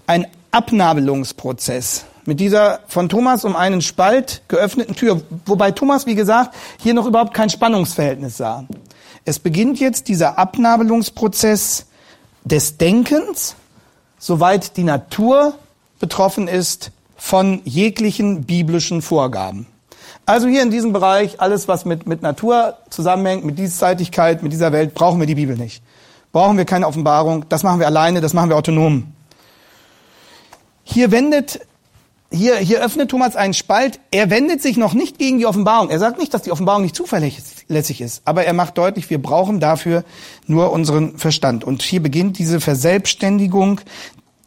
ein 0.08 0.28
Abnabelungsprozess 0.52 2.06
mit 2.26 2.40
dieser 2.40 2.80
von 2.88 3.10
Thomas 3.10 3.46
um 3.46 3.56
einen 3.56 3.82
Spalt 3.82 4.44
geöffneten 4.48 4.96
Tür, 4.96 5.22
wobei 5.46 5.72
Thomas, 5.72 6.06
wie 6.06 6.16
gesagt, 6.16 6.56
hier 6.82 6.94
noch 6.94 7.06
überhaupt 7.06 7.34
kein 7.34 7.50
Spannungsverhältnis 7.50 8.38
sah. 8.38 8.66
Es 9.26 9.40
beginnt 9.40 9.80
jetzt 9.80 10.08
dieser 10.08 10.38
Abnabelungsprozess 10.38 11.86
des 12.44 12.78
Denkens, 12.78 13.56
soweit 14.20 14.78
die 14.78 14.84
Natur 14.84 15.56
betroffen 16.00 16.48
ist 16.48 16.92
von 17.16 17.62
jeglichen 17.64 18.44
biblischen 18.44 19.02
Vorgaben. 19.02 19.68
Also 20.26 20.48
hier 20.48 20.62
in 20.62 20.72
diesem 20.72 20.94
Bereich, 20.94 21.42
alles 21.42 21.68
was 21.68 21.86
mit, 21.86 22.08
mit 22.08 22.22
Natur 22.22 22.78
zusammenhängt, 22.90 23.44
mit 23.44 23.60
Diesseitigkeit, 23.60 24.44
mit 24.44 24.54
dieser 24.54 24.72
Welt, 24.72 24.94
brauchen 24.94 25.20
wir 25.20 25.28
die 25.28 25.36
Bibel 25.36 25.58
nicht. 25.58 25.84
Brauchen 26.32 26.58
wir 26.58 26.66
keine 26.66 26.88
Offenbarung, 26.88 27.46
das 27.50 27.64
machen 27.64 27.80
wir 27.80 27.88
alleine, 27.88 28.22
das 28.22 28.34
machen 28.34 28.50
wir 28.50 28.56
autonom. 28.56 29.14
Hier 30.84 31.12
wendet, 31.12 31.62
hier, 32.32 32.58
hier 32.58 32.82
öffnet 32.82 33.10
Thomas 33.10 33.36
einen 33.36 33.54
Spalt. 33.54 34.00
Er 34.12 34.30
wendet 34.30 34.62
sich 34.62 34.78
noch 34.78 34.94
nicht 34.94 35.18
gegen 35.18 35.38
die 35.38 35.46
Offenbarung. 35.46 35.90
Er 35.90 36.00
sagt 36.00 36.20
nicht, 36.20 36.34
dass 36.34 36.42
die 36.42 36.52
Offenbarung 36.52 36.84
nicht 36.84 36.96
zuverlässig 36.96 38.02
ist, 38.02 38.22
aber 38.26 38.46
er 38.46 38.54
macht 38.54 38.78
deutlich, 38.78 39.10
wir 39.10 39.22
brauchen 39.22 39.60
dafür 39.60 40.04
nur 40.48 40.72
unseren 40.72 41.18
Verstand. 41.18 41.64
Und 41.64 41.82
hier 41.82 42.02
beginnt 42.02 42.40
diese 42.40 42.60
Verselbstständigung 42.60 43.82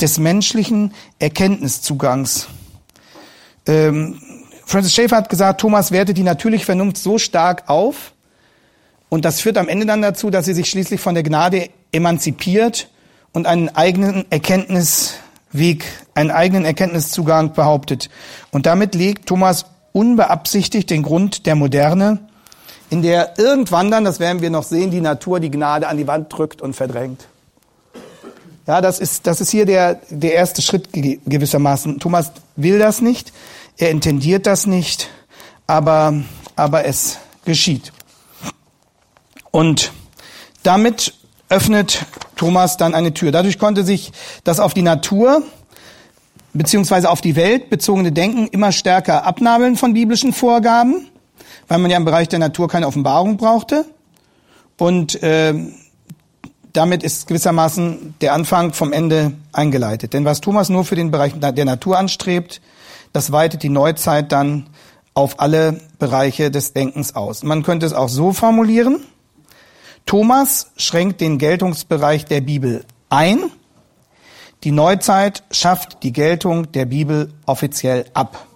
des 0.00 0.18
menschlichen 0.18 0.92
Erkenntniszugangs. 1.18 2.48
Ähm, 3.66 4.20
Francis 4.64 4.94
Schaeffer 4.94 5.16
hat 5.16 5.28
gesagt, 5.28 5.60
Thomas 5.60 5.92
wertet 5.92 6.18
die 6.18 6.22
natürliche 6.22 6.64
Vernunft 6.64 6.98
so 6.98 7.18
stark 7.18 7.68
auf, 7.68 8.12
und 9.08 9.24
das 9.24 9.40
führt 9.40 9.56
am 9.56 9.68
Ende 9.68 9.86
dann 9.86 10.02
dazu, 10.02 10.30
dass 10.30 10.46
sie 10.46 10.54
sich 10.54 10.68
schließlich 10.68 11.00
von 11.00 11.14
der 11.14 11.22
Gnade 11.22 11.70
emanzipiert 11.92 12.90
und 13.32 13.46
einen 13.46 13.68
eigenen 13.68 14.24
Erkenntnis 14.30 15.14
Weg, 15.52 15.84
einen 16.16 16.30
eigenen 16.30 16.64
Erkenntniszugang 16.64 17.52
behauptet. 17.52 18.08
Und 18.50 18.66
damit 18.66 18.94
legt 18.94 19.26
Thomas 19.26 19.66
unbeabsichtigt 19.92 20.90
den 20.90 21.02
Grund 21.02 21.46
der 21.46 21.54
Moderne, 21.54 22.20
in 22.90 23.02
der 23.02 23.38
irgendwann 23.38 23.90
dann, 23.90 24.04
das 24.04 24.20
werden 24.20 24.40
wir 24.40 24.50
noch 24.50 24.62
sehen, 24.62 24.90
die 24.90 25.00
Natur 25.00 25.40
die 25.40 25.50
Gnade 25.50 25.88
an 25.88 25.96
die 25.96 26.06
Wand 26.06 26.32
drückt 26.32 26.62
und 26.62 26.74
verdrängt. 26.74 27.26
Ja, 28.66 28.80
das 28.80 28.98
ist, 28.98 29.26
das 29.26 29.40
ist 29.40 29.50
hier 29.50 29.66
der, 29.66 30.00
der 30.10 30.34
erste 30.34 30.62
Schritt 30.62 30.92
gewissermaßen. 30.92 32.00
Thomas 32.00 32.32
will 32.56 32.78
das 32.78 33.00
nicht, 33.00 33.32
er 33.76 33.90
intendiert 33.90 34.46
das 34.46 34.66
nicht, 34.66 35.08
aber, 35.66 36.14
aber 36.56 36.84
es 36.86 37.18
geschieht. 37.44 37.92
Und 39.50 39.92
damit 40.62 41.14
öffnet 41.48 42.04
Thomas 42.36 42.76
dann 42.76 42.94
eine 42.94 43.14
Tür. 43.14 43.32
Dadurch 43.32 43.58
konnte 43.58 43.84
sich 43.84 44.12
das 44.44 44.60
auf 44.60 44.74
die 44.74 44.82
Natur 44.82 45.42
beziehungsweise 46.56 47.10
auf 47.10 47.20
die 47.20 47.36
Welt 47.36 47.70
bezogene 47.70 48.12
Denken 48.12 48.48
immer 48.48 48.72
stärker 48.72 49.24
abnabeln 49.24 49.76
von 49.76 49.94
biblischen 49.94 50.32
Vorgaben, 50.32 51.06
weil 51.68 51.78
man 51.78 51.90
ja 51.90 51.96
im 51.96 52.04
Bereich 52.04 52.28
der 52.28 52.38
Natur 52.38 52.68
keine 52.68 52.86
Offenbarung 52.86 53.36
brauchte. 53.36 53.84
Und 54.78 55.22
äh, 55.22 55.54
damit 56.72 57.02
ist 57.02 57.26
gewissermaßen 57.26 58.14
der 58.20 58.34
Anfang 58.34 58.72
vom 58.72 58.92
Ende 58.92 59.32
eingeleitet. 59.52 60.12
Denn 60.12 60.24
was 60.24 60.40
Thomas 60.40 60.68
nur 60.68 60.84
für 60.84 60.96
den 60.96 61.10
Bereich 61.10 61.32
der 61.38 61.64
Natur 61.64 61.98
anstrebt, 61.98 62.60
das 63.12 63.32
weitet 63.32 63.62
die 63.62 63.70
Neuzeit 63.70 64.30
dann 64.32 64.66
auf 65.14 65.40
alle 65.40 65.80
Bereiche 65.98 66.50
des 66.50 66.74
Denkens 66.74 67.16
aus. 67.16 67.42
Man 67.42 67.62
könnte 67.62 67.86
es 67.86 67.94
auch 67.94 68.10
so 68.10 68.32
formulieren, 68.32 69.00
Thomas 70.04 70.70
schränkt 70.76 71.20
den 71.20 71.38
Geltungsbereich 71.38 72.26
der 72.26 72.40
Bibel 72.40 72.84
ein. 73.08 73.50
Die 74.64 74.72
Neuzeit 74.72 75.42
schafft 75.50 76.02
die 76.02 76.12
Geltung 76.12 76.72
der 76.72 76.86
Bibel 76.86 77.32
offiziell 77.46 78.06
ab. 78.14 78.46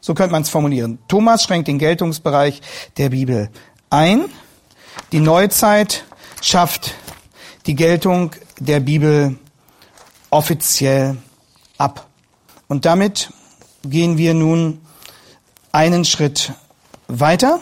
So 0.00 0.14
könnte 0.14 0.32
man 0.32 0.42
es 0.42 0.48
formulieren. 0.48 0.98
Thomas 1.08 1.44
schränkt 1.44 1.68
den 1.68 1.78
Geltungsbereich 1.78 2.60
der 2.96 3.10
Bibel 3.10 3.50
ein. 3.90 4.24
Die 5.12 5.20
Neuzeit 5.20 6.04
schafft 6.40 6.94
die 7.66 7.74
Geltung 7.74 8.32
der 8.58 8.80
Bibel 8.80 9.38
offiziell 10.30 11.18
ab. 11.76 12.06
Und 12.68 12.84
damit 12.84 13.30
gehen 13.84 14.16
wir 14.16 14.34
nun 14.34 14.80
einen 15.72 16.04
Schritt 16.04 16.52
weiter 17.08 17.60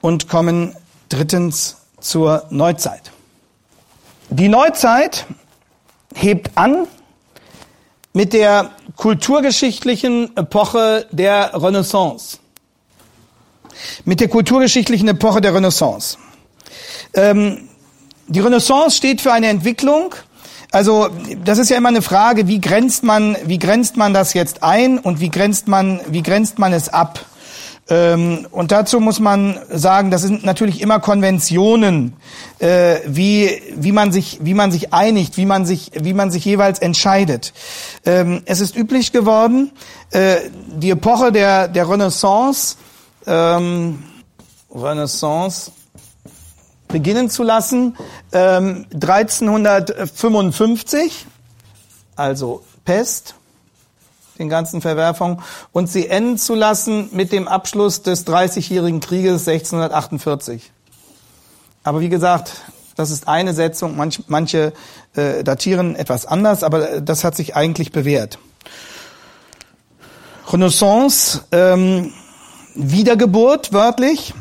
und 0.00 0.28
kommen 0.28 0.76
drittens 1.08 1.78
zur 2.00 2.46
Neuzeit. 2.50 3.12
Die 4.30 4.48
Neuzeit 4.48 5.26
hebt 6.14 6.50
an 6.56 6.86
mit 8.12 8.32
der 8.32 8.70
kulturgeschichtlichen 8.96 10.36
Epoche 10.36 11.06
der 11.10 11.52
Renaissance. 11.54 12.38
Mit 14.04 14.20
der 14.20 14.28
kulturgeschichtlichen 14.28 15.08
Epoche 15.08 15.40
der 15.40 15.54
Renaissance. 15.54 16.18
Ähm, 17.14 17.68
die 18.28 18.40
Renaissance 18.40 18.96
steht 18.96 19.20
für 19.20 19.32
eine 19.32 19.48
Entwicklung, 19.48 20.14
also 20.72 21.10
das 21.44 21.58
ist 21.58 21.68
ja 21.68 21.76
immer 21.76 21.90
eine 21.90 22.00
Frage, 22.00 22.48
wie 22.48 22.58
grenzt 22.58 23.04
man, 23.04 23.36
wie 23.44 23.58
grenzt 23.58 23.98
man 23.98 24.14
das 24.14 24.32
jetzt 24.32 24.62
ein 24.62 24.98
und 24.98 25.20
wie 25.20 25.28
grenzt 25.28 25.68
man, 25.68 26.00
wie 26.08 26.22
grenzt 26.22 26.58
man 26.58 26.72
es 26.72 26.88
ab? 26.88 27.26
Ähm, 27.88 28.46
und 28.50 28.72
dazu 28.72 29.00
muss 29.00 29.18
man 29.18 29.58
sagen, 29.70 30.10
das 30.10 30.22
sind 30.22 30.44
natürlich 30.44 30.80
immer 30.80 31.00
Konventionen, 31.00 32.14
äh, 32.58 33.00
wie, 33.06 33.60
wie, 33.76 33.92
man 33.92 34.12
sich, 34.12 34.38
wie 34.42 34.54
man 34.54 34.70
sich 34.70 34.92
einigt, 34.92 35.36
wie 35.36 35.46
man 35.46 35.66
sich, 35.66 35.90
wie 35.94 36.14
man 36.14 36.30
sich 36.30 36.44
jeweils 36.44 36.78
entscheidet. 36.78 37.52
Ähm, 38.06 38.42
es 38.46 38.60
ist 38.60 38.76
üblich 38.76 39.10
geworden, 39.12 39.72
äh, 40.10 40.36
die 40.68 40.90
Epoche 40.90 41.32
der, 41.32 41.66
der 41.68 41.88
Renaissance, 41.88 42.76
ähm, 43.26 44.02
Renaissance, 44.74 45.70
beginnen 46.88 47.28
zu 47.30 47.42
lassen, 47.42 47.96
1355 48.32 51.26
also 52.16 52.62
Pest, 52.84 53.34
den 54.42 54.48
ganzen 54.48 54.80
Verwerfungen, 54.80 55.40
und 55.72 55.90
sie 55.90 56.08
enden 56.08 56.36
zu 56.38 56.54
lassen 56.54 57.08
mit 57.12 57.32
dem 57.32 57.48
Abschluss 57.48 58.02
des 58.02 58.24
Dreißigjährigen 58.24 59.00
Krieges 59.00 59.48
1648. 59.48 60.72
Aber 61.84 62.00
wie 62.00 62.08
gesagt, 62.08 62.52
das 62.96 63.10
ist 63.10 63.28
eine 63.28 63.54
Setzung, 63.54 63.96
manch, 63.96 64.20
manche 64.26 64.72
äh, 65.14 65.42
datieren 65.42 65.96
etwas 65.96 66.26
anders, 66.26 66.62
aber 66.62 67.00
das 67.00 67.24
hat 67.24 67.36
sich 67.36 67.56
eigentlich 67.56 67.92
bewährt. 67.92 68.38
Renaissance, 70.48 71.42
ähm, 71.52 72.12
Wiedergeburt 72.74 73.72
wörtlich, 73.72 74.34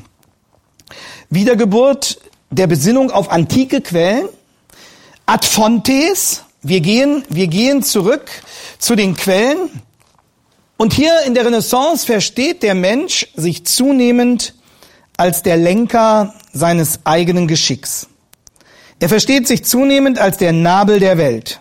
Wiedergeburt 1.29 2.19
der 2.49 2.67
Besinnung 2.67 3.11
auf 3.11 3.31
antike 3.31 3.81
Quellen, 3.81 4.27
ad 5.25 5.47
fontes, 5.47 6.43
wir 6.61 6.81
gehen, 6.81 7.23
wir 7.29 7.47
gehen 7.47 7.81
zurück 7.81 8.29
zu 8.77 8.95
den 8.95 9.15
Quellen. 9.15 9.81
Und 10.81 10.93
hier 10.93 11.21
in 11.27 11.35
der 11.35 11.45
Renaissance 11.45 12.07
versteht 12.07 12.63
der 12.63 12.73
Mensch 12.73 13.27
sich 13.35 13.67
zunehmend 13.67 14.55
als 15.15 15.43
der 15.43 15.55
Lenker 15.55 16.33
seines 16.53 17.01
eigenen 17.03 17.47
Geschicks. 17.47 18.07
Er 18.99 19.07
versteht 19.07 19.47
sich 19.47 19.63
zunehmend 19.63 20.17
als 20.17 20.37
der 20.37 20.53
Nabel 20.53 20.99
der 20.99 21.19
Welt. 21.19 21.59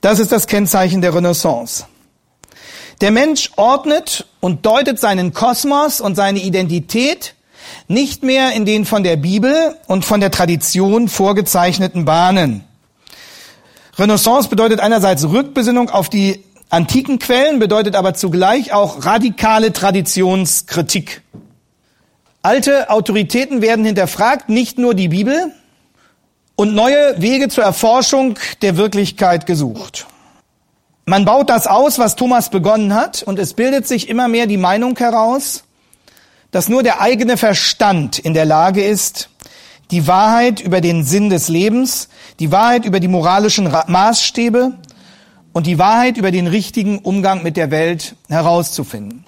Das 0.00 0.18
ist 0.18 0.32
das 0.32 0.48
Kennzeichen 0.48 1.02
der 1.02 1.14
Renaissance. 1.14 1.84
Der 3.00 3.12
Mensch 3.12 3.52
ordnet 3.54 4.26
und 4.40 4.66
deutet 4.66 4.98
seinen 4.98 5.32
Kosmos 5.32 6.00
und 6.00 6.16
seine 6.16 6.40
Identität 6.40 7.36
nicht 7.86 8.24
mehr 8.24 8.54
in 8.54 8.64
den 8.64 8.86
von 8.86 9.04
der 9.04 9.14
Bibel 9.14 9.76
und 9.86 10.04
von 10.04 10.18
der 10.18 10.32
Tradition 10.32 11.08
vorgezeichneten 11.08 12.06
Bahnen. 12.06 12.64
Renaissance 13.96 14.48
bedeutet 14.48 14.80
einerseits 14.80 15.28
Rückbesinnung 15.28 15.90
auf 15.90 16.08
die 16.08 16.42
antiken 16.70 17.18
Quellen, 17.18 17.58
bedeutet 17.58 17.96
aber 17.96 18.14
zugleich 18.14 18.72
auch 18.72 19.04
radikale 19.04 19.72
Traditionskritik. 19.72 21.22
Alte 22.42 22.88
Autoritäten 22.88 23.60
werden 23.60 23.84
hinterfragt, 23.84 24.48
nicht 24.48 24.78
nur 24.78 24.94
die 24.94 25.08
Bibel, 25.08 25.52
und 26.56 26.74
neue 26.74 27.20
Wege 27.20 27.48
zur 27.48 27.64
Erforschung 27.64 28.38
der 28.62 28.76
Wirklichkeit 28.76 29.46
gesucht. 29.46 30.06
Man 31.06 31.24
baut 31.24 31.50
das 31.50 31.66
aus, 31.66 31.98
was 31.98 32.16
Thomas 32.16 32.50
begonnen 32.50 32.94
hat, 32.94 33.22
und 33.22 33.38
es 33.38 33.54
bildet 33.54 33.88
sich 33.88 34.08
immer 34.08 34.28
mehr 34.28 34.46
die 34.46 34.58
Meinung 34.58 34.96
heraus, 34.96 35.64
dass 36.50 36.68
nur 36.68 36.82
der 36.82 37.00
eigene 37.00 37.36
Verstand 37.36 38.18
in 38.18 38.34
der 38.34 38.44
Lage 38.44 38.84
ist, 38.84 39.30
die 39.90 40.06
Wahrheit 40.06 40.60
über 40.60 40.80
den 40.80 41.04
Sinn 41.04 41.30
des 41.30 41.48
Lebens, 41.48 42.08
die 42.38 42.52
Wahrheit 42.52 42.84
über 42.84 43.00
die 43.00 43.08
moralischen 43.08 43.72
Maßstäbe 43.86 44.74
und 45.52 45.66
die 45.66 45.78
Wahrheit 45.78 46.16
über 46.16 46.30
den 46.30 46.46
richtigen 46.46 46.98
Umgang 46.98 47.42
mit 47.42 47.56
der 47.56 47.70
Welt 47.70 48.14
herauszufinden. 48.28 49.24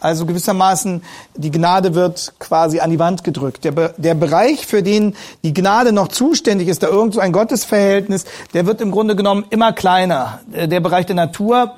Also 0.00 0.26
gewissermaßen, 0.26 1.02
die 1.34 1.50
Gnade 1.50 1.94
wird 1.94 2.34
quasi 2.38 2.78
an 2.78 2.90
die 2.90 3.00
Wand 3.00 3.24
gedrückt. 3.24 3.64
Der, 3.64 3.72
Be 3.72 3.94
der 3.96 4.14
Bereich, 4.14 4.64
für 4.64 4.82
den 4.82 5.16
die 5.42 5.52
Gnade 5.52 5.90
noch 5.92 6.08
zuständig 6.08 6.68
ist, 6.68 6.84
da 6.84 6.86
irgend 6.86 7.14
so 7.14 7.20
ein 7.20 7.32
Gottesverhältnis, 7.32 8.24
der 8.54 8.66
wird 8.66 8.80
im 8.80 8.92
Grunde 8.92 9.16
genommen 9.16 9.44
immer 9.50 9.72
kleiner. 9.72 10.40
Äh, 10.52 10.68
der 10.68 10.78
Bereich 10.78 11.06
der 11.06 11.16
Natur 11.16 11.74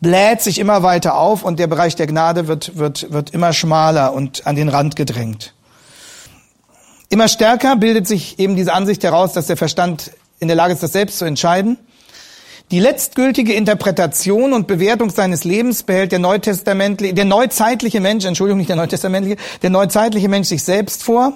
bläht 0.00 0.40
sich 0.40 0.58
immer 0.58 0.82
weiter 0.82 1.16
auf 1.16 1.42
und 1.42 1.58
der 1.58 1.66
Bereich 1.66 1.94
der 1.94 2.06
Gnade 2.06 2.48
wird, 2.48 2.78
wird, 2.78 3.12
wird 3.12 3.30
immer 3.30 3.52
schmaler 3.52 4.14
und 4.14 4.46
an 4.46 4.56
den 4.56 4.70
Rand 4.70 4.96
gedrängt. 4.96 5.52
Immer 7.10 7.28
stärker 7.28 7.76
bildet 7.76 8.06
sich 8.06 8.38
eben 8.38 8.56
diese 8.56 8.72
Ansicht 8.72 9.04
heraus, 9.04 9.34
dass 9.34 9.46
der 9.46 9.56
Verstand 9.58 10.10
in 10.38 10.48
der 10.48 10.56
Lage 10.56 10.72
ist, 10.72 10.82
das 10.82 10.92
selbst 10.92 11.18
zu 11.18 11.24
entscheiden. 11.24 11.78
Die 12.72 12.80
letztgültige 12.80 13.52
Interpretation 13.52 14.52
und 14.52 14.66
Bewertung 14.66 15.10
seines 15.10 15.44
Lebens 15.44 15.84
behält 15.84 16.10
der 16.10 16.18
neutestamentliche, 16.18 17.14
der 17.14 17.24
neuzeitliche 17.24 18.00
Mensch, 18.00 18.24
Entschuldigung, 18.24 18.58
nicht 18.58 18.68
der 18.68 18.76
neutestamentliche, 18.76 19.36
der 19.62 19.70
neuzeitliche 19.70 20.28
Mensch 20.28 20.48
sich 20.48 20.64
selbst 20.64 21.04
vor. 21.04 21.32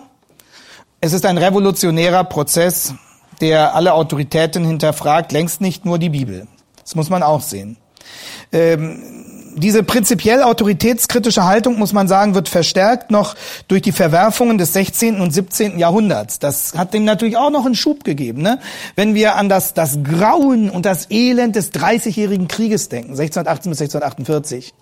Es 1.00 1.12
ist 1.12 1.24
ein 1.24 1.38
revolutionärer 1.38 2.24
Prozess, 2.24 2.94
der 3.40 3.76
alle 3.76 3.94
Autoritäten 3.94 4.64
hinterfragt, 4.64 5.30
längst 5.30 5.60
nicht 5.60 5.84
nur 5.84 6.00
die 6.00 6.08
Bibel. 6.08 6.48
Das 6.82 6.96
muss 6.96 7.10
man 7.10 7.22
auch 7.22 7.42
sehen. 7.42 7.76
Ähm, 8.50 9.29
diese 9.60 9.82
prinzipiell 9.82 10.42
autoritätskritische 10.42 11.44
Haltung, 11.44 11.78
muss 11.78 11.92
man 11.92 12.08
sagen, 12.08 12.34
wird 12.34 12.48
verstärkt 12.48 13.10
noch 13.10 13.36
durch 13.68 13.82
die 13.82 13.92
Verwerfungen 13.92 14.58
des 14.58 14.72
16. 14.72 15.20
und 15.20 15.30
17. 15.30 15.78
Jahrhunderts. 15.78 16.38
Das 16.38 16.74
hat 16.76 16.94
dem 16.94 17.04
natürlich 17.04 17.36
auch 17.36 17.50
noch 17.50 17.66
einen 17.66 17.74
Schub 17.74 18.02
gegeben. 18.04 18.42
Ne? 18.42 18.58
Wenn 18.96 19.14
wir 19.14 19.36
an 19.36 19.48
das, 19.48 19.74
das 19.74 19.98
Grauen 20.02 20.70
und 20.70 20.86
das 20.86 21.10
Elend 21.10 21.56
des 21.56 21.70
Dreißigjährigen 21.70 22.48
Krieges 22.48 22.88
denken, 22.88 23.10
1618 23.10 23.70
bis 23.70 23.80
1648. 23.80 24.74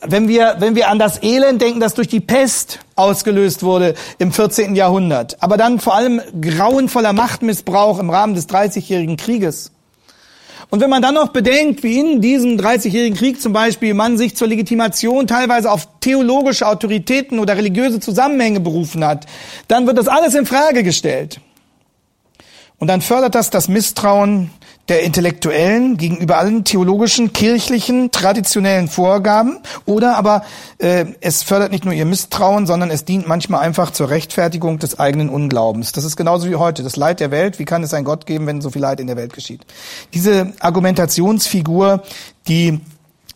Wenn 0.00 0.28
wir, 0.28 0.56
wenn 0.60 0.76
wir 0.76 0.88
an 0.88 1.00
das 1.00 1.22
Elend 1.24 1.60
denken, 1.60 1.80
das 1.80 1.94
durch 1.94 2.06
die 2.06 2.20
Pest 2.20 2.78
ausgelöst 2.94 3.64
wurde 3.64 3.94
im 4.18 4.32
14. 4.32 4.76
Jahrhundert, 4.76 5.42
aber 5.42 5.56
dann 5.56 5.80
vor 5.80 5.96
allem 5.96 6.20
grauenvoller 6.40 7.12
Machtmissbrauch 7.12 7.98
im 7.98 8.08
Rahmen 8.08 8.34
des 8.34 8.46
Dreißigjährigen 8.46 9.16
Krieges, 9.16 9.72
und 10.70 10.80
wenn 10.80 10.90
man 10.90 11.00
dann 11.00 11.14
noch 11.14 11.28
bedenkt, 11.28 11.82
wie 11.82 11.98
in 11.98 12.20
diesem 12.20 12.58
30-jährigen 12.58 13.16
Krieg 13.16 13.40
zum 13.40 13.54
Beispiel 13.54 13.94
man 13.94 14.18
sich 14.18 14.36
zur 14.36 14.48
Legitimation 14.48 15.26
teilweise 15.26 15.70
auf 15.70 15.88
theologische 16.00 16.66
Autoritäten 16.66 17.38
oder 17.38 17.56
religiöse 17.56 18.00
Zusammenhänge 18.00 18.60
berufen 18.60 19.04
hat, 19.04 19.26
dann 19.68 19.86
wird 19.86 19.96
das 19.96 20.08
alles 20.08 20.34
in 20.34 20.44
Frage 20.44 20.82
gestellt. 20.82 21.40
Und 22.78 22.88
dann 22.88 23.00
fördert 23.00 23.34
das 23.34 23.50
das 23.50 23.68
Misstrauen 23.68 24.50
der 24.88 25.02
Intellektuellen 25.02 25.98
gegenüber 25.98 26.38
allen 26.38 26.64
theologischen, 26.64 27.32
kirchlichen, 27.32 28.10
traditionellen 28.10 28.88
Vorgaben 28.88 29.58
oder 29.84 30.16
aber 30.16 30.44
äh, 30.78 31.06
es 31.20 31.42
fördert 31.42 31.72
nicht 31.72 31.84
nur 31.84 31.92
ihr 31.92 32.06
Misstrauen, 32.06 32.66
sondern 32.66 32.90
es 32.90 33.04
dient 33.04 33.28
manchmal 33.28 33.60
einfach 33.60 33.90
zur 33.90 34.08
Rechtfertigung 34.08 34.78
des 34.78 34.98
eigenen 34.98 35.28
Unglaubens. 35.28 35.92
Das 35.92 36.04
ist 36.04 36.16
genauso 36.16 36.48
wie 36.48 36.56
heute. 36.56 36.82
Das 36.82 36.96
Leid 36.96 37.20
der 37.20 37.30
Welt, 37.30 37.58
wie 37.58 37.66
kann 37.66 37.82
es 37.82 37.92
ein 37.92 38.04
Gott 38.04 38.24
geben, 38.24 38.46
wenn 38.46 38.62
so 38.62 38.70
viel 38.70 38.82
Leid 38.82 39.00
in 39.00 39.06
der 39.06 39.16
Welt 39.16 39.34
geschieht? 39.34 39.66
Diese 40.14 40.52
Argumentationsfigur, 40.60 42.02
die 42.46 42.80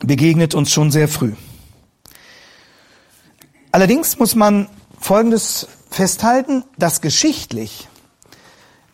begegnet 0.00 0.54
uns 0.54 0.70
schon 0.70 0.90
sehr 0.90 1.08
früh. 1.08 1.32
Allerdings 3.72 4.18
muss 4.18 4.34
man 4.34 4.68
Folgendes 4.98 5.68
festhalten, 5.90 6.64
dass 6.78 7.00
geschichtlich 7.00 7.88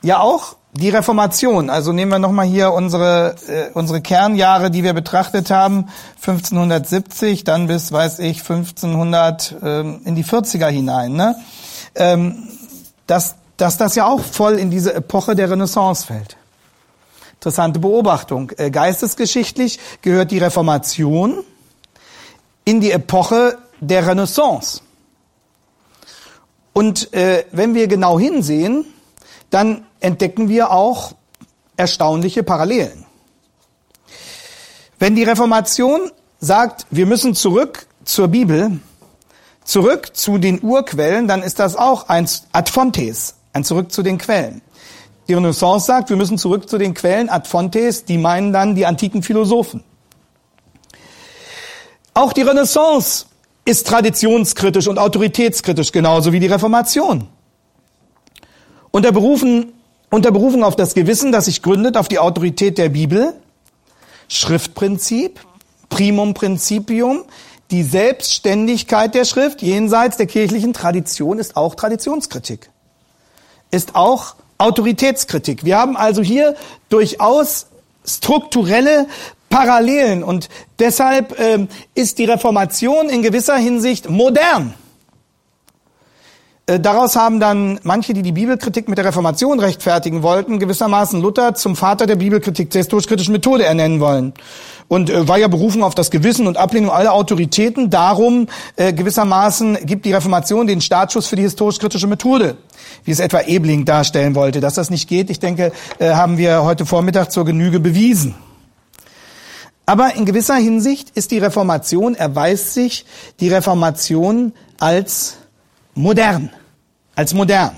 ja 0.03 0.21
auch 0.21 0.57
die 0.79 0.91
Reformation, 0.91 1.71
also 1.71 1.93
nehmen 1.93 2.13
wir 2.13 2.21
nochmal 2.21 2.47
hier 2.47 2.73
unsere, 2.73 3.35
äh, 3.49 3.71
unsere 3.75 4.01
Kernjahre, 4.01 4.71
die 4.71 4.85
wir 4.85 4.93
betrachtet 4.93 5.51
haben, 5.51 5.89
1570, 6.21 7.43
dann 7.43 7.67
bis, 7.67 7.91
weiß 7.91 8.21
ich, 8.21 8.41
1500 8.41 9.57
ähm, 9.61 10.01
in 10.05 10.15
die 10.15 10.25
40er 10.25 10.69
hinein, 10.69 11.15
ne? 11.15 11.35
Ähm, 11.97 12.49
dass, 13.09 13.35
dass 13.57 13.77
das 13.77 13.97
ja 13.97 14.07
auch 14.07 14.21
voll 14.21 14.55
in 14.55 14.71
diese 14.71 14.95
Epoche 14.95 15.35
der 15.35 15.51
Renaissance 15.51 16.07
fällt. 16.07 16.37
Interessante 17.35 17.81
Beobachtung. 17.81 18.53
Äh, 18.57 18.71
geistesgeschichtlich 18.71 19.81
gehört 20.03 20.31
die 20.31 20.39
Reformation 20.39 21.39
in 22.65 22.81
die 22.81 22.93
Epoche 22.93 23.59
der 23.81 24.07
Renaissance. 24.07 24.83
Und 26.73 27.13
äh, 27.13 27.47
wenn 27.51 27.75
wir 27.75 27.89
genau 27.89 28.21
hinsehen, 28.21 28.85
dann 29.51 29.88
entdecken 30.01 30.49
wir 30.49 30.71
auch 30.71 31.13
erstaunliche 31.77 32.43
Parallelen. 32.43 33.07
Wenn 34.99 35.15
die 35.15 35.25
Reformation 35.25 36.11
sagt, 36.41 36.87
wir 36.91 37.07
müssen 37.07 37.35
zurück 37.35 37.87
zur 38.05 38.29
Bibel, 38.29 38.81
zurück 39.65 40.17
zu 40.17 40.39
den 40.39 40.63
Urquellen, 40.63 41.29
dann 41.29 41.43
ist 41.43 41.59
das 41.59 41.77
auch 41.77 42.09
ein 42.09 42.29
Ad 42.53 42.71
Fontes, 42.71 43.37
ein 43.53 43.65
Zurück 43.65 43.93
zu 43.93 44.03
den 44.03 44.19
Quellen. 44.19 44.63
Die 45.29 45.35
Renaissance 45.35 45.87
sagt, 45.87 46.09
wir 46.09 46.17
müssen 46.17 46.39
zurück 46.39 46.69
zu 46.69 46.79
den 46.79 46.95
Quellen 46.95 47.29
Ad 47.29 47.49
Fontes, 47.49 48.05
die 48.05 48.19
meinen 48.19 48.53
dann 48.53 48.75
die 48.75 48.87
antiken 48.87 49.23
Philosophen. 49.23 49.85
Auch 52.15 52.33
die 52.33 52.43
Renaissance 52.43 53.27
ist 53.65 53.87
traditionskritisch 53.87 54.89
und 54.89 54.99
autoritätskritisch, 54.99 55.93
genauso 55.93 56.33
wie 56.33 56.41
die 56.41 56.47
Reformation. 56.47 57.29
Unter 58.91 59.13
Berufen 59.13 59.75
unter 60.11 60.31
Berufung 60.31 60.65
auf 60.65 60.77
das 60.77 60.95
Gewissen, 60.95 61.33
das 61.33 61.47
sich 61.47 61.63
gründet 61.63 61.97
auf 61.97 62.09
die 62.09 62.19
Autorität 62.19 62.79
der 62.79 62.91
Bibel, 62.91 63.35
Schriftprinzip, 64.29 65.41
Primum 65.89 66.35
Principium, 66.35 67.25
die 67.71 67.83
Selbstständigkeit 67.83 69.15
der 69.15 69.25
Schrift 69.25 69.63
jenseits 69.63 70.17
der 70.17 70.27
kirchlichen 70.27 70.73
Tradition 70.73 71.39
ist 71.39 71.57
auch 71.57 71.75
Traditionskritik, 71.75 72.71
ist 73.71 73.95
auch 73.95 74.35
Autoritätskritik. 74.59 75.65
Wir 75.65 75.79
haben 75.79 75.97
also 75.97 76.23
hier 76.23 76.57
durchaus 76.89 77.67
strukturelle 78.05 79.07
Parallelen 79.51 80.25
und 80.25 80.49
deshalb 80.79 81.39
ähm, 81.39 81.69
ist 81.95 82.19
die 82.19 82.25
Reformation 82.25 83.09
in 83.09 83.23
gewisser 83.23 83.57
Hinsicht 83.57 84.11
modern. 84.11 84.75
Äh, 86.69 86.79
daraus 86.79 87.17
haben 87.17 87.41
dann 87.41 87.81
manche, 87.83 88.13
die 88.13 88.21
die 88.21 88.33
Bibelkritik 88.33 88.89
mit 88.89 88.99
der 88.99 89.07
Reformation 89.07 89.59
rechtfertigen 89.59 90.23
wollten, 90.23 90.59
gewissermaßen 90.59 91.21
Luther 91.21 91.55
zum 91.55 91.77
Vater 91.77 92.07
der 92.07 92.17
Bibelkritik, 92.17 92.69
der 92.71 92.81
historisch-kritischen 92.81 93.33
Methode 93.33 93.65
ernennen 93.65 94.01
wollen. 94.01 94.35
Und 94.87 95.09
äh, 95.09 95.27
war 95.27 95.39
ja 95.39 95.49
berufen 95.49 95.83
auf 95.83 95.95
das 95.95 96.11
Gewissen 96.11 96.47
und 96.47 96.59
Ablehnung 96.59 96.91
aller 96.91 97.15
Autoritäten. 97.15 97.89
Darum 97.89 98.49
äh, 98.77 98.93
gewissermaßen 98.93 99.79
gibt 99.87 100.05
die 100.05 100.13
Reformation 100.13 100.67
den 100.67 100.83
Startschuss 100.83 101.27
für 101.27 101.37
die 101.37 101.43
historisch-kritische 101.43 102.07
Methode, 102.07 102.59
wie 103.05 103.13
es 103.13 103.21
etwa 103.21 103.41
Ebling 103.41 103.87
darstellen 103.87 104.35
wollte. 104.35 104.61
Dass 104.61 104.75
das 104.75 104.91
nicht 104.91 105.09
geht, 105.09 105.31
ich 105.31 105.41
denke, 105.41 105.73
äh, 105.99 106.11
haben 106.11 106.37
wir 106.37 106.65
heute 106.65 106.85
Vormittag 106.85 107.33
zur 107.33 107.47
Genüge 107.47 107.81
bewiesen. 107.81 108.35
Aber 109.87 110.15
in 110.17 110.27
gewisser 110.27 110.57
Hinsicht 110.57 111.13
ist 111.15 111.31
die 111.31 111.39
Reformation, 111.39 112.15
erweist 112.15 112.75
sich 112.75 113.07
die 113.41 113.49
Reformation 113.49 114.53
als 114.79 115.38
modern 115.99 116.51
als 117.15 117.35
modern. 117.35 117.77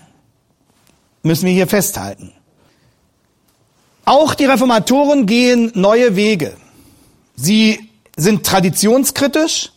Müssen 1.22 1.46
wir 1.46 1.52
hier 1.52 1.66
festhalten. 1.66 2.32
Auch 4.04 4.34
die 4.34 4.44
Reformatoren 4.44 5.26
gehen 5.26 5.72
neue 5.74 6.16
Wege. 6.16 6.56
Sie 7.36 7.90
sind 8.16 8.44
traditionskritisch, 8.44 9.72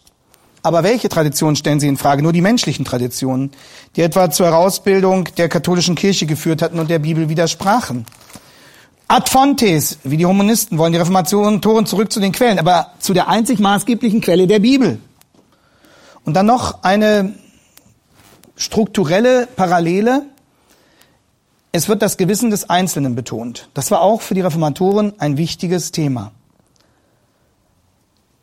aber 0.62 0.84
welche 0.84 1.10
Traditionen 1.10 1.56
stellen 1.56 1.80
sie 1.80 1.88
in 1.88 1.98
Frage? 1.98 2.24
Nur 2.24 2.34
die 2.34 2.42
menschlichen 2.42 2.86
Traditionen, 2.86 3.52
die 3.96 4.02
etwa 4.02 4.30
zur 4.32 4.48
Herausbildung 4.48 5.30
der 5.38 5.50
katholischen 5.50 5.96
Kirche 5.96 6.26
geführt 6.26 6.62
hatten 6.62 6.80
und 6.80 6.90
der 6.90 7.00
Bibel 7.00 7.30
widersprachen. 7.30 8.06
Ad 9.08 9.30
fontes, 9.30 10.00
wie 10.04 10.18
die 10.18 10.26
Humanisten 10.26 10.78
wollen 10.78 10.94
die 10.94 11.00
Reformatoren 11.00 11.62
zurück 11.62 12.12
zu 12.12 12.20
den 12.20 12.32
Quellen, 12.32 12.60
aber 12.60 12.94
zu 13.00 13.14
der 13.14 13.28
einzig 13.28 13.60
maßgeblichen 13.60 14.22
Quelle 14.22 14.48
der 14.48 14.60
Bibel. 14.60 15.00
Und 16.26 16.34
dann 16.34 16.46
noch 16.46 16.84
eine 16.84 17.34
strukturelle 18.56 19.48
Parallele. 19.48 20.24
Es 21.72 21.90
wird 21.90 22.02
das 22.02 22.18
Gewissen 22.18 22.50
des 22.50 22.70
Einzelnen 22.70 23.16
betont. 23.16 23.70
Das 23.74 23.92
war 23.92 24.02
auch 24.02 24.22
für 24.22 24.36
die 24.36 24.42
Reformatoren 24.42 25.14
ein 25.20 25.38
wichtiges 25.38 25.92
Thema. 25.92 26.32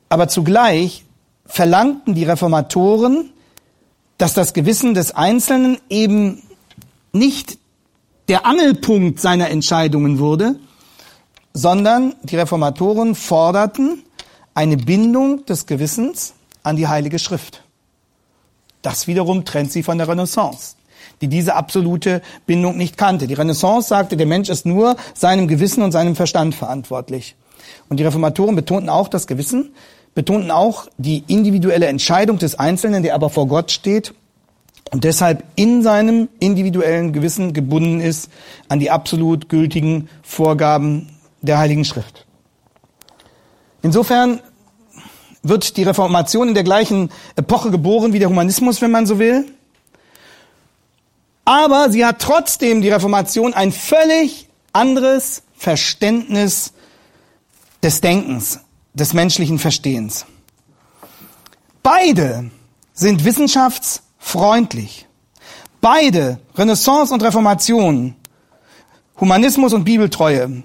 Aber 0.09 0.29
zugleich 0.29 1.05
verlangten 1.47 2.15
die 2.15 2.25
Reformatoren, 2.25 3.31
dass 4.19 4.35
das 4.35 4.53
Gewissen 4.53 4.95
des 4.95 5.15
Einzelnen 5.15 5.79
eben 5.89 6.43
nicht 7.13 7.59
der 8.29 8.47
Angelpunkt 8.47 9.21
seiner 9.21 9.51
Entscheidungen 9.51 10.19
wurde, 10.19 10.57
sondern 11.55 12.15
die 12.23 12.37
Reformatoren 12.37 13.15
forderten 13.15 14.03
eine 14.55 14.77
Bindung 14.77 15.45
des 15.47 15.67
Gewissens 15.67 16.35
an 16.63 16.77
die 16.77 16.87
Heilige 16.87 17.19
Schrift. 17.19 17.63
Das 18.83 19.07
wiederum 19.07 19.45
trennt 19.45 19.73
sie 19.73 19.83
von 19.83 19.99
der 19.99 20.09
Renaissance, 20.09 20.77
die 21.21 21.29
diese 21.29 21.55
absolute 21.55 22.23
Bindung 22.47 22.77
nicht 22.77 22.97
kannte. 22.97 23.27
Die 23.27 23.35
Renaissance 23.35 23.89
sagte, 23.89 24.17
der 24.17 24.27
Mensch 24.27 24.49
ist 24.49 24.67
nur 24.67 24.97
seinem 25.15 25.49
Gewissen 25.49 25.83
und 25.83 25.93
seinem 25.93 26.17
Verstand 26.17 26.55
verantwortlich. 26.55 27.37
Und 27.89 27.99
die 27.99 28.05
Reformatoren 28.05 28.57
betonten 28.57 28.89
auch 28.89 29.09
das 29.09 29.27
Gewissen, 29.27 29.75
betonten 30.15 30.51
auch 30.51 30.87
die 30.99 31.25
individuelle 31.27 31.87
Entscheidung 31.87 32.39
des 32.39 32.59
Einzelnen, 32.59 33.03
der 33.03 33.15
aber 33.15 33.31
vor 33.31 33.47
Gott 33.47 33.71
steht 33.71 34.15
und 34.91 35.05
deshalb 35.05 35.45
in 35.55 35.83
seinem 35.83 36.29
individuellen 36.41 37.13
Gewissen 37.13 37.53
gebunden 37.53 38.01
ist 38.01 38.31
an 38.69 38.81
die 38.81 38.91
absolut 38.91 39.49
gültigen 39.49 40.09
Vorgaben 40.23 41.09
der 41.43 41.59
Heiligen 41.59 41.85
Schrift. 41.85 42.27
Insofern 43.83 44.41
wird 45.43 45.77
die 45.77 45.83
Reformation 45.83 46.49
in 46.49 46.55
der 46.55 46.65
gleichen 46.65 47.11
Epoche 47.37 47.71
geboren 47.71 48.13
wie 48.13 48.19
der 48.19 48.29
Humanismus, 48.29 48.81
wenn 48.81 48.91
man 48.91 49.07
so 49.07 49.19
will. 49.19 49.47
Aber 51.45 51.91
sie 51.91 52.05
hat 52.05 52.21
trotzdem 52.21 52.83
die 52.83 52.91
Reformation 52.91 53.55
ein 53.55 53.73
völlig 53.73 54.49
anderes 54.73 55.43
Verständnis 55.57 56.73
des 57.83 58.01
Denkens, 58.01 58.61
des 58.95 59.15
menschlichen 59.15 59.59
Verstehens. 59.59 60.27
Beide 61.83 62.51
sind 62.93 63.25
wissenschaftsfreundlich. 63.25 65.07
Beide, 65.81 66.39
Renaissance 66.57 67.13
und 67.13 67.23
Reformation, 67.23 68.15
Humanismus 69.19 69.73
und 69.73 69.85
Bibeltreue, 69.85 70.63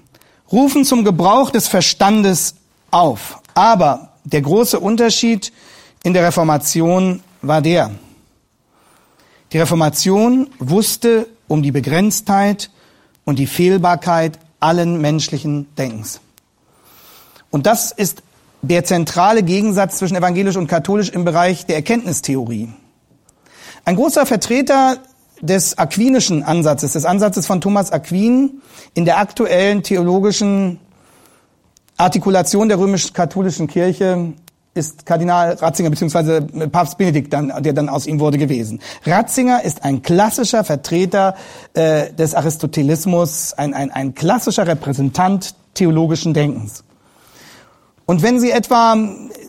rufen 0.52 0.84
zum 0.84 1.04
Gebrauch 1.04 1.50
des 1.50 1.68
Verstandes 1.68 2.56
auf. 2.90 3.40
Aber 3.54 4.12
der 4.26 4.42
große 4.42 4.78
Unterschied 4.78 5.52
in 6.02 6.12
der 6.12 6.24
Reformation 6.24 7.22
war 7.42 7.62
der. 7.62 7.90
Die 9.52 9.58
Reformation 9.58 10.50
wusste 10.58 11.28
um 11.48 11.62
die 11.62 11.70
Begrenztheit 11.70 12.70
und 13.24 13.38
die 13.38 13.46
Fehlbarkeit 13.46 14.38
allen 14.58 15.00
menschlichen 15.00 15.68
Denkens. 15.76 16.20
Und 17.50 17.66
das 17.66 17.92
ist 17.92 18.22
der 18.62 18.84
zentrale 18.84 19.44
Gegensatz 19.44 19.98
zwischen 19.98 20.16
evangelisch 20.16 20.56
und 20.56 20.66
katholisch 20.66 21.10
im 21.10 21.24
Bereich 21.24 21.66
der 21.66 21.76
Erkenntnistheorie. 21.76 22.68
Ein 23.84 23.96
großer 23.96 24.26
Vertreter 24.26 24.98
des 25.40 25.78
aquinischen 25.78 26.42
Ansatzes, 26.42 26.94
des 26.94 27.04
Ansatzes 27.04 27.46
von 27.46 27.60
Thomas 27.60 27.92
Aquin 27.92 28.62
in 28.94 29.04
der 29.04 29.18
aktuellen 29.18 29.84
theologischen 29.84 30.80
Artikulation 31.96 32.68
der 32.68 32.78
römisch-katholischen 32.78 33.68
Kirche 33.68 34.34
ist 34.74 35.06
Kardinal 35.06 35.54
Ratzinger 35.54 35.90
beziehungsweise 35.90 36.42
Papst 36.42 36.98
Benedikt, 36.98 37.32
dann, 37.32 37.52
der 37.62 37.72
dann 37.72 37.88
aus 37.88 38.06
ihm 38.06 38.20
wurde 38.20 38.36
gewesen. 38.36 38.80
Ratzinger 39.06 39.64
ist 39.64 39.82
ein 39.84 40.02
klassischer 40.02 40.64
Vertreter 40.64 41.34
äh, 41.72 42.12
des 42.12 42.34
Aristotelismus, 42.34 43.54
ein, 43.54 43.72
ein, 43.72 43.90
ein 43.90 44.14
klassischer 44.14 44.66
Repräsentant 44.66 45.54
theologischen 45.72 46.34
Denkens. 46.34 46.84
Und 48.04 48.22
wenn 48.22 48.38
Sie 48.38 48.50
etwa 48.50 48.96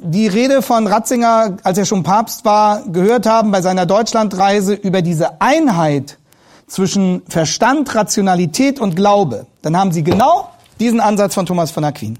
die 0.01 0.27
Rede 0.27 0.61
von 0.61 0.87
Ratzinger, 0.87 1.57
als 1.63 1.77
er 1.77 1.85
schon 1.85 2.03
Papst 2.03 2.43
war, 2.43 2.83
gehört 2.87 3.27
haben 3.27 3.51
bei 3.51 3.61
seiner 3.61 3.85
Deutschlandreise 3.85 4.73
über 4.73 5.01
diese 5.01 5.41
Einheit 5.41 6.17
zwischen 6.65 7.21
Verstand, 7.27 7.93
Rationalität 7.93 8.79
und 8.79 8.95
Glaube, 8.95 9.45
dann 9.61 9.77
haben 9.77 9.91
Sie 9.91 10.03
genau 10.03 10.49
diesen 10.79 10.99
Ansatz 10.99 11.35
von 11.35 11.45
Thomas 11.45 11.71
von 11.71 11.83
Aquin. 11.83 12.17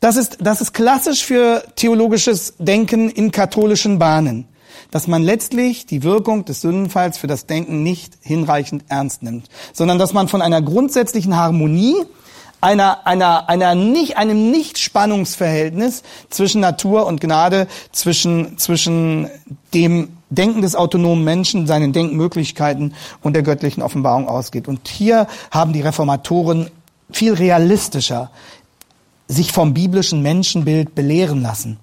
Das 0.00 0.16
ist, 0.16 0.38
das 0.40 0.60
ist 0.60 0.74
klassisch 0.74 1.24
für 1.24 1.64
theologisches 1.76 2.54
Denken 2.58 3.08
in 3.08 3.32
katholischen 3.32 3.98
Bahnen, 3.98 4.46
dass 4.90 5.06
man 5.06 5.22
letztlich 5.22 5.86
die 5.86 6.02
Wirkung 6.02 6.44
des 6.44 6.60
Sündenfalls 6.60 7.16
für 7.18 7.26
das 7.26 7.46
Denken 7.46 7.82
nicht 7.82 8.14
hinreichend 8.20 8.84
ernst 8.88 9.22
nimmt, 9.22 9.48
sondern 9.72 9.98
dass 9.98 10.12
man 10.12 10.28
von 10.28 10.42
einer 10.42 10.60
grundsätzlichen 10.60 11.36
Harmonie, 11.36 11.96
einer, 12.60 13.06
einer, 13.06 13.48
einer 13.48 13.74
nicht, 13.74 14.16
einem 14.16 14.50
Nicht-Spannungsverhältnis 14.50 16.02
zwischen 16.30 16.60
Natur 16.60 17.06
und 17.06 17.20
Gnade, 17.20 17.66
zwischen, 17.92 18.58
zwischen 18.58 19.30
dem 19.72 20.08
Denken 20.28 20.62
des 20.62 20.74
autonomen 20.74 21.24
Menschen, 21.24 21.66
seinen 21.66 21.92
Denkmöglichkeiten 21.92 22.94
und 23.22 23.34
der 23.34 23.42
göttlichen 23.42 23.82
Offenbarung 23.82 24.28
ausgeht. 24.28 24.68
Und 24.68 24.88
hier 24.88 25.26
haben 25.50 25.72
die 25.72 25.82
Reformatoren 25.82 26.70
viel 27.10 27.34
realistischer 27.34 28.30
sich 29.28 29.52
vom 29.52 29.74
biblischen 29.74 30.22
Menschenbild 30.22 30.94
belehren 30.94 31.42
lassen. 31.42 31.78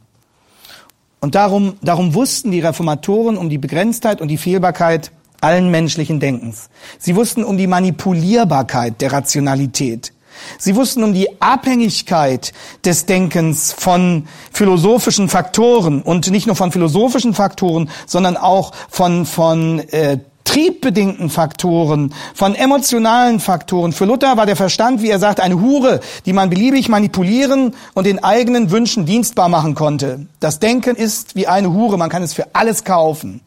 Und 1.19 1.35
darum, 1.35 1.75
darum 1.81 2.13
wussten 2.13 2.51
die 2.51 2.59
Reformatoren 2.59 3.37
um 3.37 3.49
die 3.49 3.57
Begrenztheit 3.57 4.19
und 4.19 4.27
die 4.27 4.37
Fehlbarkeit 4.37 5.11
allen 5.39 5.71
menschlichen 5.71 6.19
Denkens. 6.19 6.69
Sie 6.99 7.15
wussten 7.15 7.43
um 7.43 7.57
die 7.57 7.67
Manipulierbarkeit 7.67 9.01
der 9.01 9.11
Rationalität. 9.11 10.13
Sie 10.57 10.75
wussten 10.75 11.03
um 11.03 11.13
die 11.13 11.41
Abhängigkeit 11.41 12.53
des 12.83 13.05
Denkens 13.05 13.71
von 13.71 14.27
philosophischen 14.51 15.29
Faktoren 15.29 16.01
und 16.01 16.29
nicht 16.31 16.47
nur 16.47 16.55
von 16.55 16.71
philosophischen 16.71 17.33
Faktoren, 17.33 17.89
sondern 18.05 18.37
auch 18.37 18.73
von, 18.89 19.25
von 19.25 19.79
äh, 19.91 20.17
triebbedingten 20.53 21.31
Faktoren, 21.31 22.13
von 22.35 22.53
emotionalen 22.53 23.39
Faktoren. 23.39 23.91
Für 23.91 24.05
Luther 24.05 24.37
war 24.37 24.45
der 24.45 24.55
Verstand, 24.55 25.01
wie 25.01 25.09
er 25.09 25.17
sagt, 25.17 25.39
eine 25.39 25.59
Hure, 25.59 25.99
die 26.27 26.33
man 26.33 26.51
beliebig 26.51 26.89
manipulieren 26.89 27.73
und 27.95 28.05
den 28.05 28.23
eigenen 28.23 28.69
Wünschen 28.69 29.07
dienstbar 29.07 29.49
machen 29.49 29.73
konnte. 29.73 30.27
Das 30.39 30.59
Denken 30.59 30.95
ist 30.95 31.35
wie 31.35 31.47
eine 31.47 31.73
Hure, 31.73 31.97
man 31.97 32.11
kann 32.11 32.21
es 32.21 32.33
für 32.33 32.53
alles 32.53 32.83
kaufen. 32.83 33.41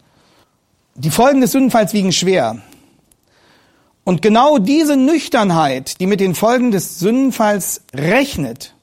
Die 0.97 1.11
Folgen 1.11 1.41
des 1.41 1.53
Sündenfalls 1.53 1.93
wiegen 1.93 2.11
schwer. 2.11 2.59
Und 4.03 4.21
genau 4.21 4.59
diese 4.59 4.97
Nüchternheit, 4.97 6.01
die 6.01 6.07
mit 6.07 6.19
den 6.19 6.35
Folgen 6.35 6.73
des 6.73 6.99
Sündenfalls 6.99 7.83
rechnet, 7.95 8.75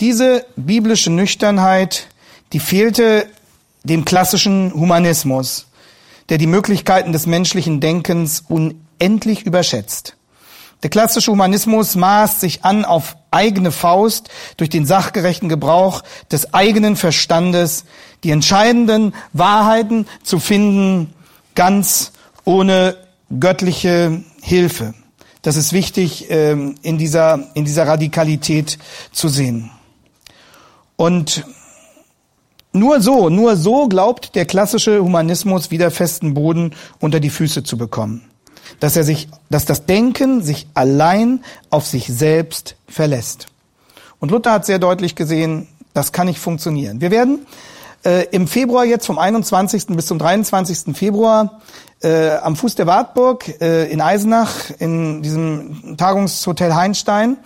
diese 0.00 0.44
biblische 0.56 1.10
Nüchternheit, 1.10 2.08
die 2.52 2.60
fehlte 2.60 3.26
dem 3.84 4.04
klassischen 4.04 4.72
Humanismus 4.74 5.67
der 6.28 6.38
die 6.38 6.46
Möglichkeiten 6.46 7.12
des 7.12 7.26
menschlichen 7.26 7.80
Denkens 7.80 8.44
unendlich 8.48 9.44
überschätzt. 9.44 10.16
Der 10.82 10.90
klassische 10.90 11.32
Humanismus 11.32 11.96
maßt 11.96 12.40
sich 12.40 12.64
an, 12.64 12.84
auf 12.84 13.16
eigene 13.32 13.72
Faust 13.72 14.28
durch 14.56 14.70
den 14.70 14.86
sachgerechten 14.86 15.48
Gebrauch 15.48 16.02
des 16.30 16.54
eigenen 16.54 16.94
Verstandes 16.94 17.84
die 18.22 18.30
entscheidenden 18.30 19.12
Wahrheiten 19.32 20.06
zu 20.22 20.38
finden, 20.38 21.12
ganz 21.54 22.12
ohne 22.44 22.96
göttliche 23.40 24.22
Hilfe. 24.40 24.94
Das 25.42 25.56
ist 25.56 25.72
wichtig 25.72 26.26
ähm, 26.30 26.76
in 26.82 26.98
dieser, 26.98 27.48
in 27.54 27.64
dieser 27.64 27.86
Radikalität 27.86 28.78
zu 29.12 29.28
sehen. 29.28 29.70
Und 30.96 31.44
nur 32.78 33.00
so, 33.00 33.28
nur 33.28 33.56
so 33.56 33.88
glaubt 33.88 34.34
der 34.34 34.46
klassische 34.46 35.02
Humanismus 35.02 35.70
wieder 35.70 35.90
festen 35.90 36.34
Boden 36.34 36.74
unter 37.00 37.20
die 37.20 37.30
Füße 37.30 37.62
zu 37.62 37.76
bekommen. 37.76 38.22
Dass 38.80 38.96
er 38.96 39.04
sich, 39.04 39.28
dass 39.50 39.64
das 39.64 39.86
Denken 39.86 40.42
sich 40.42 40.66
allein 40.74 41.42
auf 41.70 41.86
sich 41.86 42.06
selbst 42.06 42.76
verlässt. 42.86 43.46
Und 44.20 44.30
Luther 44.30 44.52
hat 44.52 44.66
sehr 44.66 44.78
deutlich 44.78 45.14
gesehen, 45.14 45.68
das 45.94 46.12
kann 46.12 46.26
nicht 46.26 46.38
funktionieren. 46.38 47.00
Wir 47.00 47.10
werden 47.10 47.46
äh, 48.04 48.26
im 48.30 48.46
Februar 48.46 48.84
jetzt 48.84 49.06
vom 49.06 49.18
21. 49.18 49.86
bis 49.88 50.06
zum 50.06 50.18
23. 50.18 50.96
Februar 50.96 51.60
äh, 52.02 52.30
am 52.36 52.56
Fuß 52.56 52.76
der 52.76 52.86
Wartburg 52.86 53.60
äh, 53.60 53.90
in 53.90 54.00
Eisenach 54.00 54.70
in 54.78 55.22
diesem 55.22 55.96
Tagungshotel 55.96 56.74
Heinstein 56.74 57.38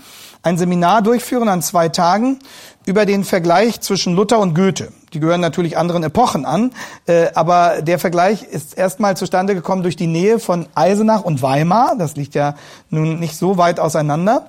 ein 0.42 0.58
Seminar 0.58 1.02
durchführen 1.02 1.48
an 1.48 1.62
zwei 1.62 1.88
Tagen 1.88 2.38
über 2.84 3.06
den 3.06 3.24
Vergleich 3.24 3.80
zwischen 3.80 4.14
Luther 4.16 4.40
und 4.40 4.54
Goethe. 4.54 4.92
Die 5.12 5.20
gehören 5.20 5.40
natürlich 5.40 5.76
anderen 5.78 6.02
Epochen 6.02 6.44
an, 6.44 6.72
äh, 7.06 7.28
aber 7.34 7.82
der 7.82 7.98
Vergleich 7.98 8.42
ist 8.42 8.76
erstmal 8.76 9.16
zustande 9.16 9.54
gekommen 9.54 9.82
durch 9.82 9.96
die 9.96 10.06
Nähe 10.06 10.38
von 10.38 10.66
Eisenach 10.74 11.22
und 11.22 11.42
Weimar. 11.42 11.96
Das 11.96 12.16
liegt 12.16 12.34
ja 12.34 12.56
nun 12.90 13.20
nicht 13.20 13.36
so 13.36 13.56
weit 13.56 13.78
auseinander. 13.78 14.46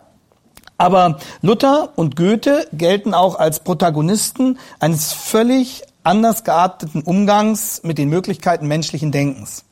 Aber 0.77 1.19
Luther 1.41 1.89
und 1.95 2.15
Goethe 2.15 2.67
gelten 2.73 3.13
auch 3.13 3.37
als 3.37 3.59
Protagonisten 3.59 4.57
eines 4.79 5.13
völlig 5.13 5.83
anders 6.03 6.43
gearteten 6.43 7.03
Umgangs 7.03 7.81
mit 7.83 7.97
den 7.97 8.09
Möglichkeiten 8.09 8.67
menschlichen 8.67 9.11
Denkens. 9.11 9.63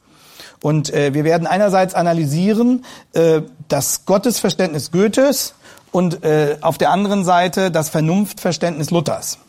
Und 0.62 0.94
äh, 0.94 1.14
wir 1.14 1.24
werden 1.24 1.48
einerseits 1.48 1.96
analysieren 1.96 2.86
äh, 3.14 3.42
das 3.68 4.06
Gottesverständnis 4.06 4.92
Goethes 4.92 5.56
und 5.92 6.24
äh, 6.24 6.58
auf 6.62 6.78
der 6.78 6.92
anderen 6.92 7.24
Seite 7.24 7.72
das 7.72 7.90
Vernunftverständnis 7.90 8.92
Luthers. 8.92 9.40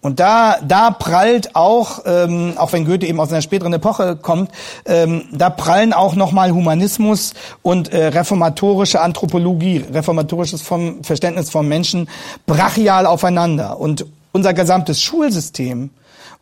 Und 0.00 0.20
da, 0.20 0.58
da 0.62 0.92
prallt 0.92 1.56
auch, 1.56 2.02
ähm, 2.06 2.54
auch 2.56 2.72
wenn 2.72 2.84
Goethe 2.84 3.06
eben 3.06 3.18
aus 3.18 3.32
einer 3.32 3.42
späteren 3.42 3.72
Epoche 3.72 4.14
kommt, 4.14 4.52
ähm, 4.86 5.24
da 5.32 5.50
prallen 5.50 5.92
auch 5.92 6.14
nochmal 6.14 6.52
Humanismus 6.52 7.34
und 7.62 7.92
äh, 7.92 8.06
reformatorische 8.06 9.00
Anthropologie, 9.00 9.84
reformatorisches 9.92 10.62
vom 10.62 11.02
Verständnis 11.02 11.50
vom 11.50 11.66
Menschen 11.66 12.08
brachial 12.46 13.06
aufeinander. 13.06 13.80
Und 13.80 14.06
unser 14.30 14.54
gesamtes 14.54 15.02
Schulsystem 15.02 15.90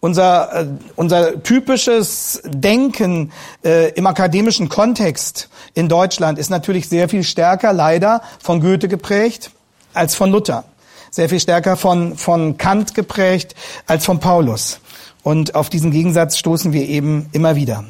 unser, 0.01 0.63
äh, 0.63 0.67
unser 0.95 1.43
typisches 1.43 2.43
Denken 2.45 3.33
äh, 3.65 3.91
im 3.93 4.07
akademischen 4.07 4.69
Kontext 4.69 5.49
in 5.75 5.89
Deutschland 5.89 6.39
ist 6.39 6.51
natürlich 6.51 6.89
sehr 6.89 7.09
viel 7.09 7.25
stärker, 7.25 7.73
leider, 7.73 8.23
von 8.43 8.61
Goethe 8.61 8.89
geprägt 8.89 9.51
als 9.95 10.15
von 10.15 10.31
Luther. 10.31 10.65
Sehr 11.11 11.29
viel 11.29 11.41
stärker 11.41 11.77
von, 11.77 12.17
von 12.17 12.59
Kant 12.59 12.95
geprägt 12.95 13.55
als 13.87 14.05
von 14.05 14.21
Paulus. 14.21 14.81
Und 15.23 15.55
auf 15.55 15.71
diesen 15.71 15.91
Gegensatz 15.91 16.37
stoßen 16.37 16.73
wir 16.73 16.87
eben 16.89 17.29
immer 17.33 17.57
wieder. 17.57 17.85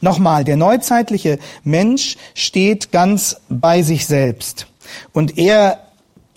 Nochmal, 0.00 0.44
der 0.44 0.56
neuzeitliche 0.56 1.38
Mensch 1.64 2.16
steht 2.34 2.92
ganz 2.92 3.36
bei 3.48 3.82
sich 3.82 4.06
selbst. 4.06 4.66
Und 5.12 5.38
er 5.38 5.87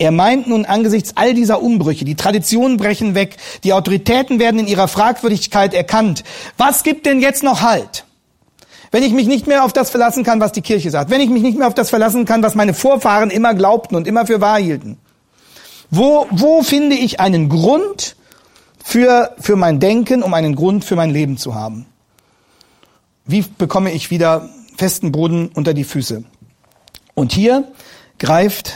er 0.02 0.10
meint 0.10 0.48
nun 0.48 0.64
angesichts 0.64 1.12
all 1.14 1.32
dieser 1.32 1.62
Umbrüche, 1.62 2.04
die 2.04 2.16
Traditionen 2.16 2.76
brechen 2.76 3.14
weg, 3.14 3.36
die 3.62 3.72
Autoritäten 3.72 4.40
werden 4.40 4.58
in 4.58 4.66
ihrer 4.66 4.88
Fragwürdigkeit 4.88 5.74
erkannt. 5.74 6.24
Was 6.56 6.82
gibt 6.82 7.06
denn 7.06 7.20
jetzt 7.20 7.44
noch 7.44 7.62
Halt? 7.62 8.04
Wenn 8.90 9.04
ich 9.04 9.12
mich 9.12 9.28
nicht 9.28 9.46
mehr 9.46 9.62
auf 9.62 9.72
das 9.72 9.90
verlassen 9.90 10.24
kann, 10.24 10.40
was 10.40 10.50
die 10.50 10.60
Kirche 10.60 10.90
sagt, 10.90 11.08
wenn 11.10 11.20
ich 11.20 11.30
mich 11.30 11.44
nicht 11.44 11.56
mehr 11.56 11.68
auf 11.68 11.74
das 11.74 11.88
verlassen 11.88 12.24
kann, 12.24 12.42
was 12.42 12.56
meine 12.56 12.74
Vorfahren 12.74 13.30
immer 13.30 13.54
glaubten 13.54 13.94
und 13.94 14.08
immer 14.08 14.26
für 14.26 14.40
wahr 14.40 14.58
hielten, 14.58 14.98
wo, 15.88 16.26
wo 16.32 16.64
finde 16.64 16.96
ich 16.96 17.20
einen 17.20 17.48
Grund 17.48 18.16
für, 18.84 19.36
für 19.38 19.54
mein 19.54 19.78
Denken, 19.78 20.24
um 20.24 20.34
einen 20.34 20.56
Grund 20.56 20.84
für 20.84 20.96
mein 20.96 21.10
Leben 21.10 21.36
zu 21.36 21.54
haben? 21.54 21.86
Wie 23.24 23.42
bekomme 23.56 23.92
ich 23.92 24.10
wieder 24.10 24.48
festen 24.76 25.12
Boden 25.12 25.48
unter 25.54 25.74
die 25.74 25.84
Füße? 25.84 26.24
Und 27.14 27.30
hier 27.30 27.68
greift 28.18 28.74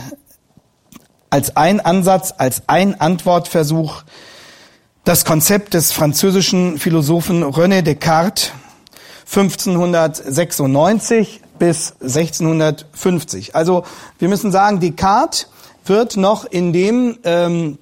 als 1.36 1.54
ein 1.54 1.78
Ansatz, 1.80 2.32
als 2.38 2.62
ein 2.66 2.98
Antwortversuch 2.98 4.04
das 5.04 5.26
Konzept 5.26 5.74
des 5.74 5.92
französischen 5.92 6.78
Philosophen 6.78 7.44
René 7.44 7.82
Descartes 7.82 8.52
1596 9.26 11.42
bis 11.58 11.92
1650. 12.00 13.54
Also 13.54 13.84
wir 14.18 14.30
müssen 14.30 14.50
sagen, 14.50 14.80
Descartes 14.80 15.50
wird 15.84 16.16
noch 16.16 16.46
in 16.46 16.72
dem 16.72 17.18
ähm, 17.24 17.76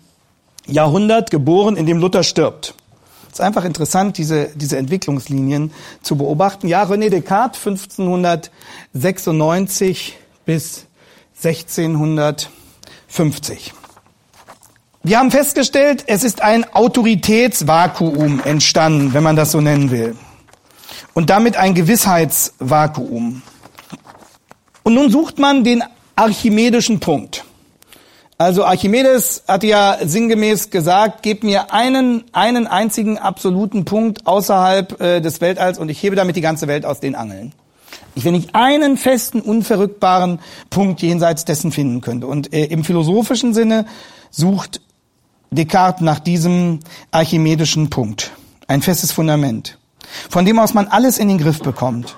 Jahrhundert 0.66 1.30
geboren, 1.30 1.76
in 1.76 1.86
dem 1.86 1.98
Luther 1.98 2.24
stirbt. 2.24 2.74
Es 3.28 3.34
ist 3.34 3.40
einfach 3.40 3.64
interessant, 3.64 4.18
diese, 4.18 4.50
diese 4.56 4.78
Entwicklungslinien 4.78 5.70
zu 6.02 6.16
beobachten. 6.16 6.66
Ja, 6.66 6.82
René 6.82 7.08
Descartes 7.08 7.64
1596 7.64 10.18
bis 10.44 10.86
1650. 11.36 12.63
50. 13.14 13.72
Wir 15.04 15.20
haben 15.20 15.30
festgestellt, 15.30 16.02
es 16.08 16.24
ist 16.24 16.42
ein 16.42 16.64
Autoritätsvakuum 16.74 18.40
entstanden, 18.44 19.14
wenn 19.14 19.22
man 19.22 19.36
das 19.36 19.52
so 19.52 19.60
nennen 19.60 19.92
will. 19.92 20.16
Und 21.12 21.30
damit 21.30 21.56
ein 21.56 21.74
Gewissheitsvakuum. 21.74 23.42
Und 24.82 24.94
nun 24.94 25.12
sucht 25.12 25.38
man 25.38 25.62
den 25.62 25.84
archimedischen 26.16 26.98
Punkt. 26.98 27.44
Also 28.36 28.64
Archimedes 28.64 29.44
hat 29.46 29.62
ja 29.62 29.98
sinngemäß 30.02 30.70
gesagt, 30.70 31.22
gib 31.22 31.44
mir 31.44 31.72
einen, 31.72 32.24
einen 32.32 32.66
einzigen 32.66 33.16
absoluten 33.16 33.84
Punkt 33.84 34.26
außerhalb 34.26 35.00
äh, 35.00 35.20
des 35.20 35.40
Weltalls 35.40 35.78
und 35.78 35.88
ich 35.88 36.02
hebe 36.02 36.16
damit 36.16 36.34
die 36.34 36.40
ganze 36.40 36.66
Welt 36.66 36.84
aus 36.84 36.98
den 36.98 37.14
Angeln. 37.14 37.52
Ich, 38.14 38.24
wenn 38.24 38.34
ich 38.34 38.54
einen 38.54 38.96
festen, 38.96 39.40
unverrückbaren 39.40 40.38
Punkt 40.70 41.02
jenseits 41.02 41.44
dessen 41.44 41.72
finden 41.72 42.00
könnte. 42.00 42.26
Und 42.26 42.52
äh, 42.52 42.66
im 42.66 42.84
philosophischen 42.84 43.54
Sinne 43.54 43.86
sucht 44.30 44.80
Descartes 45.50 46.02
nach 46.02 46.20
diesem 46.20 46.80
archimedischen 47.10 47.90
Punkt. 47.90 48.32
Ein 48.66 48.82
festes 48.82 49.12
Fundament, 49.12 49.78
von 50.30 50.44
dem 50.44 50.58
aus 50.58 50.74
man 50.74 50.86
alles 50.86 51.18
in 51.18 51.28
den 51.28 51.38
Griff 51.38 51.60
bekommt. 51.60 52.16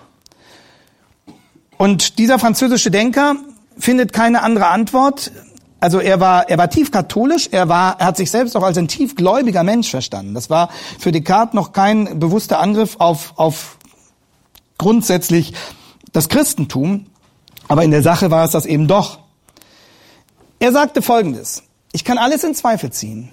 Und 1.77 2.19
dieser 2.19 2.39
französische 2.39 2.91
Denker 2.91 3.37
findet 3.79 4.13
keine 4.13 4.43
andere 4.43 4.69
Antwort. 4.69 5.33
Also 5.81 5.99
er 6.01 6.21
war, 6.21 6.49
er 6.49 6.57
war 6.57 6.71
tief 6.71 6.91
katholisch, 6.91 7.49
er 7.53 7.69
war, 7.69 8.01
er 8.01 8.07
hat 8.07 8.17
sich 8.17 8.31
selbst 8.31 8.57
auch 8.57 8.63
als 8.63 8.79
ein 8.79 8.89
tiefgläubiger 8.89 9.63
Mensch 9.63 9.91
verstanden. 9.91 10.33
Das 10.33 10.49
war 10.49 10.71
für 10.99 11.13
Descartes 11.13 11.55
noch 11.55 11.73
kein 11.73 12.19
bewusster 12.19 12.61
Angriff 12.61 12.97
auf, 12.99 13.35
auf 13.37 13.77
grundsätzlich 14.79 15.53
das 16.17 16.31
Christentum, 16.31 17.07
aber 17.69 17.85
in 17.85 17.91
der 17.91 18.03
Sache 18.03 18.31
war 18.31 18.47
es 18.47 18.53
das 18.53 18.65
eben 18.65 18.89
doch. 18.89 19.19
Er 20.59 20.73
sagte 20.73 21.03
Folgendes, 21.03 21.63
ich 21.93 22.05
kann 22.05 22.17
alles 22.17 22.43
in 22.43 22.55
Zweifel 22.55 22.91
ziehen. 22.91 23.31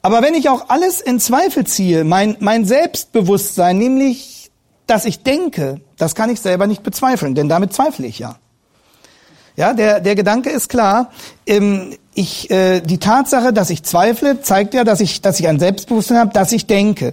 Aber 0.00 0.22
wenn 0.22 0.34
ich 0.34 0.48
auch 0.48 0.70
alles 0.70 1.02
in 1.02 1.20
Zweifel 1.20 1.66
ziehe, 1.66 2.04
mein, 2.04 2.36
mein 2.40 2.64
Selbstbewusstsein, 2.64 3.76
nämlich, 3.76 4.50
dass 4.86 5.04
ich 5.04 5.22
denke, 5.22 5.82
das 5.98 6.14
kann 6.14 6.30
ich 6.30 6.40
selber 6.40 6.66
nicht 6.66 6.82
bezweifeln, 6.82 7.34
denn 7.34 7.50
damit 7.50 7.74
zweifle 7.74 8.06
ich 8.06 8.18
ja. 8.18 8.36
Ja, 9.54 9.74
der, 9.74 10.00
der 10.00 10.14
Gedanke 10.14 10.48
ist 10.48 10.70
klar. 10.70 11.10
Ähm, 11.46 11.94
ich, 12.14 12.50
äh, 12.50 12.80
die 12.80 12.98
Tatsache, 12.98 13.52
dass 13.52 13.68
ich 13.68 13.82
zweifle, 13.82 14.40
zeigt 14.40 14.72
ja, 14.72 14.84
dass 14.84 15.00
ich, 15.00 15.20
dass 15.20 15.38
ich 15.38 15.46
ein 15.46 15.60
Selbstbewusstsein 15.60 16.16
habe, 16.16 16.32
dass 16.32 16.52
ich 16.52 16.66
denke. 16.66 17.12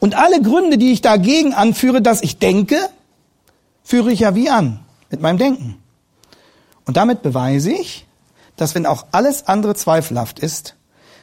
Und 0.00 0.16
alle 0.16 0.40
Gründe, 0.40 0.78
die 0.78 0.92
ich 0.92 1.02
dagegen 1.02 1.52
anführe, 1.52 2.00
dass 2.00 2.22
ich 2.22 2.38
denke, 2.38 2.78
führe 3.86 4.12
ich 4.12 4.20
ja 4.20 4.34
wie 4.34 4.50
an? 4.50 4.80
Mit 5.10 5.20
meinem 5.20 5.38
Denken. 5.38 5.80
Und 6.84 6.96
damit 6.96 7.22
beweise 7.22 7.70
ich, 7.70 8.06
dass 8.56 8.74
wenn 8.74 8.84
auch 8.84 9.06
alles 9.12 9.46
andere 9.46 9.74
zweifelhaft 9.74 10.40
ist, 10.40 10.74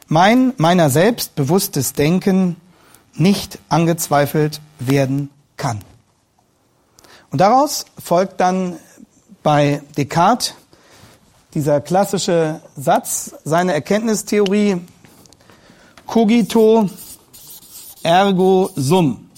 mein, 0.07 0.53
meiner 0.57 0.89
selbst 0.89 1.35
bewusstes 1.35 1.93
Denken 1.93 2.55
nicht 3.15 3.59
angezweifelt 3.69 4.61
werden 4.79 5.29
kann. 5.57 5.81
Und 7.31 7.39
daraus 7.39 7.85
folgt 8.01 8.39
dann 8.39 8.77
bei 9.41 9.81
Descartes 9.97 10.55
dieser 11.53 11.81
klassische 11.81 12.61
Satz, 12.75 13.35
seine 13.43 13.73
Erkenntnistheorie, 13.73 14.81
cogito 16.07 16.89
ergo 18.01 18.71
sum. 18.75 19.29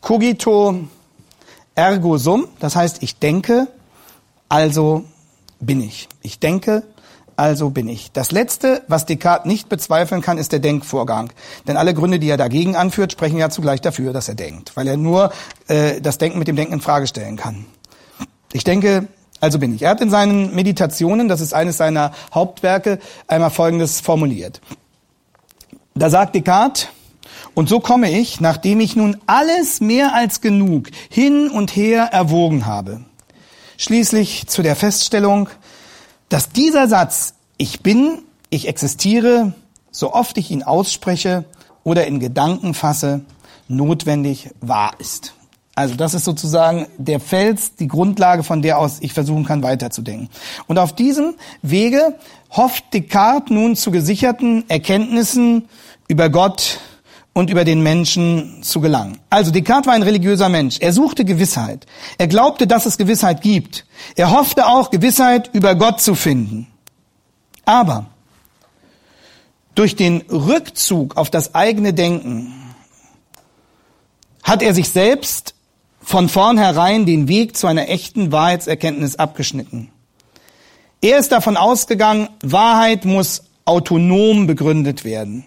Cogito 0.00 0.88
Ergo 1.74 2.18
sum, 2.18 2.46
das 2.60 2.76
heißt, 2.76 3.02
ich 3.02 3.18
denke, 3.18 3.68
also 4.48 5.04
bin 5.60 5.80
ich. 5.80 6.08
Ich 6.22 6.38
denke, 6.38 6.84
also 7.36 7.70
bin 7.70 7.88
ich. 7.88 8.12
Das 8.12 8.30
Letzte, 8.30 8.82
was 8.86 9.06
Descartes 9.06 9.46
nicht 9.46 9.68
bezweifeln 9.68 10.20
kann, 10.20 10.38
ist 10.38 10.52
der 10.52 10.60
Denkvorgang. 10.60 11.32
Denn 11.66 11.76
alle 11.76 11.94
Gründe, 11.94 12.18
die 12.20 12.28
er 12.28 12.36
dagegen 12.36 12.76
anführt, 12.76 13.12
sprechen 13.12 13.38
ja 13.38 13.50
zugleich 13.50 13.80
dafür, 13.80 14.12
dass 14.12 14.28
er 14.28 14.36
denkt, 14.36 14.76
weil 14.76 14.86
er 14.86 14.96
nur 14.96 15.32
äh, 15.66 16.00
das 16.00 16.18
Denken 16.18 16.38
mit 16.38 16.48
dem 16.48 16.56
Denken 16.56 16.74
in 16.74 16.80
Frage 16.80 17.06
stellen 17.06 17.36
kann. 17.36 17.66
Ich 18.52 18.62
denke, 18.62 19.08
also 19.40 19.58
bin 19.58 19.74
ich. 19.74 19.82
Er 19.82 19.90
hat 19.90 20.00
in 20.00 20.10
seinen 20.10 20.54
Meditationen, 20.54 21.28
das 21.28 21.40
ist 21.40 21.54
eines 21.54 21.76
seiner 21.76 22.12
Hauptwerke, 22.32 23.00
einmal 23.26 23.50
Folgendes 23.50 24.00
formuliert. 24.00 24.60
Da 25.94 26.10
sagt 26.10 26.34
Descartes, 26.34 26.88
und 27.54 27.68
so 27.68 27.80
komme 27.80 28.10
ich, 28.10 28.40
nachdem 28.40 28.80
ich 28.80 28.96
nun 28.96 29.16
alles 29.26 29.80
mehr 29.80 30.14
als 30.14 30.40
genug 30.40 30.88
hin 31.08 31.48
und 31.50 31.74
her 31.76 32.04
erwogen 32.12 32.66
habe, 32.66 33.04
schließlich 33.76 34.46
zu 34.46 34.62
der 34.62 34.76
Feststellung, 34.76 35.48
dass 36.28 36.50
dieser 36.50 36.88
Satz, 36.88 37.34
ich 37.56 37.80
bin, 37.80 38.22
ich 38.50 38.66
existiere, 38.68 39.54
so 39.90 40.12
oft 40.12 40.36
ich 40.38 40.50
ihn 40.50 40.64
ausspreche 40.64 41.44
oder 41.84 42.06
in 42.06 42.18
Gedanken 42.18 42.74
fasse, 42.74 43.22
notwendig 43.68 44.50
wahr 44.60 44.92
ist. 44.98 45.34
Also 45.76 45.96
das 45.96 46.14
ist 46.14 46.24
sozusagen 46.24 46.86
der 46.98 47.18
Fels, 47.18 47.74
die 47.74 47.88
Grundlage, 47.88 48.44
von 48.44 48.62
der 48.62 48.78
aus 48.78 48.98
ich 49.00 49.12
versuchen 49.12 49.44
kann, 49.44 49.62
weiterzudenken. 49.62 50.28
Und 50.66 50.78
auf 50.78 50.94
diesem 50.94 51.34
Wege 51.62 52.16
hofft 52.50 52.84
Descartes 52.94 53.50
nun 53.50 53.74
zu 53.74 53.90
gesicherten 53.90 54.64
Erkenntnissen 54.68 55.68
über 56.06 56.28
Gott 56.28 56.78
und 57.34 57.50
über 57.50 57.64
den 57.64 57.82
Menschen 57.82 58.62
zu 58.62 58.80
gelangen. 58.80 59.18
Also 59.28 59.50
Descartes 59.50 59.86
war 59.86 59.94
ein 59.94 60.02
religiöser 60.02 60.48
Mensch. 60.48 60.78
Er 60.80 60.92
suchte 60.92 61.24
Gewissheit. 61.24 61.84
Er 62.16 62.28
glaubte, 62.28 62.66
dass 62.66 62.86
es 62.86 62.96
Gewissheit 62.96 63.42
gibt. 63.42 63.84
Er 64.14 64.30
hoffte 64.30 64.66
auch, 64.66 64.90
Gewissheit 64.90 65.50
über 65.52 65.74
Gott 65.74 66.00
zu 66.00 66.14
finden. 66.14 66.68
Aber 67.66 68.06
durch 69.74 69.96
den 69.96 70.22
Rückzug 70.30 71.16
auf 71.16 71.28
das 71.28 71.54
eigene 71.54 71.92
Denken 71.92 72.54
hat 74.44 74.62
er 74.62 74.72
sich 74.72 74.88
selbst 74.90 75.54
von 76.00 76.28
vornherein 76.28 77.06
den 77.06 77.28
Weg 77.28 77.56
zu 77.56 77.66
einer 77.66 77.88
echten 77.88 78.30
Wahrheitserkenntnis 78.30 79.16
abgeschnitten. 79.16 79.90
Er 81.00 81.18
ist 81.18 81.32
davon 81.32 81.56
ausgegangen, 81.56 82.28
Wahrheit 82.42 83.04
muss 83.04 83.44
autonom 83.64 84.46
begründet 84.46 85.04
werden. 85.04 85.44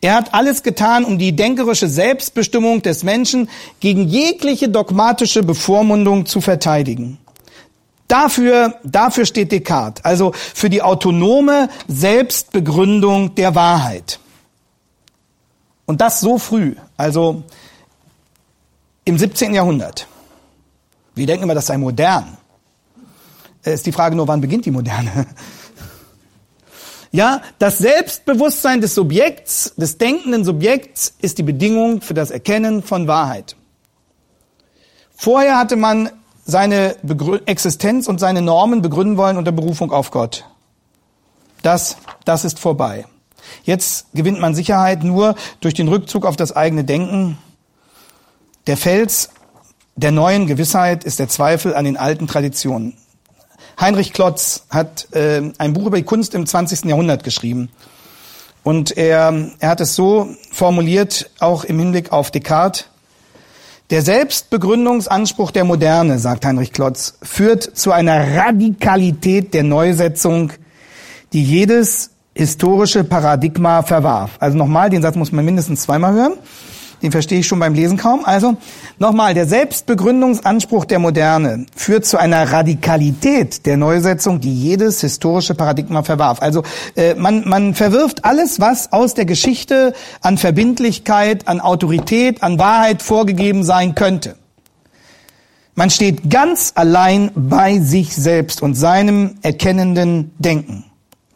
Er 0.00 0.14
hat 0.14 0.34
alles 0.34 0.62
getan, 0.62 1.04
um 1.04 1.18
die 1.18 1.34
denkerische 1.34 1.88
Selbstbestimmung 1.88 2.82
des 2.82 3.02
Menschen 3.02 3.48
gegen 3.80 4.08
jegliche 4.08 4.68
dogmatische 4.68 5.42
Bevormundung 5.42 6.26
zu 6.26 6.40
verteidigen. 6.40 7.18
Dafür, 8.08 8.76
dafür 8.84 9.26
steht 9.26 9.52
Descartes, 9.52 10.04
also 10.04 10.32
für 10.32 10.70
die 10.70 10.80
autonome 10.80 11.68
Selbstbegründung 11.88 13.34
der 13.34 13.54
Wahrheit. 13.54 14.18
Und 15.84 16.00
das 16.00 16.20
so 16.20 16.38
früh, 16.38 16.74
also 16.96 17.42
im 19.04 19.18
17. 19.18 19.54
Jahrhundert. 19.54 20.06
Wir 21.14 21.26
denken 21.26 21.44
immer, 21.44 21.54
das 21.54 21.66
sei 21.66 21.76
modern. 21.76 22.36
Es 23.62 23.74
ist 23.74 23.86
die 23.86 23.92
Frage 23.92 24.14
nur, 24.14 24.28
wann 24.28 24.40
beginnt 24.40 24.66
die 24.66 24.70
Moderne? 24.70 25.26
Ja, 27.10 27.40
das 27.58 27.78
Selbstbewusstsein 27.78 28.80
des 28.80 28.94
Subjekts, 28.94 29.74
des 29.76 29.96
denkenden 29.98 30.44
Subjekts 30.44 31.14
ist 31.20 31.38
die 31.38 31.42
Bedingung 31.42 32.02
für 32.02 32.14
das 32.14 32.30
Erkennen 32.30 32.82
von 32.82 33.06
Wahrheit. 33.06 33.56
Vorher 35.16 35.58
hatte 35.58 35.76
man 35.76 36.10
seine 36.44 36.96
Begrü 37.02 37.40
Existenz 37.46 38.08
und 38.08 38.20
seine 38.20 38.42
Normen 38.42 38.82
begründen 38.82 39.16
wollen 39.16 39.36
unter 39.36 39.52
Berufung 39.52 39.90
auf 39.90 40.10
Gott. 40.10 40.44
Das, 41.62 41.96
das 42.24 42.44
ist 42.44 42.58
vorbei. 42.58 43.06
Jetzt 43.64 44.06
gewinnt 44.14 44.40
man 44.40 44.54
Sicherheit 44.54 45.02
nur 45.02 45.34
durch 45.60 45.74
den 45.74 45.88
Rückzug 45.88 46.24
auf 46.26 46.36
das 46.36 46.54
eigene 46.54 46.84
Denken. 46.84 47.38
Der 48.66 48.76
Fels 48.76 49.30
der 49.96 50.12
neuen 50.12 50.46
Gewissheit 50.46 51.02
ist 51.02 51.18
der 51.18 51.28
Zweifel 51.28 51.74
an 51.74 51.84
den 51.84 51.96
alten 51.96 52.28
Traditionen. 52.28 52.96
Heinrich 53.80 54.12
Klotz 54.12 54.64
hat 54.70 55.08
äh, 55.14 55.42
ein 55.58 55.72
Buch 55.72 55.86
über 55.86 55.96
die 55.96 56.02
Kunst 56.02 56.34
im 56.34 56.46
20. 56.46 56.84
Jahrhundert 56.86 57.22
geschrieben. 57.22 57.70
Und 58.64 58.96
er, 58.96 59.50
er 59.60 59.68
hat 59.68 59.80
es 59.80 59.94
so 59.94 60.28
formuliert, 60.50 61.30
auch 61.38 61.64
im 61.64 61.78
Hinblick 61.78 62.12
auf 62.12 62.30
Descartes. 62.30 62.86
Der 63.90 64.02
Selbstbegründungsanspruch 64.02 65.50
der 65.50 65.64
Moderne, 65.64 66.18
sagt 66.18 66.44
Heinrich 66.44 66.72
Klotz, 66.72 67.14
führt 67.22 67.62
zu 67.62 67.92
einer 67.92 68.36
Radikalität 68.36 69.54
der 69.54 69.62
Neusetzung, 69.62 70.52
die 71.32 71.42
jedes 71.42 72.10
historische 72.34 73.04
Paradigma 73.04 73.82
verwarf. 73.82 74.32
Also 74.40 74.58
nochmal, 74.58 74.90
den 74.90 75.02
Satz 75.02 75.16
muss 75.16 75.32
man 75.32 75.44
mindestens 75.44 75.82
zweimal 75.82 76.12
hören 76.12 76.34
den 77.02 77.12
verstehe 77.12 77.40
ich 77.40 77.46
schon 77.46 77.58
beim 77.58 77.74
Lesen 77.74 77.96
kaum. 77.96 78.24
Also 78.24 78.56
nochmal, 78.98 79.34
der 79.34 79.46
Selbstbegründungsanspruch 79.46 80.84
der 80.84 80.98
Moderne 80.98 81.66
führt 81.74 82.04
zu 82.06 82.18
einer 82.18 82.52
Radikalität 82.52 83.66
der 83.66 83.76
Neusetzung, 83.76 84.40
die 84.40 84.54
jedes 84.54 85.00
historische 85.00 85.54
Paradigma 85.54 86.02
verwarf. 86.02 86.42
Also 86.42 86.62
äh, 86.96 87.14
man, 87.14 87.48
man 87.48 87.74
verwirft 87.74 88.24
alles, 88.24 88.60
was 88.60 88.92
aus 88.92 89.14
der 89.14 89.24
Geschichte 89.24 89.94
an 90.20 90.38
Verbindlichkeit, 90.38 91.46
an 91.48 91.60
Autorität, 91.60 92.42
an 92.42 92.58
Wahrheit 92.58 93.02
vorgegeben 93.02 93.64
sein 93.64 93.94
könnte. 93.94 94.36
Man 95.74 95.90
steht 95.90 96.28
ganz 96.28 96.72
allein 96.74 97.30
bei 97.36 97.78
sich 97.78 98.16
selbst 98.16 98.62
und 98.62 98.74
seinem 98.74 99.36
erkennenden 99.42 100.32
Denken 100.38 100.87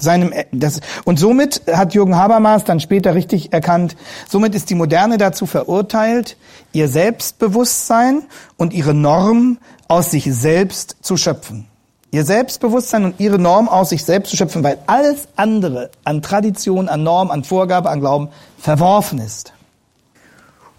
seinem 0.02 0.32
das 0.52 0.80
und 1.04 1.18
somit 1.18 1.62
hat 1.72 1.94
Jürgen 1.94 2.16
Habermas 2.16 2.64
dann 2.64 2.80
später 2.80 3.14
richtig 3.14 3.52
erkannt, 3.52 3.96
somit 4.28 4.54
ist 4.54 4.70
die 4.70 4.74
Moderne 4.74 5.18
dazu 5.18 5.46
verurteilt, 5.46 6.36
ihr 6.72 6.88
Selbstbewusstsein 6.88 8.24
und 8.56 8.72
ihre 8.72 8.94
Norm 8.94 9.58
aus 9.88 10.10
sich 10.10 10.24
selbst 10.24 10.96
zu 11.02 11.16
schöpfen. 11.16 11.66
Ihr 12.10 12.26
Selbstbewusstsein 12.26 13.06
und 13.06 13.20
ihre 13.20 13.38
Norm 13.38 13.70
aus 13.70 13.88
sich 13.88 14.04
selbst 14.04 14.30
zu 14.30 14.36
schöpfen, 14.36 14.62
weil 14.62 14.78
alles 14.86 15.28
andere 15.36 15.90
an 16.04 16.20
Tradition, 16.20 16.90
an 16.90 17.02
Norm, 17.02 17.30
an 17.30 17.42
Vorgabe, 17.42 17.88
an 17.88 18.00
Glauben 18.00 18.28
verworfen 18.58 19.18
ist. 19.18 19.54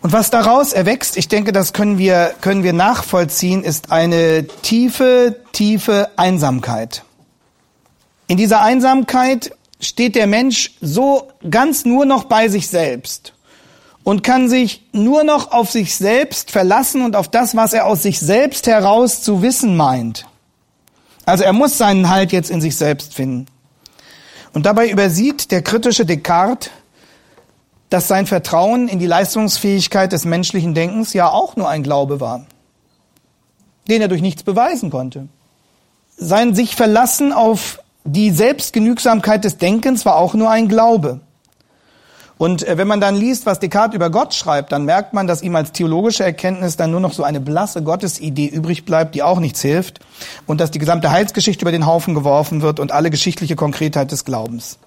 Und 0.03 0.11
was 0.11 0.29
daraus 0.29 0.73
erwächst, 0.73 1.15
ich 1.17 1.29
denke, 1.29 1.53
das 1.53 1.71
können 1.71 1.97
wir, 1.97 2.33
können 2.41 2.61
wir 2.61 2.73
nachvollziehen, 2.73 3.63
ist 3.63 3.91
eine 3.91 4.45
tiefe, 4.61 5.37
tiefe 5.53 6.09
Einsamkeit. 6.17 7.03
In 8.33 8.37
dieser 8.37 8.63
Einsamkeit 8.63 9.55
steht 9.79 10.15
der 10.15 10.25
Mensch 10.25 10.71
so 10.81 11.27
ganz 11.51 11.85
nur 11.85 12.03
noch 12.05 12.23
bei 12.23 12.47
sich 12.47 12.67
selbst 12.67 13.35
und 14.03 14.23
kann 14.23 14.49
sich 14.49 14.87
nur 14.91 15.23
noch 15.23 15.51
auf 15.51 15.69
sich 15.69 15.95
selbst 15.95 16.49
verlassen 16.49 17.03
und 17.03 17.15
auf 17.15 17.27
das, 17.27 17.55
was 17.55 17.73
er 17.73 17.85
aus 17.85 18.01
sich 18.01 18.19
selbst 18.19 18.65
heraus 18.65 19.21
zu 19.21 19.43
wissen 19.43 19.77
meint. 19.77 20.25
Also 21.27 21.43
er 21.43 21.53
muss 21.53 21.77
seinen 21.77 22.09
Halt 22.09 22.31
jetzt 22.31 22.49
in 22.49 22.59
sich 22.59 22.75
selbst 22.75 23.13
finden. 23.13 23.45
Und 24.51 24.65
dabei 24.65 24.89
übersieht 24.89 25.51
der 25.51 25.61
kritische 25.61 26.03
Descartes, 26.03 26.71
dass 27.91 28.07
sein 28.07 28.25
Vertrauen 28.25 28.87
in 28.87 28.97
die 28.97 29.05
Leistungsfähigkeit 29.05 30.11
des 30.11 30.25
menschlichen 30.25 30.73
Denkens 30.73 31.13
ja 31.13 31.29
auch 31.29 31.55
nur 31.55 31.69
ein 31.69 31.83
Glaube 31.83 32.19
war, 32.19 32.47
den 33.87 34.01
er 34.01 34.07
durch 34.07 34.23
nichts 34.23 34.41
beweisen 34.41 34.89
konnte. 34.89 35.27
Sein 36.17 36.55
sich 36.55 36.75
verlassen 36.75 37.31
auf 37.31 37.77
die 38.05 38.31
Selbstgenügsamkeit 38.31 39.43
des 39.43 39.57
Denkens 39.57 40.05
war 40.05 40.17
auch 40.17 40.33
nur 40.33 40.49
ein 40.49 40.67
Glaube. 40.67 41.21
Und 42.37 42.67
äh, 42.67 42.77
wenn 42.77 42.87
man 42.87 42.99
dann 42.99 43.15
liest, 43.15 43.45
was 43.45 43.59
Descartes 43.59 43.95
über 43.95 44.09
Gott 44.09 44.33
schreibt, 44.33 44.71
dann 44.71 44.85
merkt 44.85 45.13
man, 45.13 45.27
dass 45.27 45.41
ihm 45.41 45.55
als 45.55 45.71
theologische 45.71 46.23
Erkenntnis 46.23 46.75
dann 46.75 46.91
nur 46.91 46.99
noch 46.99 47.13
so 47.13 47.23
eine 47.23 47.39
blasse 47.39 47.83
Gottesidee 47.83 48.47
übrig 48.47 48.85
bleibt, 48.85 49.15
die 49.15 49.23
auch 49.23 49.39
nichts 49.39 49.61
hilft, 49.61 49.99
und 50.45 50.59
dass 50.59 50.71
die 50.71 50.79
gesamte 50.79 51.11
Heilsgeschichte 51.11 51.63
über 51.63 51.71
den 51.71 51.85
Haufen 51.85 52.15
geworfen 52.15 52.61
wird 52.61 52.79
und 52.79 52.91
alle 52.91 53.11
geschichtliche 53.11 53.55
Konkretheit 53.55 54.11
des 54.11 54.25
Glaubens. 54.25 54.77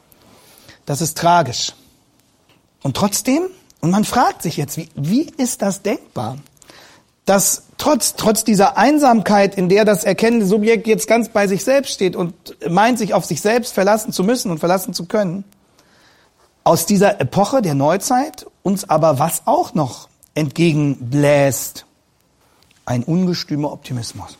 Das 0.84 1.00
ist 1.00 1.16
tragisch. 1.16 1.72
Und 2.82 2.96
trotzdem, 2.96 3.44
und 3.80 3.90
man 3.90 4.04
fragt 4.04 4.42
sich 4.42 4.56
jetzt, 4.56 4.76
wie, 4.76 4.88
wie 4.94 5.30
ist 5.38 5.62
das 5.62 5.82
denkbar? 5.82 6.36
Dass 7.26 7.64
trotz, 7.76 8.14
trotz 8.14 8.44
dieser 8.44 8.78
Einsamkeit, 8.78 9.56
in 9.56 9.68
der 9.68 9.84
das 9.84 10.04
erkennende 10.04 10.46
Subjekt 10.46 10.86
jetzt 10.86 11.08
ganz 11.08 11.28
bei 11.28 11.46
sich 11.48 11.64
selbst 11.64 11.92
steht 11.92 12.16
und 12.16 12.34
meint, 12.70 12.98
sich 12.98 13.12
auf 13.12 13.24
sich 13.24 13.40
selbst 13.40 13.74
verlassen 13.74 14.12
zu 14.12 14.24
müssen 14.24 14.50
und 14.50 14.58
verlassen 14.58 14.94
zu 14.94 15.04
können, 15.06 15.44
aus 16.64 16.86
dieser 16.86 17.20
Epoche 17.20 17.62
der 17.62 17.74
Neuzeit 17.74 18.46
uns 18.62 18.88
aber 18.88 19.18
was 19.18 19.42
auch 19.44 19.74
noch 19.74 20.08
entgegenbläst? 20.34 21.84
Ein 22.84 23.02
ungestümer 23.02 23.72
Optimismus. 23.72 24.38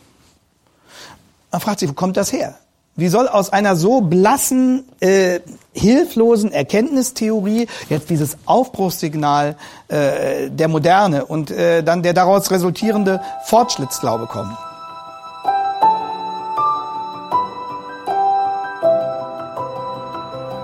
Man 1.51 1.61
fragt 1.61 1.81
sich, 1.81 1.89
wo 1.89 1.93
kommt 1.93 2.17
das 2.17 2.31
her? 2.31 2.57
Wie 2.99 3.09
soll 3.09 3.27
aus 3.27 3.53
einer 3.53 3.75
so 3.75 4.01
blassen, 4.01 4.83
äh, 5.01 5.39
hilflosen 5.71 6.51
Erkenntnistheorie 6.51 7.67
jetzt 7.89 8.09
dieses 8.09 8.37
Aufbruchssignal 8.45 9.55
äh, 9.87 10.49
der 10.49 10.67
Moderne 10.67 11.25
und 11.25 11.51
äh, 11.51 11.83
dann 11.83 12.01
der 12.01 12.13
daraus 12.13 12.49
resultierende 12.49 13.21
Fortschrittsglaube 13.45 14.25
kommen? 14.25 14.57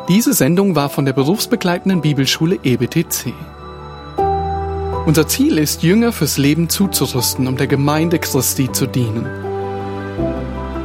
Diese 0.09 0.33
Sendung 0.33 0.75
war 0.75 0.89
von 0.89 1.05
der 1.05 1.13
berufsbegleitenden 1.13 2.01
Bibelschule 2.01 2.57
EBTC. 2.63 3.31
Unser 5.05 5.27
Ziel 5.27 5.59
ist, 5.59 5.83
Jünger 5.83 6.11
fürs 6.11 6.39
Leben 6.39 6.67
zuzurüsten, 6.67 7.47
um 7.47 7.57
der 7.57 7.67
Gemeinde 7.67 8.17
Christi 8.17 8.71
zu 8.71 8.87
dienen. 8.87 9.42